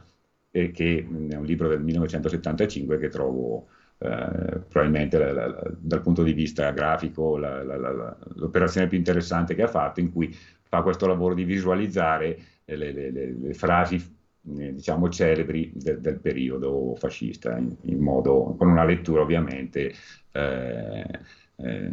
eh, 0.52 0.70
che 0.70 0.98
è 1.30 1.34
un 1.34 1.44
libro 1.44 1.68
del 1.68 1.80
1975 1.80 2.98
che 2.98 3.08
trovo 3.08 3.66
eh, 3.98 4.60
probabilmente 4.68 5.18
la, 5.18 5.32
la, 5.32 5.46
la, 5.48 5.62
dal 5.76 6.00
punto 6.00 6.22
di 6.22 6.32
vista 6.32 6.70
grafico 6.70 7.36
l'operazione 7.36 8.86
più 8.86 8.98
interessante 8.98 9.54
che 9.54 9.62
ha 9.62 9.68
fatto, 9.68 10.00
in 10.00 10.12
cui 10.12 10.34
fa 10.62 10.82
questo 10.82 11.06
lavoro 11.06 11.34
di 11.34 11.44
visualizzare 11.44 12.38
le, 12.64 12.92
le, 12.92 13.10
le, 13.10 13.32
le 13.32 13.54
frasi 13.54 13.96
eh, 13.96 14.74
diciamo 14.74 15.08
celebri 15.08 15.70
del, 15.74 16.00
del 16.00 16.18
periodo 16.18 16.94
fascista 16.96 17.56
in, 17.56 17.74
in, 17.82 18.00
modo, 18.00 18.54
con 18.58 18.68
una 18.68 18.84
lettura 18.84 19.22
ovviamente 19.22 19.94
eh, 20.32 21.20
eh, 21.56 21.90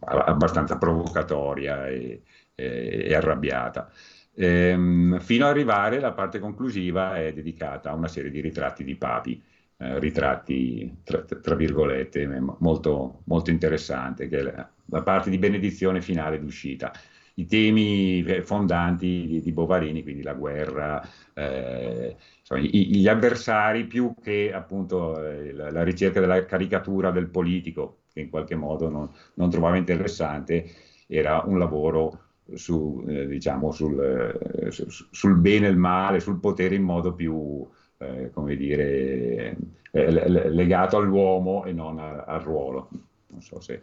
abbastanza 0.00 0.76
provocatoria 0.76 1.86
e, 1.88 2.22
e, 2.54 3.04
e 3.06 3.14
arrabbiata. 3.14 3.90
Ehm, 4.34 5.18
fino 5.20 5.44
ad 5.44 5.50
arrivare 5.50 6.00
la 6.00 6.12
parte 6.12 6.38
conclusiva 6.38 7.16
è 7.16 7.32
dedicata 7.32 7.90
a 7.90 7.94
una 7.94 8.08
serie 8.08 8.30
di 8.30 8.40
ritratti 8.40 8.84
di 8.84 8.94
papi, 8.96 9.42
eh, 9.76 9.98
ritratti 9.98 10.98
tra, 11.02 11.22
tra, 11.22 11.54
virgolette 11.54 12.26
molto, 12.58 13.22
molto 13.24 13.50
interessante, 13.50 14.28
che 14.28 14.38
è 14.38 14.42
la, 14.42 14.70
la 14.86 15.02
parte 15.02 15.30
di 15.30 15.38
benedizione 15.38 16.00
finale 16.00 16.38
d'uscita. 16.40 16.92
I 17.34 17.46
temi 17.46 18.22
fondanti 18.42 19.26
di, 19.26 19.40
di, 19.40 19.52
Bovarini, 19.52 20.02
quindi 20.02 20.22
la 20.22 20.34
guerra, 20.34 21.02
eh, 21.32 22.16
insomma, 22.40 22.60
i, 22.60 22.96
gli 22.96 23.08
avversari 23.08 23.86
più 23.86 24.14
che 24.20 24.52
appunto 24.52 25.22
eh, 25.24 25.52
la, 25.52 25.70
la, 25.70 25.82
ricerca 25.82 26.20
della 26.20 26.44
caricatura 26.44 27.10
del 27.10 27.28
politico, 27.28 28.02
che 28.12 28.20
in 28.20 28.28
qualche 28.30 28.56
modo 28.56 28.90
non, 28.90 29.08
non 29.34 29.50
trovava 29.50 29.76
interessante, 29.76 30.70
era 31.06 31.42
un 31.46 31.58
lavoro 31.58 32.29
su, 32.54 33.04
eh, 33.06 33.26
diciamo, 33.26 33.70
sul, 33.70 33.98
eh, 34.00 34.70
su, 34.70 34.86
sul, 35.10 35.36
bene 35.36 35.66
e 35.66 35.70
il 35.70 35.76
male, 35.76 36.20
sul 36.20 36.40
potere 36.40 36.74
in 36.74 36.82
modo 36.82 37.12
più, 37.12 37.66
eh, 37.98 38.30
come 38.32 38.56
dire, 38.56 39.56
eh, 39.90 40.28
legato 40.50 40.96
all'uomo 40.96 41.64
e 41.64 41.72
non 41.72 41.98
a, 41.98 42.24
al 42.24 42.40
ruolo. 42.40 42.88
Non 43.28 43.40
so 43.40 43.60
se... 43.60 43.80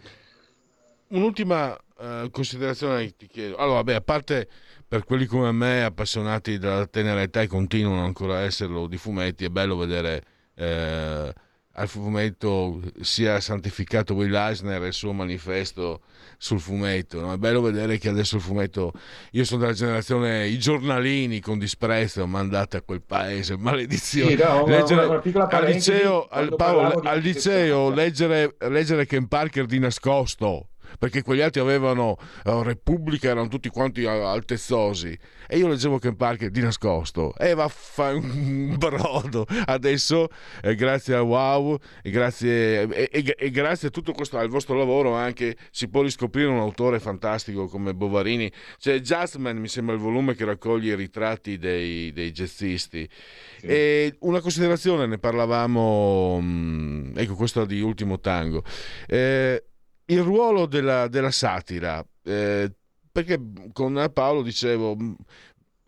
Un'ultima 1.09 1.71
uh, 1.71 2.29
considerazione 2.31 3.15
ti 3.15 3.27
chiedo. 3.27 3.55
Allora, 3.55 3.81
beh, 3.81 3.95
a 3.95 4.01
parte 4.01 4.49
per 4.85 5.05
quelli 5.05 5.25
come 5.25 5.51
me, 5.51 5.83
appassionati 5.83 6.57
della 6.57 6.85
tenera 6.85 7.21
età 7.21 7.41
e 7.41 7.47
continuano 7.47 8.03
ancora 8.03 8.37
a 8.37 8.41
esserlo 8.41 8.87
di 8.87 8.97
fumetti, 8.97 9.45
è 9.45 9.49
bello 9.49 9.77
vedere 9.77 10.23
eh, 10.55 11.33
al 11.79 11.87
fumetto 11.87 12.81
sia 13.01 13.39
santificato 13.39 14.15
Will 14.15 14.33
Eisner 14.33 14.81
e 14.83 14.87
il 14.87 14.93
suo 14.93 15.13
manifesto 15.13 16.01
sul 16.37 16.59
fumetto. 16.59 17.19
No? 17.19 17.33
È 17.33 17.37
bello 17.37 17.61
vedere 17.61 17.99
che 17.99 18.09
adesso 18.09 18.37
il 18.37 18.41
fumetto. 18.41 18.93
Io 19.31 19.43
sono 19.43 19.61
della 19.61 19.73
generazione 19.73 20.47
i 20.47 20.57
giornalini 20.57 21.39
con 21.39 21.59
disprezzo 21.59 22.25
mandati 22.25 22.77
a 22.77 22.81
quel 22.81 23.01
paese, 23.01 23.57
maledizione. 23.57 24.35
Sì, 24.35 24.43
no, 24.43 24.65
leggere, 24.65 25.05
una, 25.05 25.21
una 25.23 25.47
al 25.49 25.65
liceo, 25.65 26.27
al, 26.27 26.55
Paolo, 26.55 26.99
al 27.01 27.19
liceo 27.19 27.89
leggere, 27.91 28.55
leggere 28.59 29.05
Ken 29.05 29.27
Parker 29.27 29.65
di 29.65 29.79
nascosto 29.79 30.69
perché 30.99 31.21
quegli 31.21 31.41
altri 31.41 31.61
avevano 31.61 32.17
uh, 32.45 32.61
Repubblica, 32.61 33.29
erano 33.29 33.47
tutti 33.47 33.69
quanti 33.69 34.05
altezzosi. 34.05 35.17
E 35.47 35.57
io 35.57 35.67
leggevo 35.67 35.99
Ken 35.99 36.15
Parker 36.15 36.49
di 36.49 36.61
nascosto. 36.61 37.33
E 37.37 37.53
va 37.53 37.67
fa 37.67 38.13
un 38.13 38.75
brodo 38.77 39.45
adesso 39.65 40.27
eh, 40.61 40.75
grazie 40.75 41.15
a 41.15 41.21
Wow 41.21 41.77
e 42.01 42.09
grazie, 42.09 42.81
e, 42.89 43.09
e, 43.11 43.35
e 43.37 43.49
grazie 43.51 43.87
a 43.87 43.91
tutto 43.91 44.13
questo 44.13 44.37
al 44.37 44.49
vostro 44.49 44.75
lavoro 44.75 45.13
anche 45.13 45.55
si 45.71 45.87
può 45.87 46.01
riscoprire 46.01 46.47
un 46.47 46.59
autore 46.59 46.99
fantastico 46.99 47.67
come 47.67 47.93
Bovarini. 47.93 48.51
C'è 48.77 48.99
Jazzman 48.99 49.57
mi 49.57 49.67
sembra 49.67 49.95
il 49.95 50.01
volume 50.01 50.35
che 50.35 50.45
raccoglie 50.45 50.93
i 50.93 50.95
ritratti 50.95 51.57
dei, 51.57 52.11
dei 52.11 52.31
jazzisti. 52.31 53.07
Sì. 53.57 53.65
e 53.65 54.15
una 54.19 54.39
considerazione 54.39 55.07
ne 55.07 55.17
parlavamo 55.17 56.39
mh, 56.39 56.45
mm, 56.45 57.17
ecco 57.17 57.35
questo 57.35 57.65
di 57.65 57.81
Ultimo 57.81 58.19
Tango. 58.19 58.63
Eh, 59.07 59.63
il 60.07 60.21
ruolo 60.21 60.65
della, 60.65 61.07
della 61.07 61.31
satira, 61.31 62.05
eh, 62.23 62.71
perché 63.11 63.39
con 63.73 64.09
Paolo 64.13 64.41
dicevo, 64.41 64.95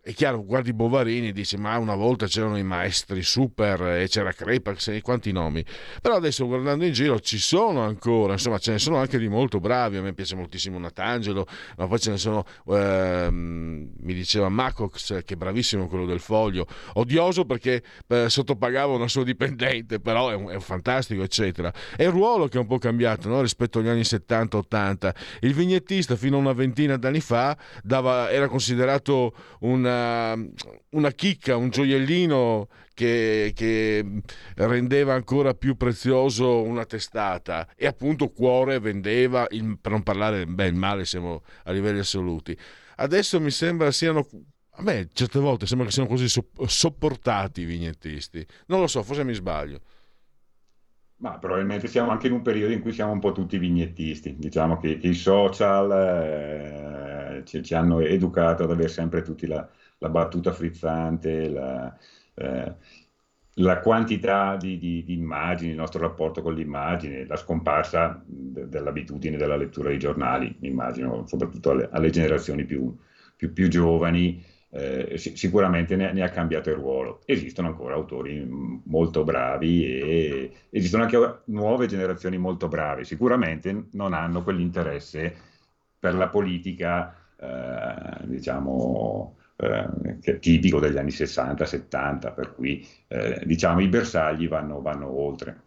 è 0.01 0.13
chiaro, 0.13 0.43
guardi 0.45 0.71
Bovarini 0.71 1.27
e 1.27 1.31
dici 1.33 1.57
ma 1.57 1.77
una 1.77 1.95
volta 1.95 2.25
c'erano 2.25 2.57
i 2.57 2.63
maestri 2.63 3.21
super 3.21 3.81
e 3.81 4.07
c'era 4.07 4.31
Crepax 4.31 4.87
e 4.87 5.01
quanti 5.01 5.31
nomi 5.33 5.63
però 6.01 6.15
adesso 6.15 6.47
guardando 6.47 6.85
in 6.85 6.93
giro 6.93 7.19
ci 7.19 7.37
sono 7.37 7.81
ancora 7.81 8.33
insomma 8.33 8.59
ce 8.59 8.71
ne 8.71 8.79
sono 8.79 8.97
anche 8.97 9.17
di 9.17 9.27
molto 9.27 9.59
bravi 9.59 9.97
a 9.97 10.01
me 10.01 10.13
piace 10.13 10.35
moltissimo 10.35 10.79
Natangelo 10.79 11.45
ma 11.77 11.87
poi 11.87 11.99
ce 11.99 12.11
ne 12.11 12.17
sono 12.17 12.45
ehm, 12.67 13.91
mi 13.99 14.13
diceva 14.13 14.47
Macox 14.47 15.23
che 15.25 15.33
è 15.33 15.37
bravissimo 15.37 15.87
quello 15.87 16.05
del 16.05 16.21
foglio 16.21 16.65
odioso 16.93 17.43
perché 17.43 17.83
eh, 18.07 18.29
sottopagava 18.29 18.93
una 18.93 19.09
sua 19.09 19.25
dipendente 19.25 19.99
però 19.99 20.29
è 20.29 20.35
un, 20.35 20.49
è 20.49 20.59
fantastico 20.59 21.23
eccetera 21.23 21.73
è 21.97 22.03
il 22.03 22.11
ruolo 22.11 22.47
che 22.47 22.57
è 22.57 22.61
un 22.61 22.67
po' 22.67 22.77
cambiato 22.77 23.27
no? 23.27 23.41
rispetto 23.41 23.79
agli 23.79 23.89
anni 23.89 24.01
70-80 24.01 25.11
il 25.41 25.53
vignettista 25.53 26.15
fino 26.15 26.37
a 26.37 26.39
una 26.39 26.53
ventina 26.53 26.95
d'anni 26.95 27.19
fa 27.19 27.57
dava, 27.83 28.31
era 28.31 28.47
considerato 28.47 29.33
un 29.59 29.87
una, 29.89 31.11
chicca, 31.11 31.55
un 31.55 31.69
gioiellino 31.69 32.67
che, 32.93 33.51
che, 33.55 34.21
rendeva 34.55 35.13
ancora 35.13 35.53
più 35.53 35.75
prezioso 35.75 36.61
una 36.61 36.85
testata 36.85 37.67
e 37.75 37.87
appunto 37.87 38.29
cuore 38.29 38.79
vendeva, 38.79 39.45
il, 39.49 39.77
per 39.79 39.91
non 39.91 40.03
parlare 40.03 40.45
beh, 40.45 40.71
male 40.71 41.05
siamo 41.05 41.43
a 41.63 41.71
livelli 41.71 41.99
assoluti. 41.99 42.57
Adesso 42.97 43.39
mi 43.39 43.51
sembra 43.51 43.91
siano 43.91 44.27
a 44.79 44.81
me 44.81 45.09
certe 45.11 45.39
volte 45.39 45.65
sembra 45.65 45.87
che 45.87 45.93
siano 45.93 46.07
così 46.07 46.27
sopportati 46.29 47.61
i 47.61 47.65
vignettisti. 47.65 48.45
Non 48.67 48.79
lo 48.79 48.87
so, 48.87 49.03
forse 49.03 49.25
mi 49.25 49.33
sbaglio. 49.33 49.81
Ma 51.17 51.37
probabilmente 51.37 51.87
siamo 51.87 52.11
anche 52.11 52.27
in 52.27 52.33
un 52.33 52.41
periodo 52.41 52.71
in 52.71 52.79
cui 52.79 52.93
siamo 52.93 53.11
un 53.11 53.19
po' 53.19 53.33
tutti 53.33 53.57
vignettisti. 53.57 54.37
Diciamo 54.37 54.77
che, 54.77 54.97
che 54.97 55.07
i 55.07 55.13
social 55.13 55.91
eh, 55.91 57.43
ci, 57.45 57.61
ci, 57.61 57.73
hanno 57.73 57.99
educato 57.99 58.63
ad 58.63 58.71
avere 58.71 58.87
sempre 58.87 59.21
tutti 59.21 59.45
la, 59.45 59.69
la 59.99 60.09
battuta 60.09 60.51
frizzante, 60.51 61.49
la, 61.49 61.97
eh, 62.35 62.73
la 63.55 63.79
quantità 63.79 64.55
di, 64.55 64.77
di, 64.77 65.03
di, 65.03 65.13
immagini, 65.13 65.71
il 65.71 65.77
nostro 65.77 66.01
rapporto 66.01 66.41
con 66.41 66.53
l'immagine, 66.53 67.25
la 67.25 67.35
scomparsa 67.35 68.21
de, 68.25 68.67
dell'abitudine 68.67 69.37
della 69.37 69.57
lettura 69.57 69.89
dei 69.89 69.99
giornali, 69.99 70.55
immagino, 70.61 71.25
soprattutto 71.27 71.71
alle, 71.71 71.89
alle 71.91 72.09
generazioni 72.09 72.65
più, 72.65 72.95
più, 73.35 73.51
più 73.53 73.67
giovani, 73.67 74.43
eh, 74.71 75.17
sicuramente 75.17 75.95
ne, 75.95 76.13
ne, 76.13 76.21
ha 76.21 76.29
cambiato 76.29 76.69
il 76.69 76.75
ruolo. 76.75 77.21
Esistono 77.25 77.67
ancora 77.67 77.95
autori 77.95 78.47
molto 78.85 79.23
bravi 79.23 79.85
e 79.85 80.51
esistono 80.69 81.03
anche 81.03 81.41
nuove 81.45 81.87
generazioni 81.87 82.37
molto 82.37 82.67
brave, 82.67 83.03
sicuramente 83.03 83.87
non 83.91 84.13
hanno 84.13 84.43
quell'interesse 84.43 85.35
per 85.99 86.13
la 86.15 86.29
politica, 86.29 87.13
eh, 87.37 88.25
diciamo, 88.25 89.35
eh, 89.59 90.39
tipico 90.39 90.79
degli 90.79 90.97
anni 90.97 91.09
60-70, 91.09 92.33
per 92.33 92.53
cui 92.55 92.87
eh, 93.07 93.41
diciamo 93.43 93.81
i 93.81 93.87
bersagli 93.87 94.47
vanno, 94.47 94.81
vanno 94.81 95.09
oltre. 95.09 95.63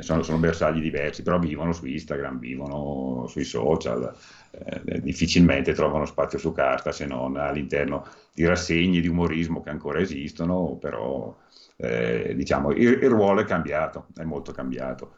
Sono, 0.00 0.22
sono, 0.22 0.38
bersagli 0.38 0.80
diversi, 0.80 1.22
però 1.22 1.38
vivono 1.38 1.72
su 1.72 1.84
Instagram, 1.84 2.38
vivono 2.38 3.26
sui 3.28 3.44
social, 3.44 4.14
eh, 4.50 5.02
difficilmente 5.02 5.74
trovano 5.74 6.06
spazio 6.06 6.38
su 6.38 6.50
carta 6.52 6.92
se 6.92 7.04
non 7.04 7.36
all'interno 7.36 8.06
di 8.32 8.46
rassegne 8.46 9.02
di 9.02 9.08
umorismo 9.08 9.62
che 9.62 9.68
ancora 9.68 10.00
esistono, 10.00 10.78
però 10.80 11.36
eh, 11.76 12.32
diciamo 12.34 12.70
il, 12.70 13.02
il 13.02 13.10
ruolo 13.10 13.42
è 13.42 13.44
cambiato, 13.44 14.06
è 14.16 14.22
molto 14.22 14.52
cambiato. 14.52 15.16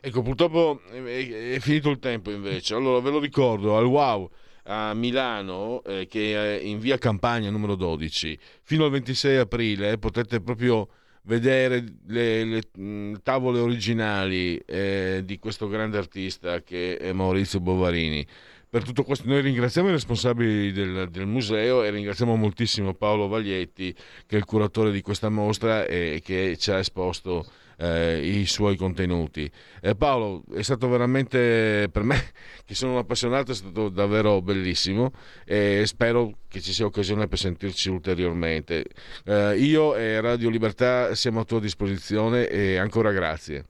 Ecco, 0.00 0.22
purtroppo 0.22 0.80
è, 0.90 1.54
è, 1.54 1.58
finito 1.60 1.90
il 1.90 2.00
tempo 2.00 2.32
invece. 2.32 2.74
Allora 2.74 2.98
ve 2.98 3.10
lo 3.10 3.20
ricordo, 3.20 3.76
al 3.76 3.86
wow 3.86 4.28
a 4.64 4.94
Milano, 4.94 5.82
eh, 5.84 6.06
che 6.06 6.58
è 6.58 6.62
in 6.62 6.78
via 6.78 6.98
Campagna 6.98 7.50
numero 7.50 7.74
12, 7.74 8.38
fino 8.62 8.84
al 8.84 8.90
26 8.90 9.36
aprile 9.36 9.98
potete 9.98 10.40
proprio 10.40 10.88
vedere 11.22 11.84
le, 12.06 12.44
le 12.44 12.62
mh, 12.76 13.14
tavole 13.22 13.58
originali 13.58 14.56
eh, 14.58 15.22
di 15.24 15.38
questo 15.38 15.68
grande 15.68 15.98
artista 15.98 16.62
che 16.62 16.96
è 16.96 17.12
Maurizio 17.12 17.60
Bovarini 17.60 18.26
per 18.68 18.84
tutto 18.84 19.04
questo. 19.04 19.28
Noi 19.28 19.40
ringraziamo 19.40 19.88
i 19.88 19.92
responsabili 19.92 20.72
del, 20.72 21.08
del, 21.10 21.26
museo 21.26 21.82
e 21.82 21.90
ringraziamo 21.90 22.34
moltissimo 22.34 22.92
Paolo 22.94 23.28
Vaglietti, 23.28 23.94
che 24.26 24.34
è 24.34 24.38
il 24.38 24.44
curatore 24.44 24.90
di 24.90 25.00
questa 25.00 25.28
mostra 25.28 25.84
e 25.86 26.20
che 26.24 26.56
ci 26.58 26.70
ha 26.70 26.78
esposto 26.78 27.46
eh, 27.78 28.20
i 28.24 28.46
suoi 28.46 28.76
contenuti. 28.76 29.50
Eh, 29.80 29.94
Paolo, 29.94 30.42
è 30.54 30.62
stato 30.62 30.88
veramente 30.88 31.88
per 31.90 32.02
me, 32.02 32.32
che 32.64 32.74
sono 32.74 32.92
un 32.92 32.98
appassionato, 32.98 33.52
è 33.52 33.54
stato 33.54 33.88
davvero 33.88 34.40
bellissimo 34.42 35.12
e 35.44 35.82
spero 35.86 36.38
che 36.48 36.60
ci 36.60 36.72
sia 36.72 36.86
occasione 36.86 37.26
per 37.28 37.38
sentirci 37.38 37.90
ulteriormente. 37.90 38.84
Eh, 39.24 39.56
io 39.58 39.96
e 39.96 40.20
Radio 40.20 40.48
Libertà 40.48 41.14
siamo 41.14 41.40
a 41.40 41.44
tua 41.44 41.60
disposizione 41.60 42.48
e 42.48 42.76
ancora 42.76 43.12
grazie. 43.12 43.66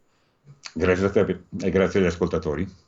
Grazie 0.73 1.07
a 1.07 1.11
te 1.11 1.41
e 1.61 1.71
grazie 1.71 2.01
agli 2.01 2.07
ascoltatori. 2.07 2.83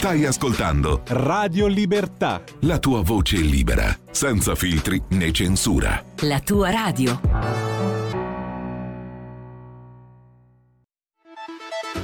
Stai 0.00 0.24
ascoltando 0.24 1.02
Radio 1.08 1.66
Libertà. 1.66 2.42
La 2.60 2.78
tua 2.78 3.02
voce 3.02 3.36
libera, 3.36 3.94
senza 4.10 4.54
filtri 4.54 5.02
né 5.10 5.30
censura. 5.30 6.02
La 6.20 6.40
tua 6.40 6.70
radio. 6.70 7.69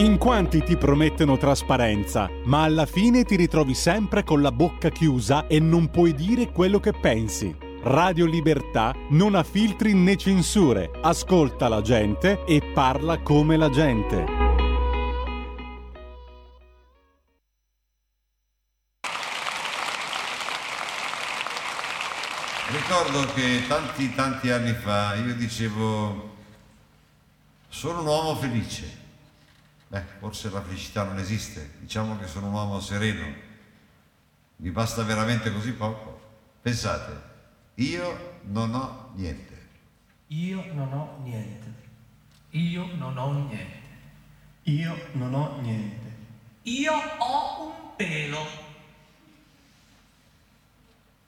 In 0.00 0.16
quanti 0.16 0.62
ti 0.62 0.78
promettono 0.78 1.36
trasparenza, 1.36 2.30
ma 2.44 2.62
alla 2.62 2.86
fine 2.86 3.22
ti 3.22 3.36
ritrovi 3.36 3.74
sempre 3.74 4.24
con 4.24 4.40
la 4.40 4.50
bocca 4.50 4.88
chiusa 4.88 5.46
e 5.46 5.60
non 5.60 5.90
puoi 5.90 6.14
dire 6.14 6.52
quello 6.52 6.80
che 6.80 6.94
pensi. 6.94 7.54
Radio 7.82 8.24
Libertà 8.24 8.94
non 9.10 9.34
ha 9.34 9.42
filtri 9.42 9.92
né 9.92 10.16
censure, 10.16 10.90
ascolta 11.02 11.68
la 11.68 11.82
gente 11.82 12.44
e 12.46 12.62
parla 12.72 13.20
come 13.20 13.58
la 13.58 13.68
gente. 13.68 14.38
ricordo 22.70 23.32
che 23.34 23.64
tanti 23.68 24.14
tanti 24.14 24.50
anni 24.50 24.72
fa 24.72 25.14
io 25.14 25.34
dicevo 25.34 26.28
sono 27.68 28.00
un 28.00 28.06
uomo 28.06 28.36
felice. 28.36 28.99
Beh, 29.90 30.04
forse 30.20 30.50
la 30.50 30.62
felicità 30.62 31.02
non 31.02 31.18
esiste, 31.18 31.72
diciamo 31.80 32.16
che 32.16 32.28
sono 32.28 32.46
un 32.46 32.52
uomo 32.52 32.78
sereno. 32.78 33.26
Mi 34.58 34.70
basta 34.70 35.02
veramente 35.02 35.52
così 35.52 35.72
poco. 35.72 36.20
Pensate, 36.62 37.20
io 37.74 38.38
non 38.42 38.72
ho 38.72 39.10
niente. 39.16 39.68
Io 40.28 40.64
non 40.74 40.92
ho 40.92 41.18
niente. 41.24 41.74
Io 42.50 42.86
non 42.94 43.18
ho 43.18 43.32
niente. 43.32 43.78
Io 44.62 45.08
non 45.14 45.34
ho 45.34 45.60
niente. 45.60 46.14
Io 46.62 46.92
ho 46.92 47.64
un 47.64 47.96
pelo. 47.96 48.46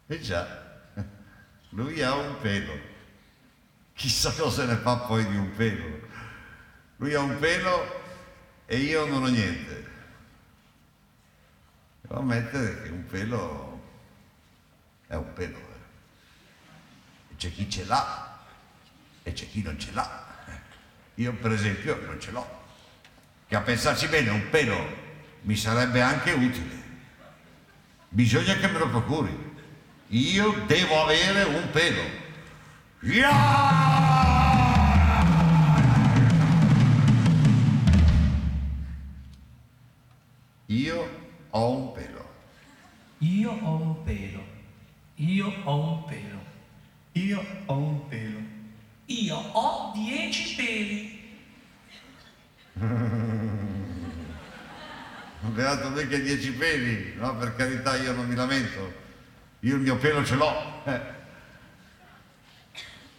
E 0.07 0.21
già, 0.21 0.85
lui 1.71 2.01
ha 2.01 2.15
un 2.15 2.39
pelo. 2.41 2.75
Chissà 3.95 4.33
cosa 4.35 4.67
ne 4.67 4.77
fa 4.77 4.99
poi 4.99 5.27
di 5.27 5.35
un 5.35 5.51
pelo. 5.51 6.01
Lui 6.99 7.13
ha 7.15 7.21
un 7.21 7.37
pelo 7.41 8.02
e 8.73 8.79
io 8.79 9.05
non 9.05 9.23
ho 9.23 9.27
niente. 9.27 9.85
Devo 12.01 12.21
ammettere 12.21 12.81
che 12.81 12.89
un 12.89 13.05
pelo 13.05 13.83
è 15.09 15.15
un 15.15 15.31
pelo. 15.35 15.59
Eh. 15.59 17.37
C'è 17.37 17.53
chi 17.53 17.69
ce 17.69 17.85
l'ha 17.85 18.39
e 19.25 19.33
c'è 19.35 19.47
chi 19.51 19.61
non 19.61 19.79
ce 19.79 19.93
l'ha. 19.93 20.25
Io 21.17 21.35
per 21.35 21.53
esempio 21.53 22.01
non 22.07 22.19
ce 22.19 22.31
l'ho. 22.31 22.61
Che 23.47 23.55
a 23.55 23.61
pensarci 23.61 24.09
bene 24.09 24.31
un 24.31 24.49
pelo 24.49 24.83
mi 25.43 25.55
sarebbe 25.55 26.01
anche 26.01 26.33
utile. 26.33 26.83
Bisogna 28.09 28.55
che 28.55 28.69
me 28.69 28.79
lo 28.79 28.89
procuri. 28.89 29.51
Io 30.07 30.51
devo 30.65 31.03
avere 31.03 31.43
un 31.43 31.71
pelo. 31.71 32.05
Yeah! 33.01 34.02
Ho 41.55 41.71
un 41.71 41.93
pelo. 41.93 42.31
Io 43.19 43.51
ho 43.51 43.77
un 43.77 44.03
pelo. 44.05 44.45
Io 45.17 45.53
ho 45.65 45.93
un 45.93 46.05
pelo. 46.05 46.41
Io 47.13 47.45
ho 47.67 47.77
un 47.77 48.09
pelo. 48.09 48.41
Io 49.07 49.37
ho 49.37 49.93
dieci 49.95 50.55
peli. 50.55 51.21
Beato 55.53 55.91
me 55.91 56.07
che 56.07 56.23
dieci 56.23 56.53
peli, 56.53 57.15
no? 57.17 57.37
Per 57.37 57.55
carità 57.57 57.97
io 57.97 58.13
non 58.13 58.27
mi 58.27 58.35
lamento. 58.35 59.01
Io 59.61 59.75
il 59.75 59.81
mio 59.81 59.97
pelo 59.97 60.25
ce 60.25 60.35
l'ho. 60.37 60.83
Eh. 60.85 61.01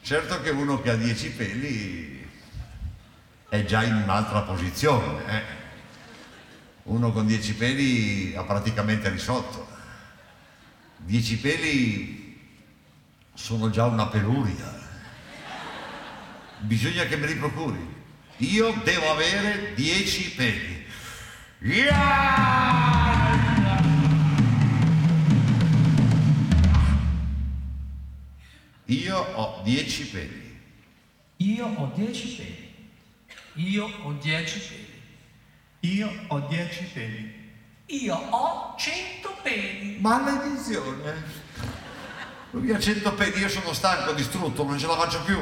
Certo 0.01 0.41
che 0.41 0.49
uno 0.49 0.81
che 0.81 0.89
ha 0.89 0.95
dieci 0.95 1.29
peli 1.29 2.29
è 3.47 3.63
già 3.63 3.83
in 3.83 3.93
un'altra 3.93 4.41
posizione. 4.41 5.25
Eh. 5.27 5.62
Uno 6.83 7.11
con 7.13 7.25
dieci 7.25 7.53
peli 7.53 8.33
ha 8.35 8.43
praticamente 8.43 9.09
risolto. 9.09 9.67
Dieci 10.97 11.37
peli 11.37 12.39
sono 13.33 13.69
già 13.69 13.85
una 13.85 14.07
peluria. 14.07 14.81
Bisogna 16.59 17.05
che 17.05 17.15
me 17.15 17.27
li 17.27 17.35
procuri. 17.35 18.01
Io 18.37 18.73
devo 18.83 19.11
avere 19.11 19.73
dieci 19.75 20.31
peli. 20.31 20.85
Yeah! 21.59 23.03
Io 28.85 29.17
ho 29.17 29.61
dieci 29.63 30.05
peli. 30.07 30.59
Io 31.37 31.65
ho 31.65 31.91
dieci 31.95 32.27
peli. 32.35 32.71
Io 33.71 33.85
ho 33.85 34.13
dieci 34.13 34.59
peli. 34.59 34.92
Io 35.83 36.09
ho 36.27 36.39
dieci 36.47 36.89
peli. 36.93 37.51
Io 37.87 38.15
ho 38.15 38.75
cento 38.77 39.35
peli. 39.41 39.97
Maledizione. 39.99 41.41
Lui 42.51 42.71
ha 42.71 42.79
cento 42.79 43.13
peli, 43.13 43.39
io 43.41 43.49
sono 43.49 43.73
stanco, 43.73 44.13
distrutto, 44.13 44.63
non 44.63 44.79
ce 44.79 44.87
la 44.87 44.95
faccio 44.95 45.21
più. 45.23 45.37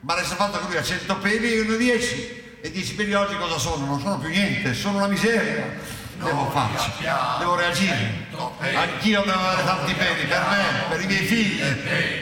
Ma 0.00 0.14
resta 0.14 0.34
fatto 0.34 0.58
che 0.58 0.66
lui 0.66 0.76
ha 0.76 0.82
cento 0.82 1.16
peli 1.16 1.52
e 1.52 1.56
io 1.56 1.64
ne 1.64 1.74
ho 1.74 1.78
dieci. 1.78 2.58
E 2.60 2.70
dieci 2.70 2.94
peli 2.94 3.14
oggi 3.14 3.36
cosa 3.36 3.56
sono? 3.56 3.86
Non 3.86 4.00
sono 4.00 4.18
più 4.18 4.28
niente, 4.28 4.74
sono 4.74 4.98
una 4.98 5.06
miseria 5.06 5.98
devo 6.22 6.50
farci, 6.50 6.90
devo 7.38 7.54
reagire. 7.54 8.28
Anch'io 8.74 9.22
devo 9.22 9.38
avere 9.38 9.64
tanti 9.64 9.94
peli 9.94 10.26
per 10.26 10.46
me, 10.50 10.88
per 10.90 11.00
i 11.00 11.06
miei 11.06 11.24
figli. 11.24 11.62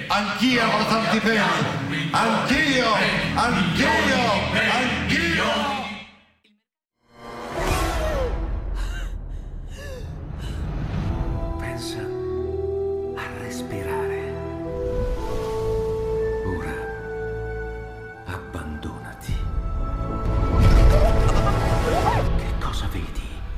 Anch'io 0.07 0.63
avrò 0.63 0.87
tanti 0.87 1.19
peli. 1.19 1.41
Anch'io, 2.13 2.93
anch'io, 3.35 3.89
anch'io. 4.55 5.88
Pensa 5.88 5.88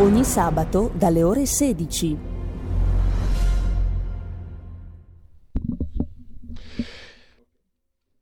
Ogni 0.00 0.22
sabato 0.22 0.92
dalle 0.94 1.24
ore 1.24 1.44
16. 1.44 2.16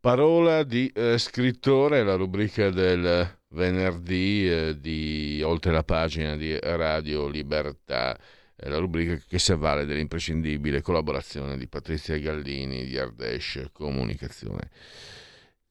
Parola 0.01 0.63
di 0.63 0.91
eh, 0.95 1.19
scrittore, 1.19 2.03
la 2.03 2.15
rubrica 2.15 2.71
del 2.71 3.41
venerdì 3.49 4.49
eh, 4.49 4.81
di 4.81 5.43
Oltre 5.45 5.71
la 5.71 5.83
pagina 5.83 6.35
di 6.35 6.59
Radio 6.59 7.29
Libertà, 7.29 8.19
eh, 8.57 8.71
la 8.71 8.79
rubrica 8.79 9.23
che 9.29 9.39
si 9.39 9.53
avvale 9.53 9.85
dell'imprescindibile 9.85 10.81
collaborazione 10.81 11.59
di 11.59 11.69
Patrizia 11.69 12.17
Gallini 12.17 12.87
di 12.87 12.97
Ardèche 12.97 13.69
Comunicazione. 13.71 14.71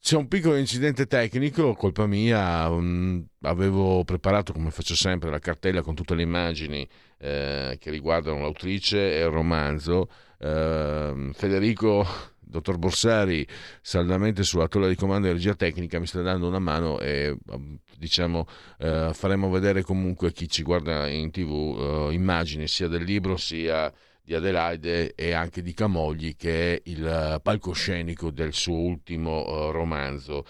C'è 0.06 0.16
un 0.16 0.28
piccolo 0.28 0.56
incidente 0.56 1.08
tecnico, 1.08 1.74
colpa 1.74 2.06
mia, 2.06 2.70
um, 2.70 3.26
avevo 3.42 4.04
preparato 4.04 4.54
come 4.54 4.70
faccio 4.70 4.94
sempre 4.94 5.32
la 5.32 5.40
cartella 5.40 5.82
con 5.82 5.96
tutte 5.96 6.14
le 6.14 6.22
immagini 6.22 6.88
eh, 7.18 7.76
che 7.80 7.90
riguardano 7.90 8.42
l'autrice 8.42 9.18
e 9.18 9.22
il 9.22 9.32
romanzo. 9.32 10.08
Eh, 10.38 11.32
Federico, 11.34 12.06
dottor 12.38 12.78
Borsari, 12.78 13.48
saldamente 13.82 14.44
sulla 14.44 14.68
tolla 14.68 14.88
di 14.88 14.96
comando 14.96 15.26
di 15.26 15.34
regia 15.34 15.56
tecnica, 15.56 15.98
mi 15.98 16.06
sta 16.06 16.22
dando 16.22 16.50
una 16.50 16.60
mano 16.60 17.00
e 17.00 17.36
um, 17.48 17.76
diciamo 17.98 18.46
eh, 18.78 19.10
faremo 19.12 19.50
vedere 19.50 19.82
comunque 19.82 20.28
a 20.28 20.32
chi 20.32 20.48
ci 20.48 20.62
guarda 20.62 21.08
in 21.08 21.32
tv 21.32 22.10
eh, 22.12 22.14
immagini 22.14 22.68
sia 22.68 22.88
del 22.88 23.02
libro 23.02 23.38
sia 23.38 23.92
di 24.26 24.34
Adelaide 24.34 25.14
e 25.14 25.34
anche 25.34 25.62
di 25.62 25.74
Camogli 25.74 26.36
che 26.36 26.74
è 26.74 26.82
il 26.86 27.40
palcoscenico 27.44 28.32
del 28.32 28.54
suo 28.54 28.80
ultimo 28.80 29.46
uh, 29.46 29.72
romanzo. 29.72 30.46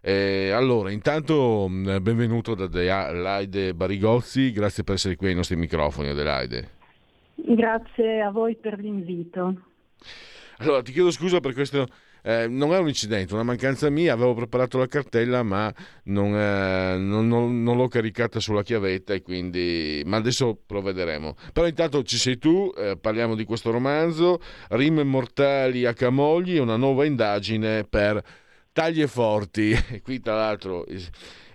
Eh, 0.00 0.50
allora, 0.50 0.92
intanto 0.92 1.66
mh, 1.68 2.00
benvenuto 2.00 2.52
ad 2.52 2.60
Adelaide 2.60 3.74
Barigozzi, 3.74 4.52
grazie 4.52 4.84
per 4.84 4.94
essere 4.94 5.16
qui 5.16 5.28
ai 5.28 5.34
nostri 5.34 5.56
microfoni 5.56 6.08
Adelaide. 6.08 6.70
Grazie 7.34 8.22
a 8.22 8.30
voi 8.30 8.54
per 8.54 8.78
l'invito. 8.78 9.62
Allora, 10.58 10.80
ti 10.82 10.92
chiedo 10.92 11.10
scusa 11.10 11.40
per 11.40 11.52
questo 11.52 11.86
eh, 12.26 12.48
non 12.48 12.74
è 12.74 12.78
un 12.78 12.88
incidente, 12.88 13.34
una 13.34 13.44
mancanza 13.44 13.88
mia, 13.88 14.12
avevo 14.12 14.34
preparato 14.34 14.78
la 14.78 14.88
cartella 14.88 15.44
ma 15.44 15.72
non, 16.06 16.34
eh, 16.34 16.96
non, 16.98 17.28
non, 17.28 17.62
non, 17.62 17.76
l'ho 17.76 17.86
caricata 17.86 18.40
sulla 18.40 18.64
chiavetta 18.64 19.14
e 19.14 19.22
quindi... 19.22 20.02
ma 20.06 20.16
adesso 20.16 20.58
provvederemo. 20.66 21.36
Però 21.52 21.68
intanto 21.68 22.02
ci 22.02 22.18
sei 22.18 22.36
tu, 22.38 22.72
eh, 22.76 22.98
parliamo 23.00 23.36
di 23.36 23.44
questo 23.44 23.70
romanzo, 23.70 24.40
Rime 24.70 25.04
mortali 25.04 25.84
a 25.84 25.94
Camogli, 25.94 26.58
una 26.58 26.74
nuova 26.74 27.04
indagine 27.04 27.84
per 27.84 28.20
taglie 28.72 29.06
forti. 29.06 29.70
E 29.88 30.02
qui 30.02 30.20
tra 30.20 30.34
l'altro 30.34 30.84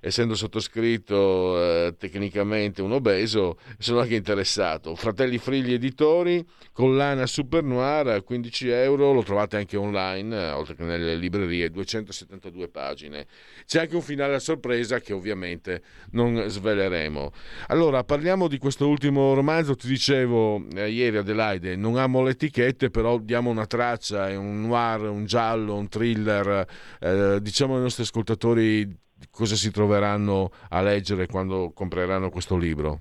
essendo 0.02 0.34
sottoscritto 0.34 1.64
eh, 1.64 1.96
tecnicamente 1.98 2.82
un 2.82 2.92
obeso, 2.92 3.58
sono 3.78 4.00
anche 4.00 4.16
interessato. 4.16 4.96
Fratelli 4.96 5.38
Frigli 5.38 5.74
Editori, 5.74 6.44
collana 6.74 7.28
Super 7.28 7.64
Noir 7.64 8.08
a 8.08 8.22
15 8.22 8.68
euro, 8.70 9.14
lo 9.14 9.24
trovate 9.24 9.58
anche 9.58 9.78
online, 9.78 10.36
eh, 10.36 10.50
oltre 10.50 10.76
che 10.76 10.84
nelle 10.84 11.16
librerie, 11.16 11.70
272 11.70 12.68
pagine. 12.68 13.28
C'è 13.66 13.82
anche 13.82 13.96
un 13.96 14.02
finale 14.02 14.36
a 14.36 14.40
sorpresa 14.40 15.00
che 15.00 15.14
ovviamente 15.14 15.84
non 16.12 16.46
sveleremo. 16.48 17.32
Allora, 17.68 18.04
parliamo 18.04 18.48
di 18.48 18.58
questo 18.58 18.88
ultimo 18.88 19.36
romanzo, 19.36 19.76
ti 19.76 19.88
dicevo 19.88 20.66
eh, 20.76 20.90
ieri 20.90 21.18
Adelaide, 21.18 21.76
non 21.76 21.98
amo 21.98 22.24
le 22.24 22.32
etichette, 22.32 22.90
però 22.90 23.20
diamo 23.20 23.52
una 23.52 23.68
traccia, 23.68 24.30
è 24.30 24.36
un 24.36 24.62
noir, 24.62 25.02
un 25.02 25.26
giallo, 25.26 25.76
un 25.76 25.88
thriller, 25.88 26.66
eh, 27.00 27.40
diciamo 27.40 27.76
ai 27.76 27.82
nostri 27.82 28.02
ascoltatori 28.02 28.98
cosa 29.30 29.56
si 29.56 29.72
troveranno 29.72 30.52
a 30.70 30.82
leggere 30.82 31.28
quando 31.28 31.72
compreranno 31.74 32.30
questo 32.30 32.58
libro? 32.58 33.00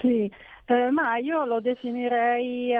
Sì, 0.00 0.30
eh, 0.66 0.90
ma 0.90 1.16
io 1.16 1.44
lo 1.44 1.60
definirei 1.60 2.72
eh, 2.72 2.78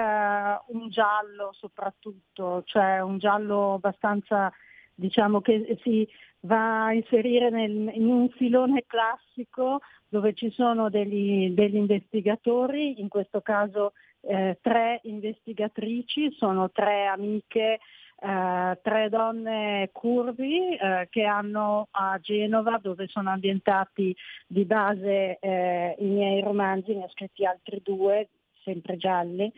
un 0.67 0.89
giallo 0.89 1.51
soprattutto, 1.53 2.63
cioè 2.65 2.99
un 2.99 3.17
giallo 3.17 3.73
abbastanza, 3.73 4.51
diciamo, 4.93 5.41
che 5.41 5.77
si 5.83 6.07
va 6.41 6.85
a 6.85 6.93
inserire 6.93 7.49
nel, 7.49 7.91
in 7.93 8.07
un 8.07 8.29
filone 8.29 8.85
classico 8.87 9.81
dove 10.07 10.33
ci 10.33 10.51
sono 10.51 10.89
degli, 10.89 11.51
degli 11.51 11.75
investigatori, 11.75 12.99
in 12.99 13.07
questo 13.07 13.41
caso 13.41 13.93
eh, 14.21 14.57
tre 14.61 14.99
investigatrici, 15.03 16.31
sono 16.31 16.71
tre 16.71 17.05
amiche 17.05 17.79
eh, 18.17 18.79
tre 18.81 19.09
donne 19.09 19.89
curvi 19.91 20.75
eh, 20.75 21.07
che 21.09 21.23
hanno 21.23 21.87
a 21.91 22.17
Genova, 22.19 22.79
dove 22.81 23.07
sono 23.07 23.29
ambientati 23.29 24.15
di 24.47 24.65
base 24.65 25.37
eh, 25.39 25.95
i 25.99 26.05
miei 26.05 26.41
romanzi, 26.41 26.93
ne 26.93 27.03
ho 27.03 27.09
scritti 27.09 27.45
altri 27.45 27.81
due, 27.83 28.29
sempre 28.63 28.97
gialli. 28.97 29.51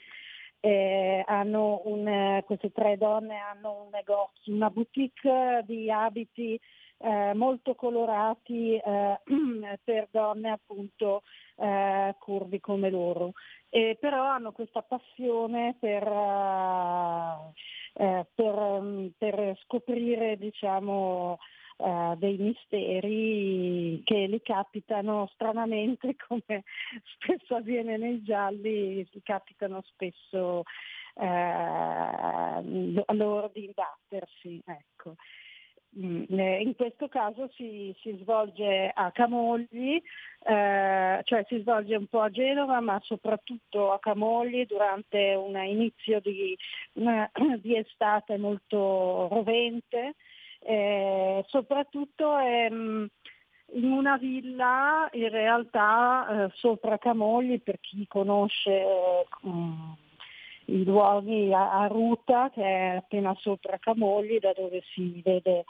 Un, 0.59 2.41
queste 2.45 2.71
tre 2.71 2.97
donne 2.97 3.37
hanno 3.37 3.83
un 3.83 3.89
negozio, 3.91 4.53
una 4.53 4.69
boutique 4.69 5.63
di 5.65 5.89
abiti 5.89 6.59
eh, 6.99 7.33
molto 7.33 7.75
colorati 7.75 8.75
eh, 8.75 9.19
per 9.83 10.07
donne 10.11 10.49
appunto 10.49 11.23
eh, 11.55 12.15
curvi 12.19 12.59
come 12.59 12.89
loro. 12.89 13.33
E 13.69 13.97
però 13.99 14.23
hanno 14.23 14.51
questa 14.51 14.81
passione 14.81 15.75
per, 15.79 16.03
eh, 16.03 17.16
per, 18.37 18.81
mm, 18.81 19.07
per 19.17 19.57
scoprire 19.63 20.37
diciamo, 20.37 21.39
Uh, 21.79 22.15
dei 22.15 22.37
misteri 22.37 24.01
che 24.03 24.25
li 24.25 24.41
capitano 24.41 25.29
stranamente 25.33 26.15
come 26.27 26.63
spesso 27.03 27.53
avviene 27.53 27.97
nei 27.97 28.23
gialli, 28.23 28.95
li 28.95 29.21
capitano 29.21 29.83
spesso 29.85 30.63
uh, 31.13 33.13
loro 33.13 33.51
di 33.53 33.65
imbattersi. 33.65 34.59
Ecco. 34.65 35.17
Mm, 35.97 36.25
eh, 36.29 36.61
in 36.61 36.75
questo 36.75 37.07
caso 37.07 37.49
si, 37.55 37.95
si 38.01 38.15
svolge 38.21 38.91
a 38.93 39.11
Camogli, 39.11 39.99
eh, 40.43 41.21
cioè 41.23 41.45
si 41.47 41.59
svolge 41.61 41.95
un 41.95 42.05
po' 42.05 42.21
a 42.21 42.29
Genova, 42.29 42.79
ma 42.81 42.99
soprattutto 43.03 43.91
a 43.91 43.99
Camogli 43.99 44.65
durante 44.67 45.33
un 45.33 45.55
inizio 45.57 46.19
di, 46.19 46.55
una, 46.93 47.29
di 47.61 47.75
estate 47.75 48.37
molto 48.37 49.27
rovente, 49.29 50.13
eh, 50.59 51.43
soprattutto 51.47 52.37
ehm, 52.37 53.07
in 53.73 53.91
una 53.91 54.17
villa 54.17 55.09
in 55.13 55.29
realtà 55.29 56.45
eh, 56.45 56.51
sopra 56.53 56.99
Camogli, 56.99 57.59
per 57.59 57.79
chi 57.79 58.05
conosce 58.07 58.85
um, 59.41 59.95
i 60.65 60.83
luoghi 60.83 61.51
a, 61.53 61.71
a 61.81 61.87
Ruta, 61.87 62.51
che 62.53 62.61
è 62.63 62.95
appena 62.97 63.33
sopra 63.39 63.79
Camogli, 63.79 64.37
da 64.37 64.53
dove 64.53 64.83
si 64.93 65.21
vede 65.23 65.65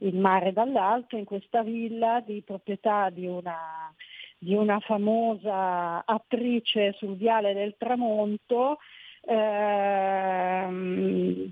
il 0.00 0.16
mare 0.16 0.52
dall'alto, 0.52 1.16
in 1.16 1.24
questa 1.24 1.62
villa 1.62 2.20
di 2.24 2.42
proprietà 2.42 3.10
di 3.10 3.26
una, 3.26 3.92
di 4.38 4.54
una 4.54 4.78
famosa 4.80 6.04
attrice 6.04 6.92
sul 6.98 7.16
viale 7.16 7.54
del 7.54 7.74
tramonto. 7.78 8.78
Ehm, 9.26 10.74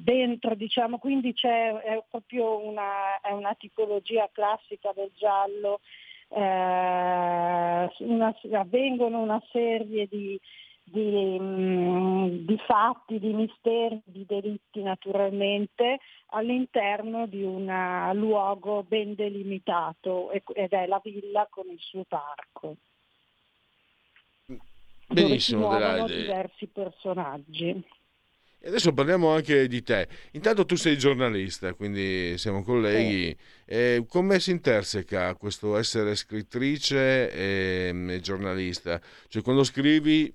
dentro 0.03 0.55
diciamo 0.55 0.96
quindi 0.96 1.34
c'è 1.34 1.70
è 1.70 2.03
proprio 2.09 2.66
una, 2.66 3.20
è 3.20 3.30
una 3.32 3.55
tipologia 3.59 4.26
classica 4.32 4.90
del 4.94 5.11
giallo 5.14 5.80
eh, 6.30 7.88
una, 7.99 8.34
avvengono 8.53 9.20
una 9.20 9.42
serie 9.51 10.07
di, 10.09 10.38
di, 10.91 11.39
mm, 11.41 12.47
di, 12.47 12.59
fatti, 12.66 13.18
di 13.18 13.32
misteri, 13.32 14.01
di 14.05 14.24
delitti 14.26 14.82
naturalmente 14.82 15.99
all'interno 16.30 17.26
di 17.26 17.43
un 17.43 18.11
luogo 18.14 18.82
ben 18.82 19.14
delimitato 19.14 20.30
ed 20.30 20.72
è 20.72 20.86
la 20.86 21.01
villa 21.03 21.47
con 21.51 21.64
il 21.68 21.78
suo 21.80 22.05
parco. 22.07 22.76
Benissimo, 25.09 25.68
dove 25.70 26.07
si 26.09 26.16
diversi 26.16 26.66
personaggi. 26.66 27.84
E 28.61 28.66
adesso 28.68 28.93
parliamo 28.93 29.32
anche 29.32 29.68
di 29.68 29.82
te. 29.82 30.09
Intanto 30.32 30.66
tu 30.66 30.74
sei 30.74 30.99
giornalista, 30.99 31.72
quindi 31.74 32.36
siamo 32.36 32.62
colleghi. 32.62 33.36
Eh. 33.64 34.05
come 34.09 34.41
si 34.41 34.51
interseca 34.51 35.34
questo 35.36 35.76
essere 35.76 36.16
scrittrice 36.16 37.30
e, 37.30 38.05
e 38.09 38.20
giornalista? 38.20 39.01
Cioè 39.28 39.43
quando 39.43 39.62
scrivi 39.62 40.34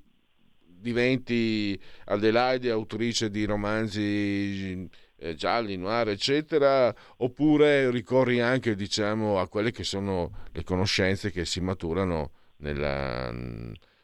diventi 0.83 1.79
Adelaide 2.05 2.69
autrice 2.69 3.31
di 3.31 3.45
romanzi 3.45 4.87
eh, 5.17 5.35
gialli, 5.35 5.77
noir, 5.77 6.09
eccetera, 6.09 6.93
oppure 7.17 7.89
ricorri 7.89 8.41
anche 8.41 8.75
diciamo, 8.75 9.39
a 9.39 9.47
quelle 9.47 9.71
che 9.71 9.83
sono 9.83 10.47
le 10.51 10.63
conoscenze 10.63 11.31
che 11.31 11.45
si 11.45 11.61
maturano 11.61 12.31
nella, 12.57 13.31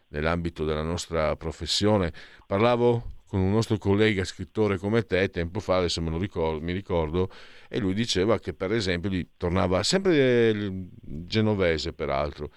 nell'ambito 0.07 0.63
della 0.63 0.81
nostra 0.81 1.35
professione. 1.35 2.13
Parlavo 2.47 3.17
con 3.27 3.41
un 3.41 3.51
nostro 3.51 3.77
collega 3.77 4.23
scrittore 4.23 4.77
come 4.77 5.03
te 5.03 5.29
tempo 5.29 5.59
fa, 5.59 5.77
adesso 5.77 6.01
me 6.01 6.09
lo 6.09 6.17
ricordo, 6.17 6.61
mi 6.61 6.73
ricordo, 6.73 7.29
e 7.67 7.77
lui 7.77 7.93
diceva 7.93 8.39
che 8.39 8.53
per 8.53 8.71
esempio 8.71 9.09
lui 9.09 9.29
tornava 9.37 9.83
sempre 9.83 10.87
genovese 11.01 11.93
peraltro, 11.93 12.49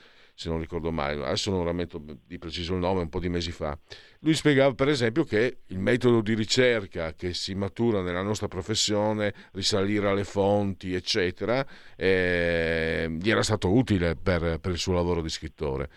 se 0.43 0.49
non 0.49 0.59
ricordo 0.59 0.91
male, 0.91 1.25
adesso 1.25 1.51
non 1.51 1.65
rammento 1.65 2.03
di 2.27 2.39
preciso 2.39 2.75
il 2.75 2.81
nome, 2.81 3.03
un 3.03 3.09
po' 3.09 3.21
di 3.21 3.29
mesi 3.29 3.53
fa. 3.53 3.79
Lui 4.21 4.35
spiegava 4.35 4.75
per 4.75 4.89
esempio 4.89 5.23
che 5.23 5.59
il 5.67 5.79
metodo 5.79 6.21
di 6.21 6.35
ricerca 6.35 7.15
che 7.15 7.33
si 7.33 7.55
matura 7.55 8.03
nella 8.03 8.23
nostra 8.23 8.49
professione, 8.49 9.33
risalire 9.53 10.09
alle 10.09 10.25
fonti, 10.25 10.95
eccetera, 10.95 11.65
eh, 11.97 13.07
gli 13.21 13.31
era 13.31 13.43
stato 13.43 13.73
utile 13.73 14.17
per, 14.17 14.59
per, 14.59 14.73
il 14.73 14.79
suo 14.79 14.95
lavoro 14.95 15.23
di 15.23 15.29
scrittore. 15.29 15.89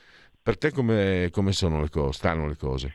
Per 0.41 0.57
te 0.59 0.71
come, 0.71 1.29
come 1.31 1.51
le 1.51 1.89
cose, 1.89 2.13
stanno 2.13 2.47
le 2.47 2.55
cose? 2.55 2.93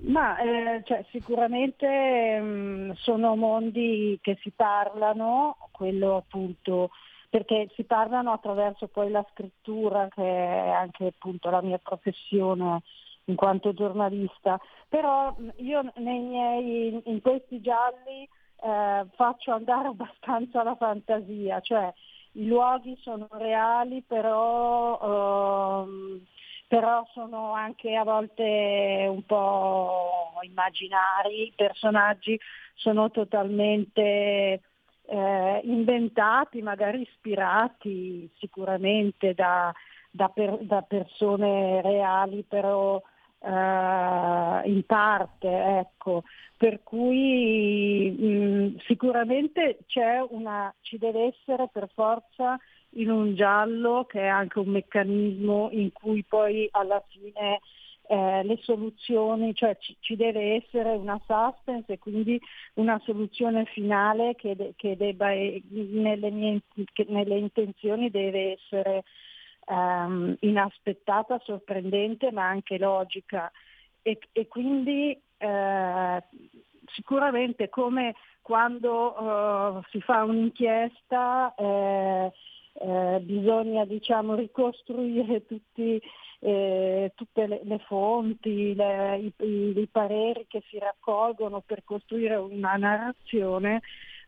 Ma 0.00 0.38
eh, 0.38 0.82
cioè, 0.84 1.04
sicuramente 1.10 2.38
mh, 2.38 2.46
mm, 2.46 2.90
sono 2.92 3.34
mondi 3.34 4.16
che 4.22 4.38
si 4.42 4.52
parlano, 4.54 5.56
quello 5.72 6.18
appunto 6.18 6.90
perché 7.28 7.68
si 7.74 7.84
parlano 7.84 8.32
attraverso 8.32 8.88
poi 8.88 9.10
la 9.10 9.24
scrittura 9.32 10.08
che 10.08 10.22
è 10.22 10.70
anche 10.70 11.06
appunto 11.06 11.50
la 11.50 11.62
mia 11.62 11.78
professione 11.78 12.82
in 13.24 13.36
quanto 13.36 13.74
giornalista, 13.74 14.58
però 14.88 15.34
io 15.56 15.92
nei 15.96 16.20
miei, 16.20 17.02
in 17.04 17.20
questi 17.20 17.60
gialli 17.60 18.26
eh, 18.62 19.06
faccio 19.14 19.52
andare 19.52 19.88
abbastanza 19.92 20.62
la 20.62 20.74
fantasia, 20.76 21.60
cioè 21.60 21.92
i 22.32 22.46
luoghi 22.46 22.96
sono 23.00 23.26
reali 23.32 24.02
però 24.06 25.84
eh, 25.84 26.20
però 26.68 27.02
sono 27.14 27.52
anche 27.54 27.96
a 27.96 28.04
volte 28.04 29.06
un 29.08 29.22
po' 29.24 30.32
immaginari, 30.42 31.46
i 31.46 31.52
personaggi 31.56 32.38
sono 32.74 33.10
totalmente 33.10 34.60
eh, 35.10 35.60
inventati, 35.64 36.60
magari 36.60 37.00
ispirati 37.00 38.30
sicuramente 38.38 39.32
da, 39.32 39.72
da, 40.10 40.28
per, 40.28 40.58
da 40.60 40.82
persone 40.82 41.80
reali, 41.80 42.44
però 42.46 43.00
eh, 43.40 44.62
in 44.64 44.82
parte, 44.86 45.48
ecco. 45.78 46.24
Per 46.56 46.82
cui 46.82 48.14
mh, 48.18 48.26
mm, 48.26 48.76
sicuramente 48.86 49.78
una, 50.30 50.74
ci 50.82 50.98
deve 50.98 51.26
essere 51.26 51.68
per 51.72 51.88
forza 51.94 52.58
in 52.92 53.10
un 53.10 53.34
giallo 53.34 54.04
che 54.04 54.20
è 54.20 54.26
anche 54.26 54.58
un 54.58 54.68
meccanismo 54.68 55.68
in 55.72 55.92
cui 55.92 56.24
poi 56.24 56.68
alla 56.72 57.02
fine 57.08 57.60
eh, 58.08 58.42
le 58.42 58.58
soluzioni, 58.62 59.54
cioè 59.54 59.76
ci, 59.78 59.96
ci, 60.00 60.16
deve 60.16 60.54
essere 60.54 60.90
una 60.94 61.20
suspense 61.26 61.92
e 61.92 61.98
quindi 61.98 62.40
una 62.74 62.98
soluzione 63.04 63.66
finale 63.66 64.34
che, 64.34 64.56
de, 64.56 64.72
che 64.76 64.96
debba, 64.96 65.28
nelle, 65.28 66.30
mie, 66.30 66.62
che 66.92 67.04
nelle 67.08 67.36
intenzioni 67.36 68.10
deve 68.10 68.52
essere 68.52 69.04
um, 69.66 70.34
inaspettata, 70.40 71.38
sorprendente 71.44 72.32
ma 72.32 72.48
anche 72.48 72.78
logica. 72.78 73.52
E, 74.00 74.18
e 74.32 74.48
quindi 74.48 75.20
eh, 75.36 76.22
sicuramente 76.86 77.68
come 77.68 78.14
quando 78.40 79.20
uh, 79.20 79.82
si 79.90 80.00
fa 80.00 80.24
un'inchiesta 80.24 81.54
eh, 81.54 82.32
eh, 82.80 83.20
bisogna 83.20 83.84
diciamo, 83.84 84.34
ricostruire 84.34 85.44
tutti, 85.46 86.00
tutte 86.38 87.46
le, 87.46 87.60
le 87.64 87.78
fonti, 87.86 88.74
le, 88.74 89.18
i, 89.18 89.32
i, 89.38 89.72
i, 89.76 89.88
pareri 89.90 90.46
che 90.48 90.62
si 90.68 90.78
raccolgono 90.78 91.60
per 91.60 91.82
costruire 91.84 92.36
una 92.36 92.76
narrazione 92.76 93.82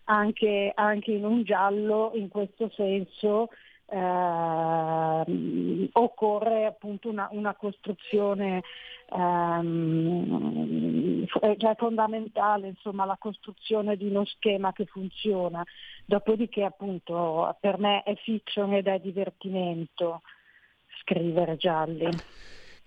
anche, 0.04 0.72
anche 0.74 1.12
in 1.12 1.24
un 1.24 1.44
giallo 1.44 2.10
in 2.14 2.28
questo 2.28 2.70
senso 2.74 3.48
eh, 3.86 5.88
occorre 5.92 6.66
appunto 6.66 7.08
una, 7.08 7.28
una 7.32 7.54
costruzione 7.54 8.62
ehm, 9.12 11.26
cioè 11.58 11.74
fondamentale 11.76 12.68
insomma 12.68 13.04
la 13.04 13.16
costruzione 13.18 13.96
di 13.96 14.08
uno 14.08 14.24
schema 14.24 14.72
che 14.72 14.86
funziona. 14.86 15.64
Dopodiché 16.04 16.64
appunto 16.64 17.56
per 17.60 17.78
me 17.78 18.02
è 18.02 18.14
fiction 18.16 18.72
ed 18.74 18.86
è 18.86 18.98
divertimento 18.98 20.22
scrivere 21.02 21.56
gialli 21.56 22.08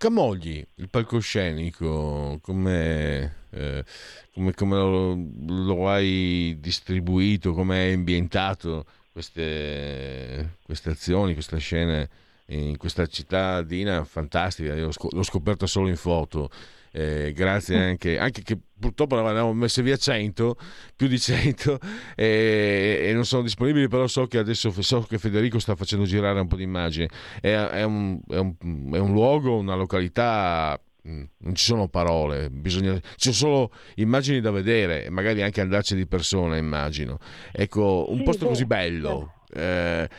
Camogli, 0.04 0.62
il 0.76 0.90
palcoscenico, 0.90 2.38
come, 2.42 3.36
eh, 3.52 3.86
come, 4.34 4.54
come 4.54 4.76
lo, 4.76 5.18
lo, 5.48 5.90
hai 5.90 6.58
distribuito, 6.60 7.54
come 7.54 7.80
hai 7.80 7.94
ambientato 7.94 8.86
queste, 9.14 10.58
queste 10.66 10.90
azioni, 10.90 11.32
queste 11.32 11.58
scene 11.60 12.10
in 12.48 12.76
questa 12.76 13.06
cittadina 13.06 14.04
fantastica, 14.04 14.74
io 14.74 14.90
l'ho 15.12 15.24
scoperta 15.24 15.68
solo 15.68 15.88
in 15.88 15.96
foto. 15.96 16.50
Eh, 16.96 17.34
grazie 17.34 17.76
anche, 17.76 18.20
anche 18.20 18.44
che 18.44 18.56
purtroppo 18.80 19.16
ne 19.16 19.22
avevamo 19.22 19.52
messe 19.54 19.82
via 19.82 19.98
100 19.98 20.56
più 20.96 21.08
di 21.08 21.20
100 21.20 21.80
e, 22.16 23.06
e, 23.08 23.14
non 23.14 23.26
sono 23.26 23.42
disponibili 23.42 23.88
però 23.88 24.06
so 24.06 24.28
che 24.28 24.38
adesso 24.38 24.70
so 24.80 25.02
che 25.02 25.18
Federico 25.18 25.58
sta 25.58 25.76
facendo 25.76 26.06
girare 26.06 26.40
un 26.40 26.48
po' 26.48 26.56
di 26.56 26.62
immagini 26.62 27.08
è, 27.42 27.52
è, 27.52 27.82
un, 27.82 28.20
è, 28.30 28.38
un, 28.38 28.56
è 28.94 29.00
un 29.00 29.12
luogo, 29.12 29.58
una 29.58 29.74
località 29.74 30.80
Mm, 31.06 31.24
non 31.40 31.54
ci 31.54 31.66
sono 31.66 31.90
parole, 31.90 32.50
bisogna, 32.50 32.98
ci 33.18 33.34
sono 33.34 33.36
solo 33.36 33.72
immagini 33.96 34.40
da 34.40 34.52
vedere 34.52 35.10
magari 35.10 35.42
anche 35.42 35.60
andarci 35.60 35.96
di 35.96 36.08
persona, 36.08 36.56
immagino. 36.56 37.18
Ecco, 37.52 38.06
un 38.08 38.20
sì, 38.20 38.24
posto 38.24 38.46
beh, 38.46 38.52
così 38.52 38.66
bello. 38.66 39.34
Eh, 39.54 40.10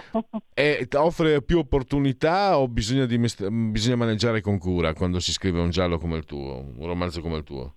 e 0.55 0.89
offre 0.97 1.43
più 1.43 1.59
opportunità 1.59 2.59
o 2.59 2.69
bisogna, 2.69 3.07
mest- 3.19 3.49
bisogna 3.49 3.97
maneggiare 3.97 4.41
con 4.41 4.59
cura 4.59 4.95
quando 4.95 5.19
si 5.19 5.33
scrive 5.33 5.61
un 5.61 5.71
giallo 5.71 5.99
come 5.99 6.17
il 6.17 6.25
tuo, 6.25 6.73
un 6.77 6.87
romanzo 6.87 7.21
come 7.21 7.39
il 7.39 7.43
tuo? 7.43 7.75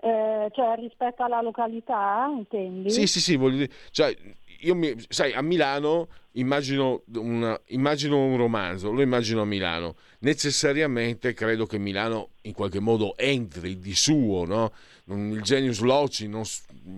Eh, 0.00 0.50
cioè 0.52 0.76
rispetto 0.76 1.22
alla 1.22 1.40
località, 1.40 2.28
intendi? 2.30 2.90
Sì, 2.90 3.06
sì, 3.06 3.20
sì, 3.20 3.36
voglio 3.36 3.56
dire, 3.56 3.72
cioè, 3.90 4.14
io 4.60 4.74
mi, 4.74 4.94
sai, 5.08 5.32
a 5.32 5.42
Milano 5.42 6.08
immagino, 6.32 7.02
una, 7.14 7.58
immagino 7.68 8.24
un 8.24 8.36
romanzo, 8.36 8.90
lo 8.90 9.02
immagino 9.02 9.42
a 9.42 9.44
Milano. 9.44 9.96
Necessariamente 10.20 11.32
credo 11.34 11.66
che 11.66 11.78
Milano 11.78 12.30
in 12.42 12.52
qualche 12.52 12.80
modo 12.80 13.16
entri 13.16 13.78
di 13.78 13.94
suo, 13.94 14.44
no? 14.44 14.72
Il 15.06 15.42
genius 15.42 15.80
loci 15.80 16.28
non, 16.28 16.42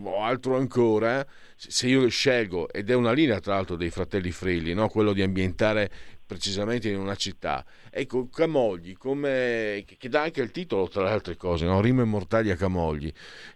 o 0.04 0.22
altro 0.22 0.56
ancora, 0.56 1.26
se 1.56 1.88
io 1.88 2.08
scelgo, 2.08 2.68
ed 2.70 2.90
è 2.90 2.94
una 2.94 3.12
linea 3.12 3.40
tra 3.40 3.54
l'altro 3.54 3.76
dei 3.76 3.90
fratelli 3.90 4.30
Frilli, 4.30 4.74
no? 4.74 4.88
quello 4.88 5.12
di 5.12 5.22
ambientare 5.22 5.90
precisamente 6.28 6.90
in 6.90 6.98
una 6.98 7.14
città. 7.14 7.64
Ecco, 7.90 8.28
Camogli, 8.28 8.92
come, 8.98 9.82
che 9.86 10.08
dà 10.10 10.22
anche 10.22 10.42
il 10.42 10.50
titolo 10.50 10.86
tra 10.86 11.02
le 11.02 11.10
altre 11.10 11.36
cose, 11.36 11.64
no? 11.64 11.80
Rime 11.80 12.04
mortali 12.04 12.50
a 12.50 12.56
Camogli, 12.56 13.10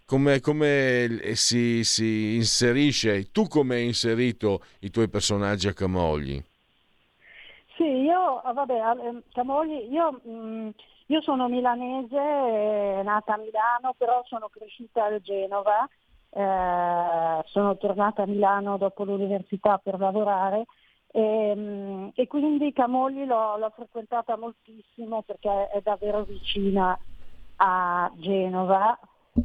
come, 0.05 0.39
come 0.39 1.19
si, 1.33 1.83
si, 1.83 2.33
inserisce, 2.35 3.31
tu 3.31 3.47
come 3.47 3.75
hai 3.75 3.85
inserito 3.85 4.63
i 4.79 4.89
tuoi 4.89 5.07
personaggi 5.07 5.67
a 5.67 5.73
Camogli? 5.73 6.43
Sì, 7.77 7.83
io, 7.83 8.41
vabbè, 8.43 8.73
ehm, 8.73 9.21
Camogli, 9.31 9.91
io, 9.91 10.21
mm, 10.27 10.69
io 11.07 11.21
sono 11.21 11.47
milanese, 11.47 13.03
nata 13.03 13.35
a 13.35 13.37
Milano, 13.37 13.93
però 13.95 14.23
sono 14.25 14.49
cresciuta 14.49 15.05
a 15.05 15.19
Genova, 15.19 15.87
eh, 16.35 17.43
sono 17.45 17.77
tornata 17.77 18.23
a 18.23 18.27
Milano 18.27 18.77
dopo 18.77 19.03
l'università 19.03 19.77
per 19.77 19.99
lavorare 19.99 20.65
e, 21.11 21.21
ehm, 21.21 22.11
e 22.15 22.27
quindi 22.27 22.73
Camogli 22.73 23.25
l'ho, 23.25 23.57
l'ho, 23.57 23.69
frequentata 23.75 24.35
moltissimo 24.35 25.21
perché 25.21 25.69
è 25.69 25.79
davvero 25.81 26.23
vicina 26.23 26.97
a 27.57 28.11
Genova 28.15 28.97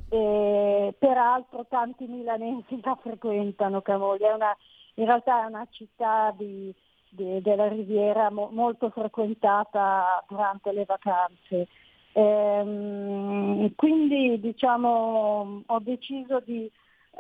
e 0.09 0.95
peraltro 0.99 1.67
tanti 1.69 2.07
milanesi 2.07 2.81
la 2.83 2.97
frequentano 3.01 3.83
Camogli, 3.83 4.23
una, 4.23 4.57
in 4.95 5.05
realtà 5.05 5.43
è 5.43 5.47
una 5.47 5.67
città 5.71 6.35
di, 6.37 6.75
di, 7.11 7.43
della 7.43 7.69
riviera 7.69 8.31
mo, 8.31 8.49
molto 8.51 8.89
frequentata 8.89 10.25
durante 10.27 10.73
le 10.73 10.87
vacanze. 10.87 11.69
Ehm, 12.19 13.75
quindi 13.77 14.41
diciamo, 14.41 15.63
ho 15.65 15.79
deciso 15.81 16.41
di 16.41 16.71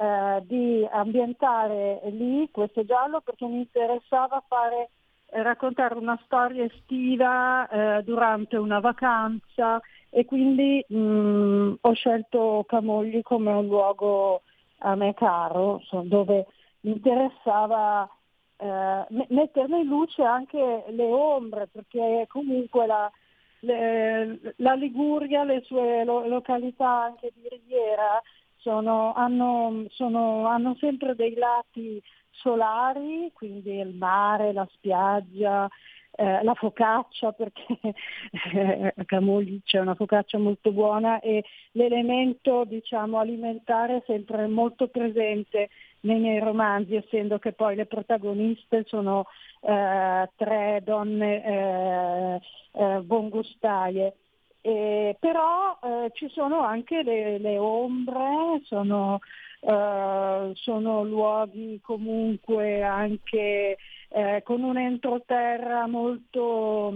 eh, 0.01 0.43
di 0.45 0.87
ambientare 0.91 2.01
lì 2.11 2.49
questo 2.53 2.85
giallo 2.85 3.21
perché 3.21 3.47
mi 3.47 3.59
interessava 3.59 4.43
fare 4.47 4.91
eh, 5.31 5.43
raccontare 5.43 5.97
una 5.97 6.17
storia 6.25 6.63
estiva 6.65 7.69
eh, 7.69 8.03
durante 8.05 8.57
una 8.57 8.79
vacanza 8.79 9.81
e 10.11 10.25
quindi 10.25 10.85
mh, 10.87 11.75
ho 11.81 11.93
scelto 11.95 12.65
Camogli 12.69 13.23
come 13.23 13.53
un 13.53 13.67
luogo 13.67 14.43
a 14.79 14.95
me 14.95 15.15
caro, 15.15 15.83
dove 16.05 16.47
mi 16.83 16.93
interessava 16.93 18.09
eh, 18.57 19.07
mettere 19.31 19.79
in 19.79 19.87
luce 19.89 20.23
anche 20.23 20.85
le 20.91 21.05
ombre, 21.05 21.67
perché 21.67 22.27
comunque 22.29 22.87
la, 22.87 23.11
le, 23.61 24.55
la 24.57 24.75
Liguria, 24.75 25.45
le 25.45 25.63
sue 25.65 26.05
lo, 26.05 26.27
località 26.27 27.05
anche 27.05 27.33
di 27.35 27.49
riviera, 27.49 28.21
sono, 28.57 29.13
hanno, 29.15 29.85
sono, 29.91 30.47
hanno 30.47 30.77
sempre 30.79 31.15
dei 31.15 31.35
lati 31.35 32.03
solari, 32.31 33.31
quindi 33.33 33.79
il 33.79 33.95
mare, 33.95 34.53
la 34.53 34.67
spiaggia, 34.73 35.69
eh, 36.21 36.43
la 36.43 36.55
focaccia 36.55 37.33
perché 37.33 37.79
eh, 38.53 38.95
a 38.97 39.05
Camogli 39.05 39.61
c'è 39.63 39.79
una 39.79 39.95
focaccia 39.95 40.39
molto 40.39 40.73
buona 40.73 41.21
e 41.21 41.45
l'elemento 41.73 42.65
diciamo, 42.65 43.19
alimentare 43.19 43.99
è 43.99 44.03
sempre 44.07 44.47
molto 44.49 44.89
presente 44.89 45.69
nei 46.01 46.19
miei 46.19 46.39
romanzi, 46.39 46.95
essendo 46.95 47.39
che 47.39 47.53
poi 47.53 47.75
le 47.77 47.87
protagoniste 47.87 48.85
sono 48.87 49.27
eh, 49.61 50.29
tre 50.37 50.83
donne 50.85 52.41
eh, 52.73 53.01
buongustaie. 53.01 54.15
Eh, 54.61 55.17
però 55.19 55.79
eh, 55.83 56.11
ci 56.15 56.29
sono 56.31 56.61
anche 56.61 57.03
le, 57.03 57.39
le 57.39 57.59
ombre, 57.59 58.61
sono, 58.65 59.21
eh, 59.61 60.53
sono, 60.55 61.05
luoghi 61.05 61.81
comunque 61.83 62.83
anche 62.83 63.79
eh, 64.09 64.43
con 64.45 64.63
un 64.63 64.77
entroterra 64.77 65.87
molto 65.87 66.93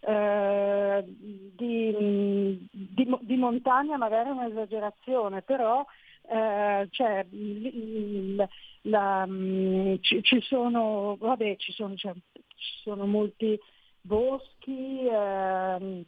eh, 0.00 1.04
di, 1.06 2.68
di, 2.70 3.16
di, 3.20 3.36
montagna, 3.36 3.96
magari 3.96 4.28
è 4.28 4.32
un'esagerazione, 4.32 5.42
però 5.42 5.84
eh, 6.28 6.88
cioè, 6.90 7.26
la, 8.82 9.28
ci, 10.00 10.22
ci, 10.22 10.40
sono, 10.40 11.16
vabbè, 11.18 11.56
ci 11.56 11.72
sono, 11.72 11.94
cioè, 11.96 12.12
ci 12.32 12.80
sono 12.82 13.06
molti 13.06 13.58
boschi, 14.00 15.06
ehm, 15.06 16.04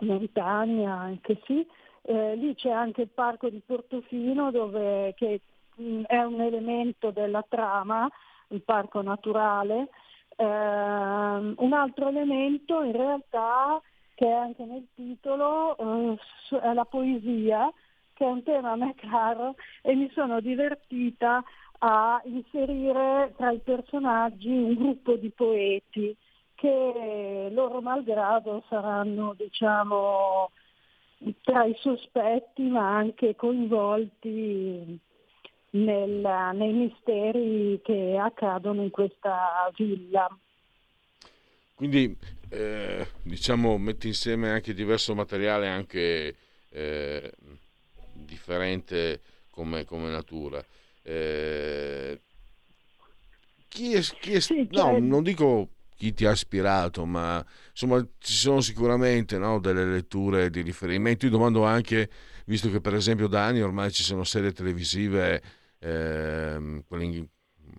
montagna 0.00 0.94
anche 0.94 1.40
sì. 1.44 1.66
Eh, 2.02 2.36
lì 2.36 2.54
c'è 2.54 2.70
anche 2.70 3.02
il 3.02 3.08
parco 3.08 3.48
di 3.48 3.62
Portofino 3.64 4.50
dove, 4.50 5.14
che 5.14 5.40
mh, 5.76 6.02
è 6.02 6.22
un 6.22 6.40
elemento 6.40 7.10
della 7.10 7.44
trama, 7.48 8.08
il 8.48 8.62
parco 8.62 9.02
naturale. 9.02 9.88
Eh, 10.36 10.44
un 10.44 11.72
altro 11.72 12.08
elemento 12.08 12.82
in 12.82 12.92
realtà 12.92 13.80
che 14.14 14.26
è 14.26 14.32
anche 14.32 14.64
nel 14.64 14.86
titolo 14.94 15.76
eh, 15.76 16.18
è 16.60 16.72
la 16.72 16.84
poesia, 16.84 17.72
che 18.14 18.24
è 18.24 18.28
un 18.28 18.42
tema 18.42 18.72
a 18.72 18.76
me 18.76 18.94
caro 18.96 19.56
e 19.82 19.94
mi 19.94 20.10
sono 20.14 20.40
divertita 20.40 21.42
a 21.78 22.22
inserire 22.24 23.34
tra 23.36 23.50
i 23.50 23.58
personaggi 23.58 24.48
un 24.48 24.74
gruppo 24.74 25.16
di 25.16 25.30
poeti 25.30 26.16
che 26.54 27.50
loro 27.52 27.80
malgrado 27.80 28.64
saranno 28.68 29.34
diciamo, 29.36 30.50
tra 31.42 31.64
i 31.64 31.74
sospetti 31.78 32.62
ma 32.62 32.96
anche 32.96 33.34
coinvolti 33.34 34.98
nel, 35.70 36.50
nei 36.54 36.72
misteri 36.72 37.80
che 37.82 38.16
accadono 38.18 38.82
in 38.82 38.90
questa 38.90 39.70
villa. 39.76 40.28
Quindi 41.74 42.16
eh, 42.50 43.06
diciamo 43.22 43.76
metti 43.78 44.06
insieme 44.06 44.50
anche 44.50 44.72
diverso 44.72 45.14
materiale 45.14 45.68
anche 45.68 46.36
eh, 46.70 47.32
differente 48.24 49.20
come, 49.50 49.84
come 49.84 50.10
natura. 50.10 50.64
Eh, 51.02 52.20
chi 53.68 53.94
è, 53.94 54.00
chi 54.20 54.32
è 54.34 54.40
sì, 54.40 54.68
no, 54.70 54.98
non 54.98 55.22
dico 55.22 55.68
chi 55.96 56.12
ti 56.12 56.26
ha 56.26 56.32
ispirato, 56.32 57.04
ma 57.04 57.44
insomma 57.70 58.04
ci 58.18 58.32
sono 58.32 58.60
sicuramente 58.60 59.38
no, 59.38 59.60
delle 59.60 59.84
letture 59.84 60.50
di 60.50 60.60
riferimento. 60.60 61.26
Io 61.26 61.30
domando 61.30 61.64
anche, 61.64 62.10
visto 62.46 62.70
che 62.70 62.80
per 62.80 62.94
esempio 62.94 63.26
da 63.26 63.46
anni 63.46 63.60
ormai 63.60 63.90
ci 63.90 64.02
sono 64.02 64.24
serie 64.24 64.52
televisive, 64.52 65.42
eh, 65.78 66.82
quelle 66.86 67.28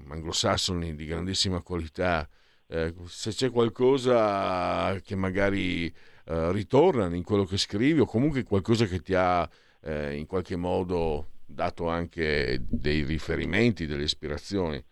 anglosassoni 0.09 0.95
di 0.95 1.05
grandissima 1.05 1.61
qualità, 1.61 2.27
eh, 2.67 2.93
se 3.07 3.31
c'è 3.31 3.51
qualcosa 3.51 4.99
che 5.03 5.15
magari 5.15 5.85
eh, 6.25 6.51
ritorna 6.51 7.13
in 7.13 7.23
quello 7.23 7.45
che 7.45 7.57
scrivi 7.57 7.99
o 7.99 8.05
comunque 8.05 8.43
qualcosa 8.43 8.85
che 8.85 8.99
ti 9.01 9.13
ha 9.13 9.47
eh, 9.85 10.17
in 10.17 10.25
qualche 10.25 10.55
modo 10.55 11.27
dato 11.45 11.87
anche 11.87 12.57
dei 12.67 13.03
riferimenti, 13.03 13.85
delle 13.85 14.03
ispirazioni. 14.03 14.83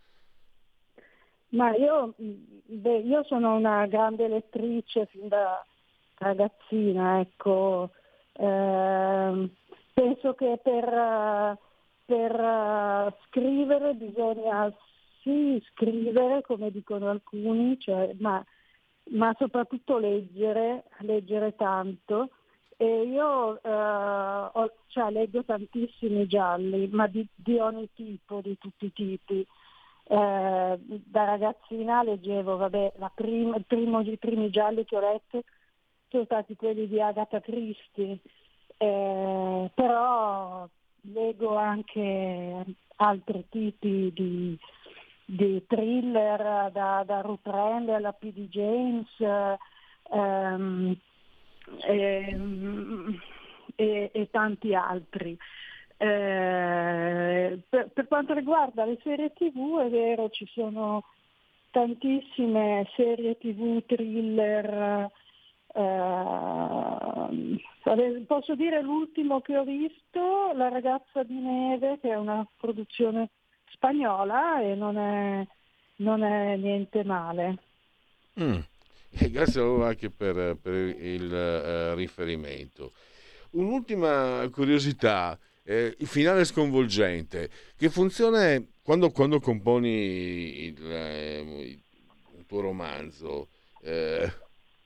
Ma 1.50 1.76
io, 1.76 2.14
beh, 2.18 3.00
io 3.00 3.24
sono 3.24 3.56
una 3.56 3.86
grande 3.88 4.28
lettrice 4.28 5.08
fin 5.08 5.28
da 5.28 5.64
ragazzina, 6.18 7.20
ecco. 7.20 7.92
Eh, 8.34 9.50
penso 9.94 10.34
che 10.34 10.60
per, 10.64 11.58
per 12.06 13.16
scrivere 13.28 13.94
bisogna 13.94 14.74
sì 15.22 15.64
scrivere, 15.72 16.42
come 16.42 16.72
dicono 16.72 17.10
alcuni, 17.10 17.80
cioè, 17.80 18.16
ma, 18.20 18.44
ma, 19.12 19.36
soprattutto 19.38 19.98
leggere, 19.98 20.86
leggere 21.00 21.56
tanto. 21.56 22.30
E 22.78 23.04
io 23.04 23.62
eh, 23.62 23.70
ho, 23.70 24.72
cioè, 24.88 25.12
leggo 25.12 25.44
tantissimi 25.44 26.28
gialli, 26.28 26.88
ma 26.88 27.08
di, 27.08 27.26
di 27.36 27.58
ogni 27.60 27.90
tipo, 27.94 28.42
di 28.42 28.58
tutti 28.58 28.86
i 28.86 28.94
tipi. 28.94 29.46
Eh, 30.06 30.80
da 30.80 31.24
ragazzina 31.24 32.04
leggevo, 32.04 32.58
vabbè, 32.58 32.94
prima, 33.16 33.58
primo, 33.66 34.02
i 34.02 34.18
primi 34.18 34.50
gialli 34.50 34.84
che 34.86 34.98
ho 34.98 35.00
letto 35.00 35.44
sono 36.10 36.26
stati 36.26 36.56
quelli 36.56 36.88
di 36.88 37.02
Agatha 37.02 37.40
Christie, 37.40 38.20
eh, 38.78 39.72
però 39.74 40.68
leggo 41.02 41.56
anche 41.56 42.66
altri 42.98 43.46
tipi 43.50 44.12
di, 44.14 44.58
di 45.26 45.66
thriller, 45.66 46.72
da, 46.72 47.04
da 47.06 47.22
Ruth 47.22 47.46
Randall 47.48 47.96
alla 47.96 48.14
P.D. 48.14 48.48
James 48.50 49.08
ehm, 50.12 50.96
e, 51.86 52.38
e, 53.76 54.10
e 54.12 54.30
tanti 54.30 54.74
altri. 54.76 55.38
Eh, 55.98 57.60
per, 57.70 57.90
per, 57.94 58.08
quanto 58.08 58.34
riguarda 58.34 58.84
le 58.86 59.00
serie 59.04 59.32
tv 59.34 59.80
è 59.80 59.90
vero, 59.90 60.30
ci 60.30 60.46
sono 60.48 61.06
tantissime 61.72 62.88
serie 62.96 63.38
tv, 63.38 63.84
thriller. 63.86 65.10
Eh, 65.76 67.62
posso 68.28 68.56
dire 68.56 68.82
l'ultimo 68.82 69.42
che 69.42 69.58
ho 69.58 69.64
visto, 69.64 70.52
La 70.54 70.70
ragazza 70.70 71.24
di 71.24 71.40
neve, 71.40 72.00
che 72.00 72.10
è 72.10 72.16
una 72.16 72.46
produzione 72.58 73.30
spagnola 73.72 74.62
e 74.62 74.76
non 74.76 74.98
è, 74.98 75.46
non 75.98 76.24
è 76.24 76.56
niente 76.58 77.04
male. 77.04 77.58
Mm. 78.40 78.60
E 79.20 79.30
grazie 79.30 79.62
allora 79.62 79.88
anche 79.88 80.10
per, 80.10 80.58
per 80.62 80.74
il 80.74 81.32
uh, 81.32 81.96
riferimento. 81.96 82.94
Un'ultima 83.52 84.48
curiosità 84.52 85.38
eh, 85.64 85.96
il 85.98 86.08
finale 86.08 86.44
sconvolgente, 86.46 87.50
che 87.78 87.90
funziona 87.90 88.62
quando, 88.82 89.12
quando 89.12 89.40
componi 89.40 90.66
il, 90.66 90.92
eh, 90.92 91.80
il, 92.38 92.46
tuo 92.46 92.62
romanzo, 92.62 93.50
eh, 93.82 94.32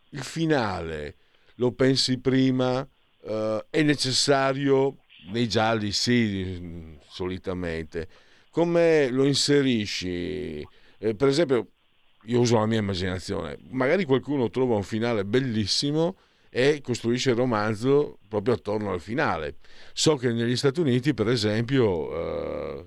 il 0.10 0.24
finale 0.24 1.16
lo 1.56 1.72
pensi 1.72 2.20
prima, 2.20 2.88
eh, 3.24 3.66
è 3.70 3.82
necessario 3.82 4.98
nei 5.32 5.48
gialli 5.48 5.92
sì, 5.92 6.98
solitamente, 7.10 8.08
come 8.52 9.10
lo 9.10 9.26
inserisci? 9.26 10.66
Eh, 11.00 11.16
per 11.16 11.28
esempio, 11.28 11.72
io 12.28 12.40
uso 12.40 12.58
la 12.58 12.66
mia 12.66 12.80
immaginazione, 12.80 13.58
magari 13.70 14.06
qualcuno 14.06 14.50
trova 14.50 14.76
un 14.76 14.84
finale 14.84 15.26
bellissimo, 15.26 16.16
e 16.50 16.82
costruisce 16.82 17.32
il 17.32 17.36
romanzo 17.36 18.20
proprio 18.28 18.56
attorno 18.56 18.92
al 18.92 19.00
finale. 19.00 19.58
So 19.94 20.16
che 20.16 20.32
negli 20.32 20.56
Stati 20.56 20.80
Uniti, 20.80 21.14
per 21.14 21.28
esempio, 21.28 22.80
eh, 22.80 22.86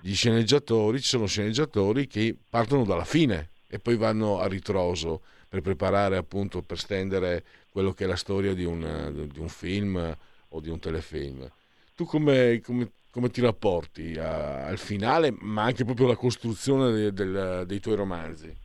gli 0.00 0.14
sceneggiatori, 0.14 1.00
ci 1.00 1.08
sono 1.08 1.26
sceneggiatori 1.26 2.06
che 2.06 2.34
partono 2.48 2.84
dalla 2.84 3.04
fine 3.04 3.50
e 3.68 3.78
poi 3.78 3.96
vanno 3.96 4.38
a 4.38 4.46
ritroso 4.46 5.22
per 5.48 5.60
preparare 5.60 6.16
appunto, 6.16 6.62
per 6.62 6.78
stendere 6.78 7.44
quello 7.70 7.92
che 7.92 8.04
è 8.04 8.06
la 8.06 8.16
storia 8.16 8.54
di 8.54 8.64
un, 8.64 9.28
di 9.30 9.38
un 9.38 9.48
film 9.48 10.16
o 10.48 10.60
di 10.60 10.70
un 10.70 10.78
telefilm. 10.78 11.50
Tu 11.94 12.04
come, 12.04 12.60
come, 12.64 12.90
come 13.10 13.28
ti 13.30 13.40
rapporti 13.40 14.16
a, 14.16 14.66
al 14.66 14.78
finale, 14.78 15.34
ma 15.38 15.64
anche 15.64 15.84
proprio 15.84 16.06
alla 16.06 16.16
costruzione 16.16 16.92
de, 16.92 17.12
del, 17.12 17.64
dei 17.66 17.80
tuoi 17.80 17.96
romanzi? 17.96 18.61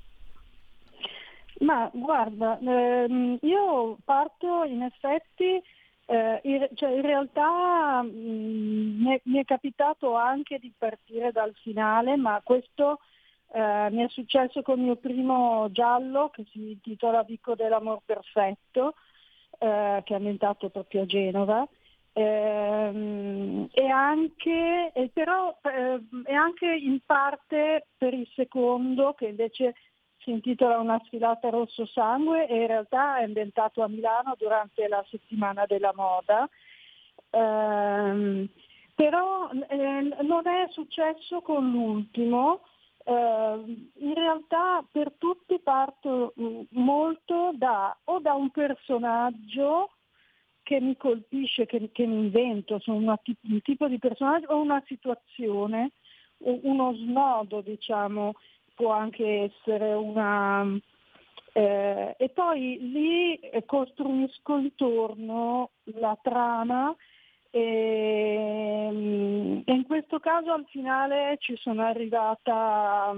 Ma 1.59 1.89
guarda, 1.91 2.59
ehm, 2.59 3.39
io 3.41 3.97
parto 4.03 4.63
in 4.63 4.83
effetti, 4.83 5.61
eh, 6.05 6.39
in, 6.43 6.67
cioè 6.75 6.91
in 6.91 7.01
realtà 7.01 8.01
mh, 8.03 8.09
mi, 8.09 9.19
mi, 9.23 9.39
è, 9.39 9.43
capitato 9.45 10.15
anche 10.15 10.59
di 10.59 10.71
partire 10.77 11.31
dal 11.31 11.53
finale, 11.55 12.15
ma 12.15 12.39
questo 12.43 12.99
eh, 13.53 13.89
mi 13.91 14.03
è 14.03 14.07
successo 14.09 14.61
con 14.61 14.77
il 14.77 14.85
mio 14.85 14.95
primo 14.97 15.71
giallo 15.71 16.29
che 16.29 16.45
si 16.51 16.71
intitola 16.71 17.23
Vico 17.23 17.55
dell'amor 17.55 18.01
perfetto, 18.05 18.93
eh, 19.57 20.01
che 20.03 20.13
è 20.13 20.17
ambientato 20.17 20.69
proprio 20.69 21.01
a 21.03 21.05
Genova. 21.05 21.67
Eh, 22.13 23.67
e 23.71 23.87
anche, 23.89 24.91
però 25.13 25.57
eh, 25.63 26.01
e 26.25 26.33
anche 26.33 26.65
in 26.67 26.99
parte 27.05 27.87
per 27.97 28.13
il 28.13 28.27
secondo 28.35 29.13
che 29.13 29.27
invece 29.27 29.75
si 30.27 30.31
intitola 30.31 30.77
Una 30.79 31.01
sfilata 31.05 31.49
rosso 31.49 31.85
sangue 31.85 32.47
e 32.47 32.55
in 32.57 32.67
realtà 32.67 33.19
è 33.19 33.23
ambientato 33.23 33.81
a 33.81 33.87
Milano 33.87 34.35
durante 34.37 34.85
la 34.89 35.03
settimana 35.09 35.65
della 35.65 35.93
moda. 35.95 36.49
Eh, 37.29 38.49
però 38.93 39.49
eh, 39.69 40.15
non 40.23 40.47
è 40.47 40.67
successo 40.71 41.41
con 41.41 41.71
l'ultimo, 41.71 42.61
eh, 43.05 43.89
in 43.93 44.13
realtà 44.13 44.83
per 44.91 45.13
tutti 45.17 45.59
parto 45.59 46.33
mm, 46.39 46.61
molto 46.71 47.51
da 47.53 47.95
o 48.05 48.19
da 48.19 48.33
un 48.33 48.49
personaggio 48.49 49.91
che 50.61 50.81
mi 50.81 50.97
colpisce, 50.97 51.65
che, 51.65 51.89
che 51.93 52.05
mi 52.05 52.25
invento, 52.25 52.81
una, 52.87 53.17
un 53.43 53.61
tipo 53.61 53.87
di 53.87 53.97
personaggio 53.99 54.47
o 54.47 54.59
una 54.59 54.83
situazione, 54.85 55.91
uno 56.39 56.93
snodo 56.93 57.61
diciamo, 57.61 58.33
può 58.77 58.91
anche 58.91 59.51
essere 59.51 59.91
una... 59.93 60.63
Eh, 61.51 62.15
e 62.15 62.29
poi 62.29 62.77
lì 62.91 63.39
costruisco 63.65 64.57
intorno 64.57 65.71
la 65.95 66.15
trama 66.21 66.95
e, 67.49 69.63
e 69.65 69.73
in 69.73 69.83
questo 69.87 70.19
caso 70.19 70.51
al 70.51 70.67
finale 70.69 71.37
ci 71.39 71.55
sono 71.57 71.81
arrivata 71.81 73.17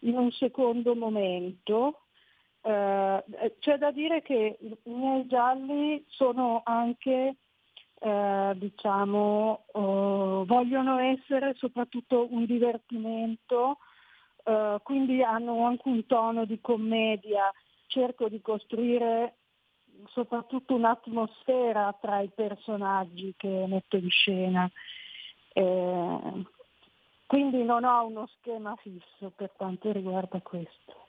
in 0.00 0.16
un 0.16 0.32
secondo 0.32 0.96
momento. 0.96 2.00
Eh, 2.62 3.24
c'è 3.60 3.78
da 3.78 3.92
dire 3.92 4.22
che 4.22 4.58
i 4.60 4.90
miei 4.90 5.28
gialli 5.28 6.04
sono 6.08 6.62
anche, 6.64 7.36
eh, 8.00 8.52
diciamo, 8.56 9.66
eh, 9.72 10.44
vogliono 10.44 10.98
essere 10.98 11.54
soprattutto 11.54 12.26
un 12.28 12.44
divertimento, 12.44 13.78
eh, 14.46 14.78
quindi 14.84 15.22
hanno 15.22 15.66
anche 15.66 15.88
un 15.88 16.06
tono 16.06 16.44
di 16.44 16.60
commedia, 16.60 17.52
cerco 17.86 18.28
di 18.28 18.40
costruire 18.40 19.34
soprattutto 20.10 20.74
un'atmosfera 20.74 21.96
tra 22.00 22.20
i 22.20 22.30
personaggi 22.32 23.34
che 23.36 23.66
metto 23.66 23.96
in 23.96 24.08
scena. 24.08 24.70
Eh, 25.52 26.44
quindi 27.26 27.64
non 27.64 27.82
ho 27.82 28.06
uno 28.06 28.28
schema 28.38 28.76
fisso 28.76 29.32
per 29.34 29.50
quanto 29.56 29.90
riguarda 29.90 30.40
questo. 30.40 31.08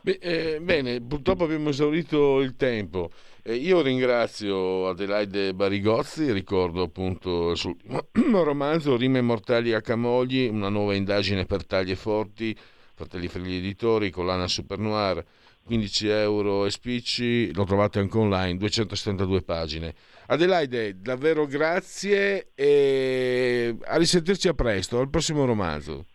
Beh, 0.00 0.18
eh, 0.20 0.60
bene, 0.60 1.00
purtroppo 1.00 1.44
abbiamo 1.44 1.70
esaurito 1.70 2.40
il 2.40 2.56
tempo. 2.56 3.10
Eh, 3.42 3.54
io 3.54 3.80
ringrazio 3.80 4.88
Adelaide 4.88 5.54
Barigozzi, 5.54 6.30
ricordo 6.32 6.82
appunto 6.82 7.50
il 7.50 7.56
suo 7.56 7.76
romanzo 8.44 8.96
Rime 8.96 9.20
mortali 9.20 9.72
a 9.72 9.80
Camogli, 9.80 10.48
una 10.48 10.68
nuova 10.68 10.94
indagine 10.94 11.46
per 11.46 11.66
taglie 11.66 11.96
forti, 11.96 12.56
Fratelli 12.94 13.28
Fregli 13.28 13.56
Editori, 13.56 14.10
collana 14.10 14.46
Super 14.46 14.78
Noir, 14.78 15.24
15 15.64 16.08
euro 16.08 16.64
e 16.64 16.70
spicci, 16.70 17.52
lo 17.54 17.64
trovate 17.64 17.98
anche 17.98 18.16
online, 18.18 18.56
272 18.56 19.42
pagine. 19.42 19.94
Adelaide, 20.26 21.00
davvero 21.00 21.46
grazie 21.46 22.50
e 22.54 23.76
a 23.84 23.96
risentirci 23.96 24.48
a 24.48 24.54
presto, 24.54 24.98
al 24.98 25.10
prossimo 25.10 25.44
romanzo. 25.44 26.06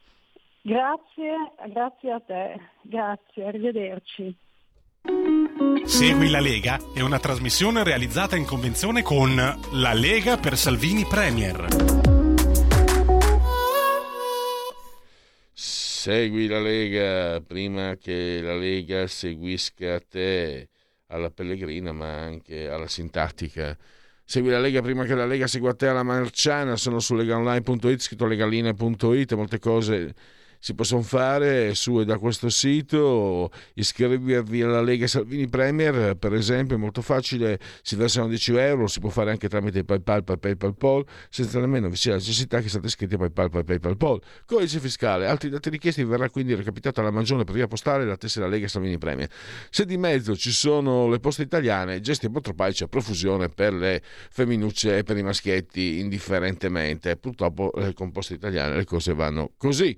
Grazie, 0.66 1.52
grazie 1.74 2.12
a 2.14 2.22
te, 2.22 2.58
grazie, 2.84 3.46
arrivederci. 3.46 4.34
Segui 5.84 6.30
la 6.30 6.40
Lega 6.40 6.80
è 6.96 7.02
una 7.02 7.20
trasmissione 7.20 7.84
realizzata 7.84 8.38
in 8.38 8.46
convenzione 8.46 9.02
con 9.02 9.36
La 9.36 9.94
Lega 9.94 10.38
per 10.38 10.56
Salvini 10.56 11.04
Premier. 11.04 11.68
Segui 15.52 16.48
la 16.48 16.62
Lega 16.62 17.42
prima 17.42 17.98
che 17.98 18.40
la 18.42 18.56
Lega 18.56 19.06
seguisca 19.06 20.00
te 20.00 20.70
alla 21.08 21.30
pellegrina 21.30 21.92
ma 21.92 22.22
anche 22.22 22.70
alla 22.70 22.88
sintattica. 22.88 23.78
Segui 24.24 24.52
la 24.52 24.60
Lega 24.60 24.82
prima 24.82 25.04
che 25.04 25.14
la 25.14 25.26
Lega 25.26 25.46
segua 25.46 25.74
te 25.74 25.88
alla 25.88 26.04
marciana, 26.04 26.78
sono 26.78 27.00
su 27.00 27.16
legaonline.it, 27.16 28.00
scritto 28.00 28.26
legaline.it, 28.26 29.34
molte 29.34 29.60
cose 29.60 30.16
si 30.64 30.76
possono 30.76 31.02
fare 31.02 31.76
su 31.76 32.00
e 32.00 32.06
da 32.06 32.18
questo 32.18 32.48
sito, 32.48 33.52
iscrivervi 33.74 34.62
alla 34.62 34.80
Lega 34.80 35.08
Salvini 35.08 35.50
Premier, 35.50 36.16
per 36.16 36.34
esempio, 36.34 36.78
è 36.78 36.80
molto 36.80 37.02
facile, 37.02 37.60
si 37.82 37.98
versano 37.98 38.30
10 38.30 38.56
euro, 38.56 38.88
si 38.88 39.02
può 39.02 39.10
fare 39.10 39.32
anche 39.32 39.50
tramite 39.50 39.84
PayPal, 39.84 40.24
PayPal, 40.24 40.56
PayPal, 40.56 41.04
senza 41.30 41.60
nemmeno 41.60 41.90
vi 41.90 41.98
sia 41.98 42.12
la 42.12 42.18
necessità 42.20 42.62
che 42.62 42.70
siate 42.70 42.86
iscritti 42.88 43.16
a 43.16 43.18
PayPal, 43.18 43.50
PayPal, 43.50 43.78
PayPal. 43.78 44.22
Codice 44.46 44.80
fiscale, 44.80 45.28
altri 45.28 45.50
dati 45.50 45.70
richiesti 45.70 46.02
verrà 46.06 46.30
quindi 46.30 46.56
recapitato 46.56 47.02
alla 47.02 47.12
Magione 47.12 47.44
per 47.44 47.56
via 47.56 47.68
postale 47.68 48.06
la 48.06 48.16
tessera 48.16 48.48
Lega 48.48 48.70
Salvini 48.70 48.98
Premier. 48.98 49.30
Se 49.70 49.86
di 49.86 49.98
mezzo 49.98 50.34
ci 50.38 50.54
sono 50.54 51.10
le 51.10 51.20
poste 51.20 51.42
italiane, 51.42 52.00
gesti 52.00 52.28
apotropaici 52.28 52.84
a 52.84 52.88
profusione 52.88 53.50
per 53.50 53.74
le 53.74 54.02
femminucce 54.02 55.00
e 55.00 55.04
per 55.04 55.18
i 55.18 55.24
maschietti 55.24 56.00
indifferentemente. 56.00 57.18
Purtroppo 57.18 57.74
eh, 57.74 57.92
con 57.92 58.14
poste 58.14 58.36
italiane 58.36 58.78
le 58.78 58.86
cose 58.86 59.14
vanno 59.14 59.52
così. 59.58 59.94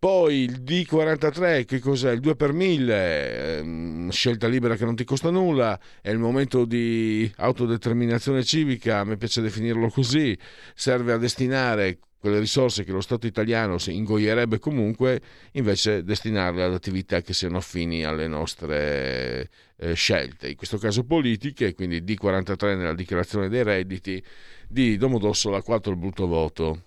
Poi 0.00 0.42
il 0.44 0.62
D43, 0.62 1.64
che 1.64 1.80
cos'è? 1.80 2.12
Il 2.12 2.20
2 2.20 2.36
per 2.36 2.52
1000, 2.52 3.58
ehm, 3.58 4.10
scelta 4.10 4.46
libera 4.46 4.76
che 4.76 4.84
non 4.84 4.94
ti 4.94 5.02
costa 5.02 5.30
nulla, 5.30 5.76
è 6.00 6.10
il 6.10 6.18
momento 6.18 6.64
di 6.64 7.28
autodeterminazione 7.38 8.44
civica, 8.44 9.00
a 9.00 9.04
me 9.04 9.16
piace 9.16 9.40
definirlo 9.40 9.88
così, 9.88 10.38
serve 10.74 11.12
a 11.12 11.16
destinare 11.16 11.98
quelle 12.16 12.38
risorse 12.38 12.84
che 12.84 12.92
lo 12.92 13.00
Stato 13.00 13.26
italiano 13.26 13.78
si 13.78 13.92
ingoierebbe 13.96 14.60
comunque, 14.60 15.20
invece 15.52 16.04
destinarle 16.04 16.62
ad 16.62 16.74
attività 16.74 17.20
che 17.20 17.32
siano 17.32 17.56
affini 17.56 18.04
alle 18.04 18.28
nostre 18.28 19.50
eh, 19.78 19.94
scelte, 19.94 20.48
in 20.50 20.56
questo 20.56 20.78
caso 20.78 21.02
politiche, 21.02 21.74
quindi 21.74 22.02
D43 22.02 22.76
nella 22.76 22.94
dichiarazione 22.94 23.48
dei 23.48 23.64
redditi, 23.64 24.22
di 24.68 24.96
Domodossola 24.96 25.60
4 25.60 25.90
il 25.90 25.98
brutto 25.98 26.28
voto, 26.28 26.82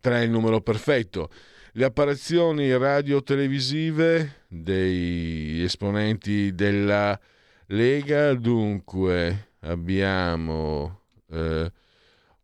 3 0.00 0.22
il 0.22 0.30
numero 0.30 0.60
perfetto 0.60 1.28
le 1.76 1.84
apparizioni 1.84 2.76
radio-televisive 2.76 4.42
degli 4.46 5.62
esponenti 5.62 6.54
della 6.54 7.18
Lega. 7.66 8.32
Dunque, 8.34 9.48
abbiamo 9.60 11.00
eh, 11.30 11.72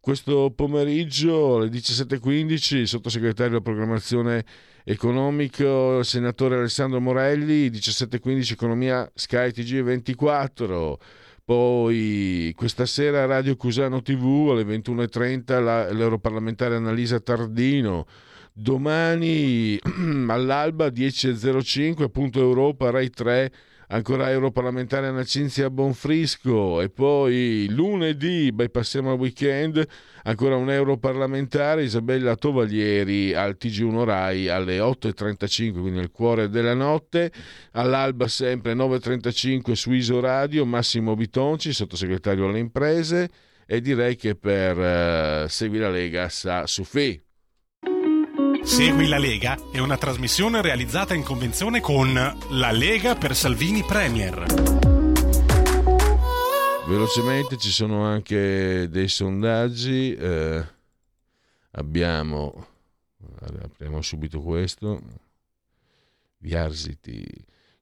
questo 0.00 0.52
pomeriggio 0.54 1.56
alle 1.56 1.68
17.15 1.68 2.76
il 2.78 2.88
sottosegretario 2.88 3.52
della 3.52 3.62
programmazione 3.62 4.44
economica, 4.82 5.98
il 5.98 6.04
senatore 6.04 6.56
Alessandro 6.56 7.00
Morelli, 7.00 7.70
17.15 7.70 8.52
economia 8.52 9.08
Sky 9.14 9.50
TG24. 9.50 10.94
Poi 11.44 12.52
questa 12.56 12.86
sera 12.86 13.26
Radio 13.26 13.54
Cusano 13.54 14.02
TV 14.02 14.48
alle 14.50 14.64
21.30 14.64 15.62
la, 15.62 15.92
l'europarlamentare 15.92 16.74
Annalisa 16.76 17.20
Tardino 17.20 18.06
domani 18.52 19.78
all'alba 20.28 20.86
10.05 20.88 22.08
punto 22.10 22.40
Europa 22.40 22.90
Rai 22.90 23.10
3 23.10 23.52
ancora 23.90 24.30
europarlamentare 24.30 25.06
Anna 25.06 25.24
Cinzia 25.24 25.70
Bonfrisco. 25.70 26.80
E 26.80 26.90
poi 26.90 27.66
lunedì 27.70 28.52
bypassiamo 28.52 29.12
il 29.12 29.18
weekend 29.18 29.86
ancora 30.24 30.56
un 30.56 30.70
europarlamentare 30.70 31.84
Isabella 31.84 32.34
Tovaglieri 32.34 33.34
al 33.34 33.56
TG1 33.58 34.04
Rai 34.04 34.48
alle 34.48 34.78
8.35 34.78 35.72
quindi 35.72 35.90
nel 35.90 36.10
cuore 36.10 36.48
della 36.48 36.74
notte. 36.74 37.32
All'alba 37.72 38.28
sempre 38.28 38.74
9.35 38.74 39.72
su 39.72 39.92
Iso 39.92 40.20
Radio 40.20 40.64
Massimo 40.64 41.14
Bitonci 41.14 41.72
sottosegretario 41.72 42.46
alle 42.46 42.58
imprese. 42.58 43.30
E 43.66 43.80
direi 43.80 44.16
che 44.16 44.34
per 44.34 45.44
uh, 45.44 45.48
Segui 45.48 45.78
la 45.78 45.90
Lega 45.90 46.28
sa 46.28 46.66
su 46.66 46.82
FI 46.82 47.29
Segui 48.62 49.08
la 49.08 49.18
Lega 49.18 49.58
è 49.72 49.78
una 49.78 49.96
trasmissione 49.96 50.62
realizzata 50.62 51.14
in 51.14 51.22
convenzione 51.22 51.80
con 51.80 52.12
La 52.12 52.70
Lega 52.70 53.16
per 53.16 53.34
Salvini 53.34 53.82
Premier. 53.82 54.44
Velocemente 56.86 57.56
ci 57.56 57.70
sono 57.70 58.04
anche 58.04 58.88
dei 58.88 59.08
sondaggi. 59.08 60.14
Eh, 60.14 60.64
abbiamo, 61.72 62.66
apriamo 63.62 64.02
subito 64.02 64.40
questo. 64.40 65.00
Viarsiti 66.38 67.26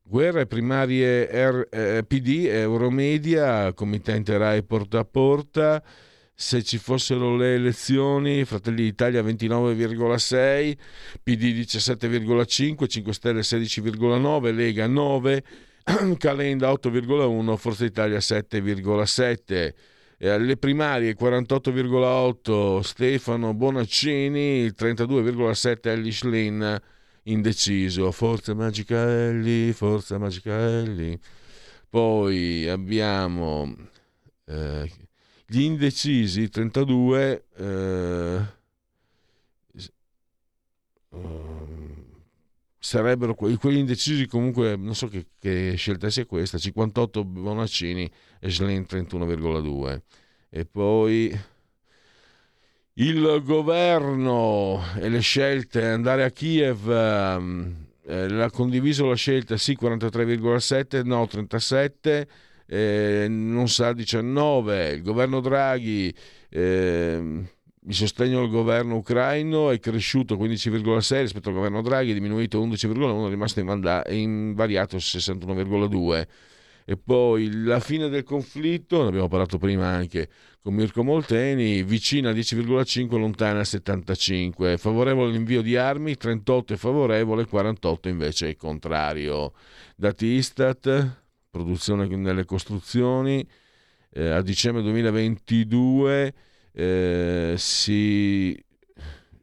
Guerra 0.08 0.40
e 0.40 0.46
primarie 0.46 1.26
R, 1.50 1.68
eh, 1.70 2.02
PD, 2.02 2.46
Euromedia, 2.46 3.74
committente 3.74 4.38
Rai 4.38 4.62
porta 4.62 5.00
a 5.00 5.04
porta. 5.04 5.82
Se 6.40 6.62
ci 6.62 6.78
fossero 6.78 7.34
le 7.34 7.54
elezioni, 7.54 8.44
Fratelli 8.44 8.84
d'Italia 8.84 9.22
29,6, 9.22 10.76
PD 11.20 11.52
17,5, 11.52 12.86
5 12.86 13.12
Stelle 13.12 13.40
16,9, 13.40 14.54
Lega 14.54 14.86
9, 14.86 15.44
Calenda 16.16 16.70
8,1, 16.70 17.56
Forza 17.56 17.84
Italia 17.84 18.18
7,7. 18.18 19.74
alle 20.28 20.56
primarie 20.56 21.16
48,8 21.18 22.80
Stefano 22.82 23.52
Bonaccini, 23.54 24.68
32,7 24.68 25.88
Ellie 25.88 26.18
Lynn 26.22 26.76
indeciso, 27.24 28.12
Forza 28.12 28.54
Magica 28.54 29.10
Ellie, 29.10 29.72
Forza 29.72 30.18
Magica 30.18 30.56
Ellie. 30.56 31.18
Poi 31.90 32.68
abbiamo 32.68 33.74
eh, 34.46 34.88
gli 35.50 35.62
indecisi 35.62 36.50
32 36.50 37.44
eh, 37.56 38.40
sarebbero 42.78 43.34
quelli, 43.34 43.56
quelli, 43.56 43.78
indecisi 43.78 44.26
comunque 44.26 44.76
non 44.76 44.94
so 44.94 45.08
che, 45.08 45.28
che, 45.38 45.72
scelta 45.74 46.10
sia 46.10 46.26
questa 46.26 46.58
58 46.58 47.24
Bonaccini 47.24 48.10
e 48.40 48.50
Schlein 48.50 48.84
31,2 48.86 50.00
e 50.50 50.66
poi 50.66 51.40
il 52.94 53.42
governo 53.42 54.82
e 54.98 55.08
le 55.08 55.20
scelte 55.20 55.86
andare 55.86 56.24
a 56.24 56.30
Kiev 56.30 56.90
ehm, 56.90 57.86
eh, 58.04 58.28
l'ha 58.28 58.50
condiviso 58.50 59.06
la 59.06 59.14
scelta 59.14 59.56
sì 59.56 59.78
43,7 59.80 61.06
no 61.06 61.26
37 61.26 62.28
eh, 62.68 63.26
non 63.28 63.68
sa 63.68 63.92
19 63.92 64.90
il 64.90 65.02
governo 65.02 65.40
Draghi 65.40 66.14
eh, 66.50 67.42
il 67.88 67.94
sostegno 67.94 68.40
al 68.40 68.50
governo 68.50 68.96
ucraino 68.96 69.70
è 69.70 69.80
cresciuto 69.80 70.36
15,6 70.36 71.20
rispetto 71.20 71.48
al 71.48 71.54
governo 71.54 71.80
Draghi, 71.80 72.10
è 72.10 72.14
diminuito 72.14 72.62
11,1, 72.62 73.26
è 73.26 73.28
rimasto 73.30 73.60
invariato 73.60 74.98
61,2. 74.98 76.26
E 76.84 76.96
poi 76.96 77.50
la 77.64 77.80
fine 77.80 78.08
del 78.08 78.24
conflitto, 78.24 79.02
ne 79.02 79.08
abbiamo 79.08 79.28
parlato 79.28 79.58
prima 79.58 79.86
anche 79.86 80.28
con 80.62 80.74
Mirko 80.74 81.02
Molteni, 81.02 81.82
vicina 81.82 82.30
a 82.30 82.32
10,5, 82.32 83.18
lontana 83.18 83.60
a 83.60 83.64
75. 83.64 84.76
Favorevole 84.76 85.30
all'invio 85.30 85.62
di 85.62 85.76
armi, 85.76 86.16
38 86.16 86.74
è 86.74 86.76
favorevole, 86.76 87.46
48 87.46 88.08
invece 88.08 88.50
è 88.50 88.56
contrario. 88.56 89.52
Dati 89.96 90.26
Istat, 90.26 91.27
produzione 91.50 92.06
nelle 92.08 92.44
costruzioni, 92.44 93.46
eh, 94.10 94.30
a 94.30 94.42
dicembre 94.42 94.82
2022 94.82 96.34
eh, 96.72 97.54
si, 97.56 98.64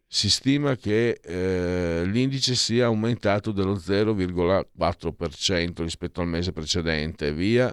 si, 0.07 0.30
stima 0.30 0.76
che 0.76 1.19
eh, 1.22 2.03
l'indice 2.06 2.56
sia 2.56 2.86
aumentato 2.86 3.52
dello 3.52 3.76
0,4% 3.76 5.84
rispetto 5.84 6.22
al 6.22 6.27
mese 6.27 6.52
precedente, 6.52 7.34
via, 7.34 7.72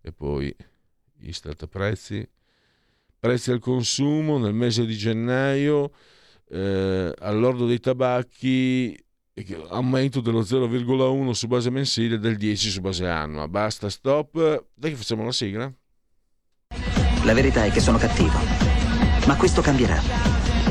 e 0.00 0.12
poi 0.12 0.54
Istat 1.22 1.66
prezzi, 1.66 2.26
prezzi 3.18 3.50
al 3.50 3.58
consumo. 3.58 4.38
Nel 4.38 4.54
mese 4.54 4.86
di 4.86 4.96
gennaio, 4.96 5.92
eh, 6.48 7.12
all'ordo 7.18 7.66
dei 7.66 7.80
tabacchi 7.80 8.96
aumento 9.68 10.20
dello 10.20 10.40
0,1 10.40 11.30
su 11.30 11.46
base 11.46 11.70
mensile 11.70 12.16
e 12.16 12.18
del 12.18 12.36
10 12.36 12.70
su 12.70 12.80
base 12.80 13.06
annua. 13.06 13.48
Basta, 13.48 13.88
stop. 13.88 14.66
Dai 14.74 14.90
che 14.90 14.96
facciamo 14.96 15.24
la 15.24 15.32
sigla? 15.32 15.72
La 17.24 17.34
verità 17.34 17.64
è 17.64 17.70
che 17.70 17.80
sono 17.80 17.98
cattivo 17.98 18.70
ma 19.26 19.36
questo 19.36 19.60
cambierà. 19.60 20.00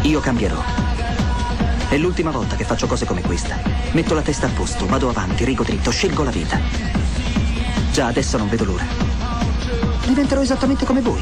Io 0.03 0.19
cambierò. 0.19 0.61
È 1.90 1.98
l'ultima 1.98 2.31
volta 2.31 2.56
che 2.56 2.64
faccio 2.64 2.88
cose 2.88 3.06
come 3.06 3.22
questa. 3.22 3.57
Metto 3.94 4.14
la 4.14 4.22
testa 4.22 4.48
a 4.48 4.49
posto, 4.49 4.86
vado 4.86 5.10
avanti, 5.10 5.45
rigo 5.45 5.64
dritto, 5.64 5.91
scelgo 5.91 6.23
la 6.23 6.31
vita. 6.31 6.60
Già 7.91 8.07
adesso 8.07 8.38
non 8.38 8.49
vedo 8.49 8.65
l'ora. 8.65 8.86
Diventerò 10.06 10.41
esattamente 10.41 10.86
come 10.86 11.02
voi. 11.02 11.22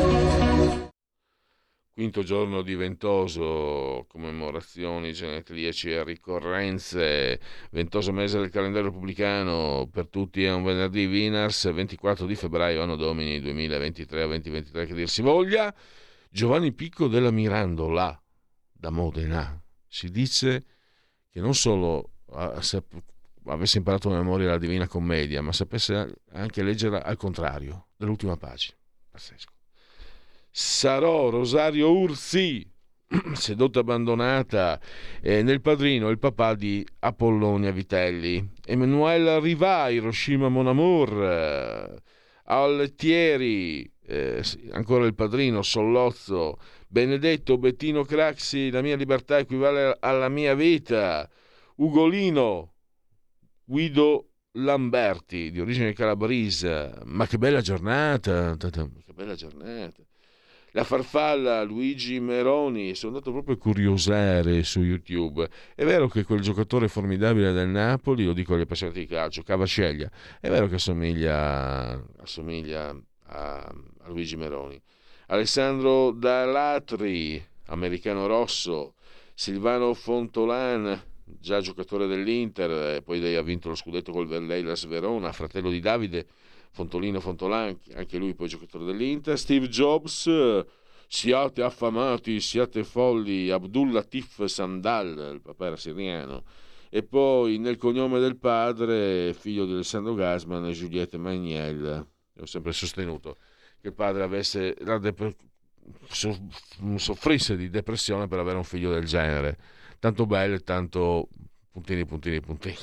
quinto 1.93 2.23
giorno 2.23 2.61
di 2.61 2.73
ventoso, 2.75 4.05
commemorazioni, 4.07 5.11
genetriaci 5.11 5.91
e 5.91 6.03
ricorrenze, 6.03 7.39
ventoso 7.71 8.11
mese 8.11 8.39
del 8.39 8.49
calendario 8.49 8.89
repubblicano, 8.89 9.89
per 9.91 10.07
tutti 10.07 10.43
è 10.43 10.51
un 10.51 10.63
venerdì 10.63 11.05
Winners, 11.05 11.71
24 11.71 12.25
di 12.25 12.35
febbraio, 12.35 12.81
anno 12.81 12.95
domini 12.95 13.39
2023 13.41 14.21
a 14.21 14.27
2023, 14.27 14.85
che 14.85 14.93
dir 14.93 15.09
si 15.09 15.21
voglia. 15.21 15.73
Giovanni 16.29 16.71
Picco 16.71 17.07
della 17.07 17.29
Mirandola, 17.29 18.19
da 18.71 18.89
Modena, 18.89 19.61
si 19.85 20.09
dice 20.09 20.65
che 21.29 21.41
non 21.41 21.53
solo 21.53 22.13
avesse 22.31 23.77
imparato 23.77 24.09
a 24.09 24.17
memoria 24.17 24.47
la 24.47 24.57
Divina 24.57 24.87
Commedia, 24.87 25.41
ma 25.41 25.51
sapesse 25.51 26.21
anche 26.31 26.63
leggere 26.63 27.01
al 27.01 27.17
contrario, 27.17 27.89
dell'ultima 27.97 28.37
pagina. 28.37 28.77
Pazzesco. 29.11 29.51
Sarò 30.53 31.29
Rosario 31.29 31.97
Ursi, 31.97 32.69
seduta 33.33 33.79
abbandonata 33.79 34.81
eh, 35.21 35.43
nel 35.43 35.61
padrino 35.61 36.09
il 36.09 36.19
papà 36.19 36.55
di 36.55 36.85
Apollonia 36.99 37.71
Vitelli, 37.71 38.51
Emanuele 38.65 39.39
Riva, 39.39 39.87
Hiroshima 39.87 40.49
Monamur, 40.49 41.23
eh, 41.23 42.01
Altieri, 42.43 43.89
eh, 44.05 44.43
ancora 44.71 45.05
il 45.05 45.15
padrino 45.15 45.61
Sollozzo, 45.61 46.57
Benedetto 46.89 47.57
Bettino 47.57 48.03
Craxi, 48.03 48.71
la 48.71 48.81
mia 48.81 48.97
libertà 48.97 49.37
equivale 49.37 49.95
alla 50.01 50.27
mia 50.27 50.53
vita, 50.53 51.29
Ugolino, 51.75 52.73
Guido 53.63 54.31
Lamberti, 54.55 55.49
di 55.49 55.61
origine 55.61 55.93
calabrese, 55.93 56.91
ma 57.05 57.25
che 57.25 57.37
bella 57.37 57.61
giornata, 57.61 58.57
che 58.57 59.13
bella 59.13 59.35
giornata 59.35 60.03
la 60.71 60.83
farfalla 60.83 61.63
Luigi 61.63 62.19
Meroni, 62.19 62.95
sono 62.95 63.13
andato 63.13 63.31
proprio 63.31 63.55
a 63.55 63.57
curiosare 63.57 64.63
su 64.63 64.81
YouTube. 64.81 65.47
È 65.75 65.83
vero 65.83 66.07
che 66.07 66.23
quel 66.23 66.39
giocatore 66.39 66.87
formidabile 66.87 67.51
del 67.51 67.67
Napoli, 67.67 68.23
lo 68.23 68.33
dico 68.33 68.53
agli 68.53 68.61
appassionati 68.61 68.99
di 68.99 69.05
calcio, 69.05 69.43
Cavasceglia, 69.43 70.09
è 70.39 70.49
vero 70.49 70.67
che 70.67 70.75
assomiglia, 70.75 72.01
assomiglia 72.19 72.95
a, 73.25 73.55
a 73.57 74.09
Luigi 74.09 74.37
Meroni. 74.37 74.81
Alessandro 75.27 76.11
Dalatri, 76.11 77.43
americano 77.67 78.27
rosso, 78.27 78.95
Silvano 79.33 79.93
Fontolan, 79.93 81.01
già 81.23 81.59
giocatore 81.61 82.07
dell'Inter, 82.07 83.01
poi 83.01 83.35
ha 83.35 83.41
vinto 83.41 83.69
lo 83.69 83.75
scudetto 83.75 84.11
col 84.11 84.27
Verleilas 84.27 84.85
Verona, 84.85 85.31
fratello 85.31 85.69
di 85.69 85.79
Davide, 85.79 86.27
Fontolino 86.71 87.19
Fontolan, 87.19 87.77
anche 87.95 88.17
lui 88.17 88.33
poi 88.33 88.47
giocatore 88.47 88.85
dell'Inter, 88.85 89.37
Steve 89.37 89.67
Jobs, 89.67 90.29
siate 91.07 91.61
affamati, 91.61 92.39
siate 92.39 92.83
folli, 92.85 93.49
Abdul 93.49 93.91
Latif 93.91 94.45
Sandal, 94.45 95.31
il 95.33 95.41
papà 95.41 95.65
era 95.67 95.75
siriano, 95.75 96.43
e 96.89 97.03
poi 97.03 97.57
nel 97.57 97.75
cognome 97.75 98.19
del 98.19 98.37
padre, 98.37 99.33
figlio 99.33 99.65
di 99.65 99.73
Alessandro 99.73 100.13
Gasman, 100.13 100.71
Giuliette 100.71 101.17
Magnel. 101.17 102.07
Ho 102.39 102.45
sempre 102.45 102.71
sostenuto 102.71 103.37
che 103.81 103.89
il 103.89 103.93
padre 103.93 104.23
avesse 104.23 104.75
la 104.79 104.97
dep- 104.97 105.35
soffrisse 106.07 107.57
di 107.57 107.69
depressione 107.69 108.27
per 108.27 108.39
avere 108.39 108.57
un 108.57 108.63
figlio 108.63 108.91
del 108.91 109.05
genere, 109.05 109.57
tanto 109.99 110.25
bello 110.25 110.55
e 110.55 110.59
tanto 110.59 111.27
puntini, 111.71 112.05
puntini, 112.05 112.39
puntini 112.39 112.75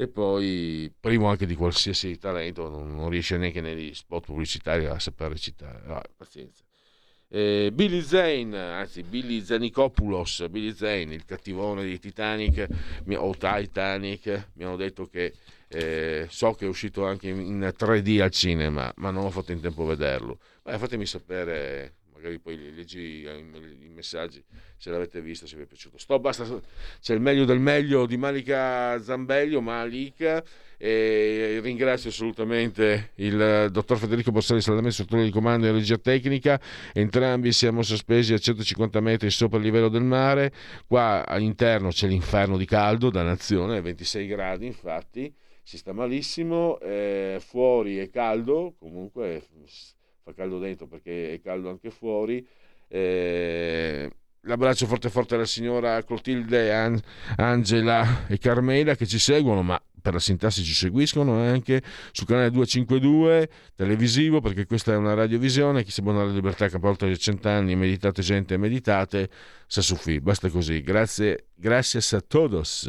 e 0.00 0.06
poi 0.06 0.92
primo 1.00 1.28
anche 1.28 1.44
di 1.44 1.56
qualsiasi 1.56 2.18
talento 2.18 2.68
non, 2.68 2.94
non 2.94 3.08
riesce 3.08 3.36
neanche 3.36 3.60
negli 3.60 3.92
spot 3.92 4.26
pubblicitari 4.26 4.86
a 4.86 4.98
saper 5.00 5.32
recitare 5.32 5.82
ah, 5.86 6.02
pazienza 6.16 6.62
eh, 7.30 7.70
Billy 7.72 8.00
Zane 8.00 8.56
anzi 8.56 9.02
Billy 9.02 9.42
Zanikopoulos 9.44 10.46
Billy 10.48 10.72
Zane 10.72 11.14
il 11.14 11.24
cattivone 11.24 11.84
di 11.84 11.98
Titanic 11.98 12.66
o 13.16 13.34
Titanic 13.36 14.50
mi 14.54 14.64
hanno 14.64 14.76
detto 14.76 15.06
che 15.08 15.34
Eh, 15.70 16.26
so 16.30 16.54
che 16.54 16.64
è 16.64 16.68
uscito 16.68 17.04
anche 17.04 17.28
in 17.28 17.60
3D 17.76 18.22
al 18.22 18.30
cinema, 18.30 18.90
ma 18.96 19.10
non 19.10 19.26
ho 19.26 19.30
fatto 19.30 19.52
in 19.52 19.60
tempo 19.60 19.82
a 19.82 19.88
vederlo. 19.88 20.38
Beh, 20.62 20.78
fatemi 20.78 21.04
sapere, 21.04 21.97
magari 22.18 22.40
poi 22.40 22.74
leggi 22.74 23.22
i 23.22 23.88
messaggi 23.94 24.44
se 24.76 24.90
l'avete 24.90 25.20
visto, 25.20 25.46
se 25.46 25.56
vi 25.56 25.62
è 25.62 25.66
piaciuto. 25.66 25.98
Sto, 25.98 26.18
basta, 26.18 26.44
c'è 27.00 27.14
il 27.14 27.20
meglio 27.20 27.44
del 27.44 27.60
meglio 27.60 28.06
di 28.06 28.16
Malika 28.16 29.00
Zambelli 29.00 29.60
Malika 29.60 30.44
e 30.76 31.60
ringrazio 31.62 32.10
assolutamente 32.10 33.12
il 33.16 33.68
dottor 33.70 33.98
Federico 33.98 34.32
Borsari 34.32 34.60
Salamè, 34.60 34.90
sottone 34.90 35.24
di 35.24 35.30
comando 35.30 35.66
e 35.66 35.72
regia 35.72 35.96
tecnica. 35.96 36.60
Entrambi 36.92 37.52
siamo 37.52 37.82
sospesi 37.82 38.32
a 38.32 38.38
150 38.38 39.00
metri 39.00 39.30
sopra 39.30 39.58
il 39.58 39.64
livello 39.64 39.88
del 39.88 40.02
mare. 40.04 40.52
Qua 40.86 41.24
all'interno 41.24 41.90
c'è 41.90 42.08
l'inferno 42.08 42.56
di 42.56 42.66
caldo, 42.66 43.10
da 43.10 43.22
nazione, 43.22 43.80
26 43.80 44.26
gradi 44.26 44.66
infatti, 44.66 45.32
si 45.62 45.78
sta 45.78 45.92
malissimo. 45.92 46.80
Eh, 46.80 47.38
fuori 47.40 47.98
è 47.98 48.10
caldo, 48.10 48.74
comunque 48.78 49.42
fa 50.28 50.34
caldo 50.34 50.58
dentro 50.58 50.86
perché 50.86 51.34
è 51.34 51.40
caldo 51.40 51.70
anche 51.70 51.90
fuori. 51.90 52.46
Eh, 52.88 54.10
L'abbraccio 54.42 54.86
forte 54.86 55.10
forte 55.10 55.34
alla 55.34 55.44
signora 55.44 56.02
Clotilde, 56.04 56.72
Angela 57.36 58.26
e 58.28 58.38
Carmela 58.38 58.94
che 58.94 59.04
ci 59.04 59.18
seguono, 59.18 59.62
ma 59.62 59.82
per 60.00 60.12
la 60.14 60.20
sintassi 60.20 60.62
ci 60.62 60.72
seguiscono 60.72 61.40
anche 61.42 61.82
sul 62.12 62.26
canale 62.26 62.50
252 62.50 63.50
televisivo 63.74 64.40
perché 64.40 64.64
questa 64.64 64.92
è 64.92 64.96
una 64.96 65.14
radiovisione 65.14 65.82
chi 65.82 65.90
si 65.90 66.02
buona 66.02 66.24
la 66.24 66.30
libertà 66.30 66.68
che 66.68 66.76
a 66.76 66.80
oltre 66.82 67.14
cent'anni 67.16 67.74
meditate 67.74 68.22
gente 68.22 68.56
meditate 68.56 69.28
sa 69.66 69.82
suffì 69.82 70.20
basta 70.20 70.48
così. 70.48 70.82
Grazie 70.82 71.48
gracias 71.54 72.12
a 72.12 72.20
todos 72.20 72.88